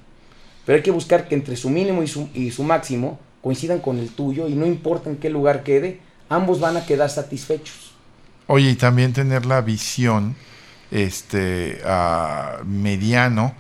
pero 0.64 0.76
hay 0.76 0.82
que 0.82 0.90
buscar 0.90 1.28
que 1.28 1.34
entre 1.34 1.56
su 1.56 1.68
mínimo 1.68 2.02
y 2.02 2.06
su, 2.06 2.30
y 2.32 2.50
su 2.52 2.62
máximo 2.62 3.18
coincidan 3.42 3.80
con 3.80 3.98
el 3.98 4.08
tuyo 4.08 4.48
y 4.48 4.54
no 4.54 4.64
importa 4.64 5.10
en 5.10 5.16
qué 5.16 5.28
lugar 5.28 5.62
quede, 5.62 6.00
ambos 6.28 6.60
van 6.60 6.76
a 6.76 6.86
quedar 6.86 7.10
satisfechos. 7.10 7.92
Oye, 8.46 8.70
y 8.70 8.74
también 8.76 9.12
tener 9.12 9.46
la 9.46 9.60
visión 9.60 10.36
este, 10.90 11.80
a 11.84 12.58
mediano 12.64 13.54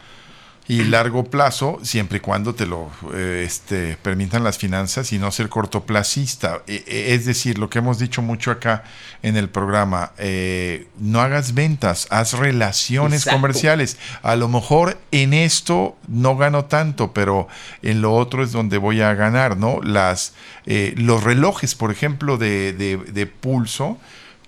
y 0.68 0.84
largo 0.84 1.24
plazo, 1.24 1.78
siempre 1.82 2.18
y 2.18 2.20
cuando 2.20 2.54
te 2.54 2.66
lo 2.66 2.90
eh, 3.14 3.42
este, 3.46 3.96
permitan 4.02 4.44
las 4.44 4.58
finanzas 4.58 5.12
y 5.14 5.18
no 5.18 5.30
ser 5.30 5.48
cortoplacista. 5.48 6.60
E, 6.66 6.84
e, 6.86 7.14
es 7.14 7.24
decir, 7.24 7.58
lo 7.58 7.70
que 7.70 7.78
hemos 7.78 7.98
dicho 7.98 8.20
mucho 8.20 8.50
acá 8.50 8.84
en 9.22 9.38
el 9.38 9.48
programa, 9.48 10.12
eh, 10.18 10.86
no 10.98 11.22
hagas 11.22 11.54
ventas, 11.54 12.06
haz 12.10 12.34
relaciones 12.34 13.22
Exacto. 13.22 13.40
comerciales. 13.40 13.96
A 14.22 14.36
lo 14.36 14.48
mejor 14.48 14.98
en 15.10 15.32
esto 15.32 15.96
no 16.06 16.36
gano 16.36 16.66
tanto, 16.66 17.14
pero 17.14 17.48
en 17.80 18.02
lo 18.02 18.14
otro 18.14 18.44
es 18.44 18.52
donde 18.52 18.76
voy 18.76 19.00
a 19.00 19.14
ganar, 19.14 19.56
¿no? 19.56 19.80
Las, 19.82 20.34
eh, 20.66 20.92
los 20.98 21.24
relojes, 21.24 21.74
por 21.74 21.90
ejemplo, 21.90 22.36
de, 22.36 22.74
de, 22.74 22.98
de 22.98 23.26
pulso, 23.26 23.96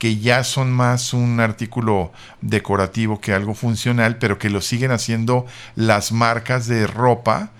que 0.00 0.16
ya 0.16 0.44
son 0.44 0.72
más 0.72 1.12
un 1.12 1.40
artículo 1.40 2.10
decorativo 2.40 3.20
que 3.20 3.34
algo 3.34 3.54
funcional, 3.54 4.16
pero 4.16 4.38
que 4.38 4.48
lo 4.48 4.62
siguen 4.62 4.92
haciendo 4.92 5.44
las 5.76 6.10
marcas 6.10 6.66
de 6.66 6.86
ropa 6.86 7.50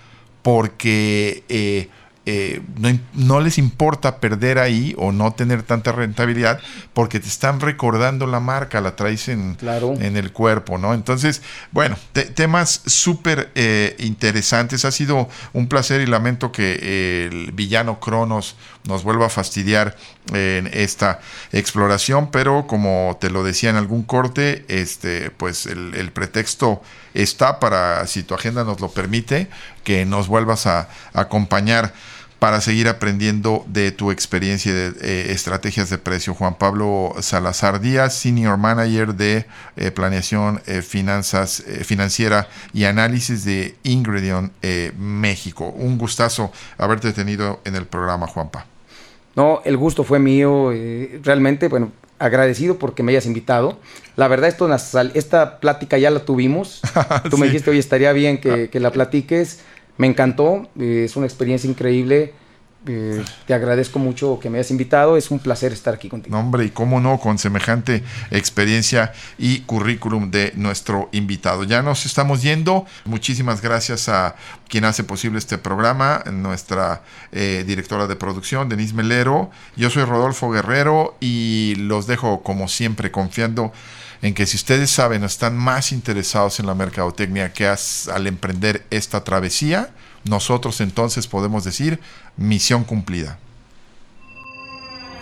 porque 0.42 1.44
eh, 1.50 1.90
eh, 2.24 2.62
no, 2.78 2.98
no, 3.14 3.40
les 3.40 3.58
importa 3.58 4.20
perder 4.20 4.58
ahí 4.58 4.94
o 4.96 5.12
no 5.12 5.32
tener 5.32 5.62
tanta 5.62 5.90
rentabilidad 5.92 6.60
porque 6.94 7.18
te 7.18 7.28
están 7.28 7.60
recordando 7.60 8.26
la 8.26 8.40
marca, 8.40 8.80
la 8.80 8.94
traes 8.94 9.28
en, 9.28 9.54
claro. 9.54 9.94
en 10.00 10.16
el 10.16 10.32
cuerpo, 10.32 10.78
¿no? 10.78 10.94
Entonces, 10.94 11.42
bueno, 11.72 11.96
te, 12.12 12.24
temas 12.24 12.82
súper 12.86 13.50
eh, 13.54 13.96
interesantes. 13.98 14.84
Ha 14.84 14.92
sido 14.92 15.28
un 15.52 15.66
placer 15.66 16.02
y 16.02 16.06
lamento 16.06 16.52
que 16.52 17.26
el 17.26 17.52
villano 17.52 18.00
Cronos 18.00 18.54
nos 18.84 19.02
vuelva 19.02 19.26
a 19.26 19.30
fastidiar 19.30 19.96
en 20.34 20.68
esta 20.72 21.20
exploración, 21.52 22.30
pero 22.30 22.66
como 22.66 23.18
te 23.20 23.30
lo 23.30 23.44
decía 23.44 23.70
en 23.70 23.76
algún 23.76 24.02
corte, 24.02 24.64
este, 24.68 25.30
pues 25.30 25.66
el, 25.66 26.10
pretexto 26.12 26.82
está 27.14 27.60
para, 27.60 28.06
si 28.06 28.22
tu 28.22 28.34
agenda 28.34 28.64
nos 28.64 28.80
lo 28.80 28.90
permite, 28.90 29.48
que 29.84 30.04
nos 30.04 30.28
vuelvas 30.28 30.66
a, 30.66 30.88
a 31.12 31.20
acompañar 31.20 31.92
para 32.40 32.62
seguir 32.62 32.88
aprendiendo 32.88 33.64
de 33.68 33.92
tu 33.92 34.10
experiencia 34.10 34.72
de 34.72 34.94
eh, 35.02 35.32
estrategias 35.32 35.90
de 35.90 35.98
precio. 35.98 36.34
Juan 36.34 36.54
Pablo 36.54 37.14
Salazar 37.20 37.80
Díaz, 37.80 38.14
Senior 38.14 38.56
Manager 38.56 39.14
de 39.14 39.46
eh, 39.76 39.90
Planeación 39.90 40.62
eh, 40.66 40.80
Finanzas, 40.82 41.62
Financiera 41.84 42.48
y 42.72 42.84
Análisis 42.84 43.44
de 43.44 43.76
Ingredion 43.84 44.52
México. 44.98 45.66
Un 45.66 45.98
gustazo 45.98 46.50
haberte 46.78 47.12
tenido 47.12 47.60
en 47.64 47.76
el 47.76 47.86
programa, 47.86 48.26
Juanpa. 48.26 48.69
No, 49.36 49.62
el 49.64 49.76
gusto 49.76 50.04
fue 50.04 50.18
mío. 50.18 50.72
realmente, 51.22 51.68
bueno, 51.68 51.92
agradecido 52.20 52.78
porque 52.78 53.02
me 53.02 53.12
hayas 53.12 53.26
invitado. 53.26 53.78
La 54.16 54.28
verdad, 54.28 54.48
esto, 54.48 54.68
esta 55.14 55.58
plática 55.58 55.98
ya 55.98 56.10
la 56.10 56.20
tuvimos. 56.20 56.82
Tú 57.30 57.38
me 57.38 57.46
dijiste, 57.46 57.70
hoy 57.70 57.78
estaría 57.78 58.12
bien 58.12 58.38
que, 58.38 58.68
que 58.68 58.78
la 58.78 58.92
platiques. 58.92 59.60
Me 59.96 60.06
encantó, 60.06 60.68
eh, 60.78 61.02
es 61.06 61.16
una 61.16 61.26
experiencia 61.26 61.68
increíble. 61.68 62.32
Eh, 62.86 63.22
te 63.46 63.52
agradezco 63.52 63.98
mucho 63.98 64.38
que 64.40 64.48
me 64.48 64.56
hayas 64.56 64.70
invitado, 64.70 65.18
es 65.18 65.30
un 65.30 65.38
placer 65.38 65.70
estar 65.72 65.94
aquí 65.94 66.08
contigo. 66.08 66.36
hombre, 66.38 66.64
y 66.64 66.70
cómo 66.70 66.98
no, 66.98 67.20
con 67.20 67.38
semejante 67.38 68.02
experiencia 68.30 69.12
y 69.36 69.60
currículum 69.60 70.30
de 70.30 70.52
nuestro 70.56 71.10
invitado. 71.12 71.64
Ya 71.64 71.82
nos 71.82 72.06
estamos 72.06 72.42
yendo. 72.42 72.86
Muchísimas 73.04 73.60
gracias 73.60 74.08
a 74.08 74.34
quien 74.68 74.86
hace 74.86 75.04
posible 75.04 75.38
este 75.38 75.58
programa, 75.58 76.22
nuestra 76.32 77.02
eh, 77.32 77.64
directora 77.66 78.06
de 78.06 78.16
producción, 78.16 78.70
Denise 78.70 78.94
Melero. 78.94 79.50
Yo 79.76 79.90
soy 79.90 80.04
Rodolfo 80.04 80.50
Guerrero 80.50 81.16
y 81.20 81.74
los 81.76 82.06
dejo 82.06 82.42
como 82.42 82.66
siempre 82.66 83.10
confiando 83.10 83.72
en 84.22 84.34
que 84.34 84.46
si 84.46 84.56
ustedes 84.56 84.90
saben 84.90 85.24
están 85.24 85.56
más 85.56 85.92
interesados 85.92 86.60
en 86.60 86.66
la 86.66 86.74
mercadotecnia 86.74 87.52
que 87.52 87.66
al 87.66 88.26
emprender 88.26 88.86
esta 88.90 89.24
travesía, 89.24 89.90
nosotros 90.24 90.80
entonces 90.80 91.26
podemos 91.26 91.64
decir 91.64 92.00
misión 92.36 92.84
cumplida. 92.84 93.38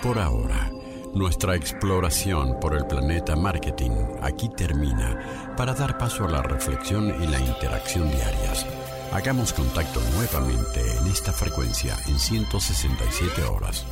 Por 0.02 0.18
ahora, 0.18 0.70
nuestra 1.14 1.56
exploración 1.56 2.60
por 2.60 2.76
el 2.76 2.86
planeta 2.86 3.34
marketing 3.34 3.90
aquí 4.22 4.48
termina 4.56 5.54
para 5.56 5.74
dar 5.74 5.98
paso 5.98 6.24
a 6.24 6.30
la 6.30 6.42
reflexión 6.42 7.22
y 7.22 7.26
la 7.26 7.40
interacción 7.40 8.10
diarias. 8.10 8.66
Hagamos 9.12 9.52
contacto 9.52 10.00
nuevamente 10.14 10.80
en 10.98 11.06
esta 11.06 11.32
frecuencia 11.32 11.96
en 12.06 12.18
167 12.18 13.42
horas. 13.44 13.86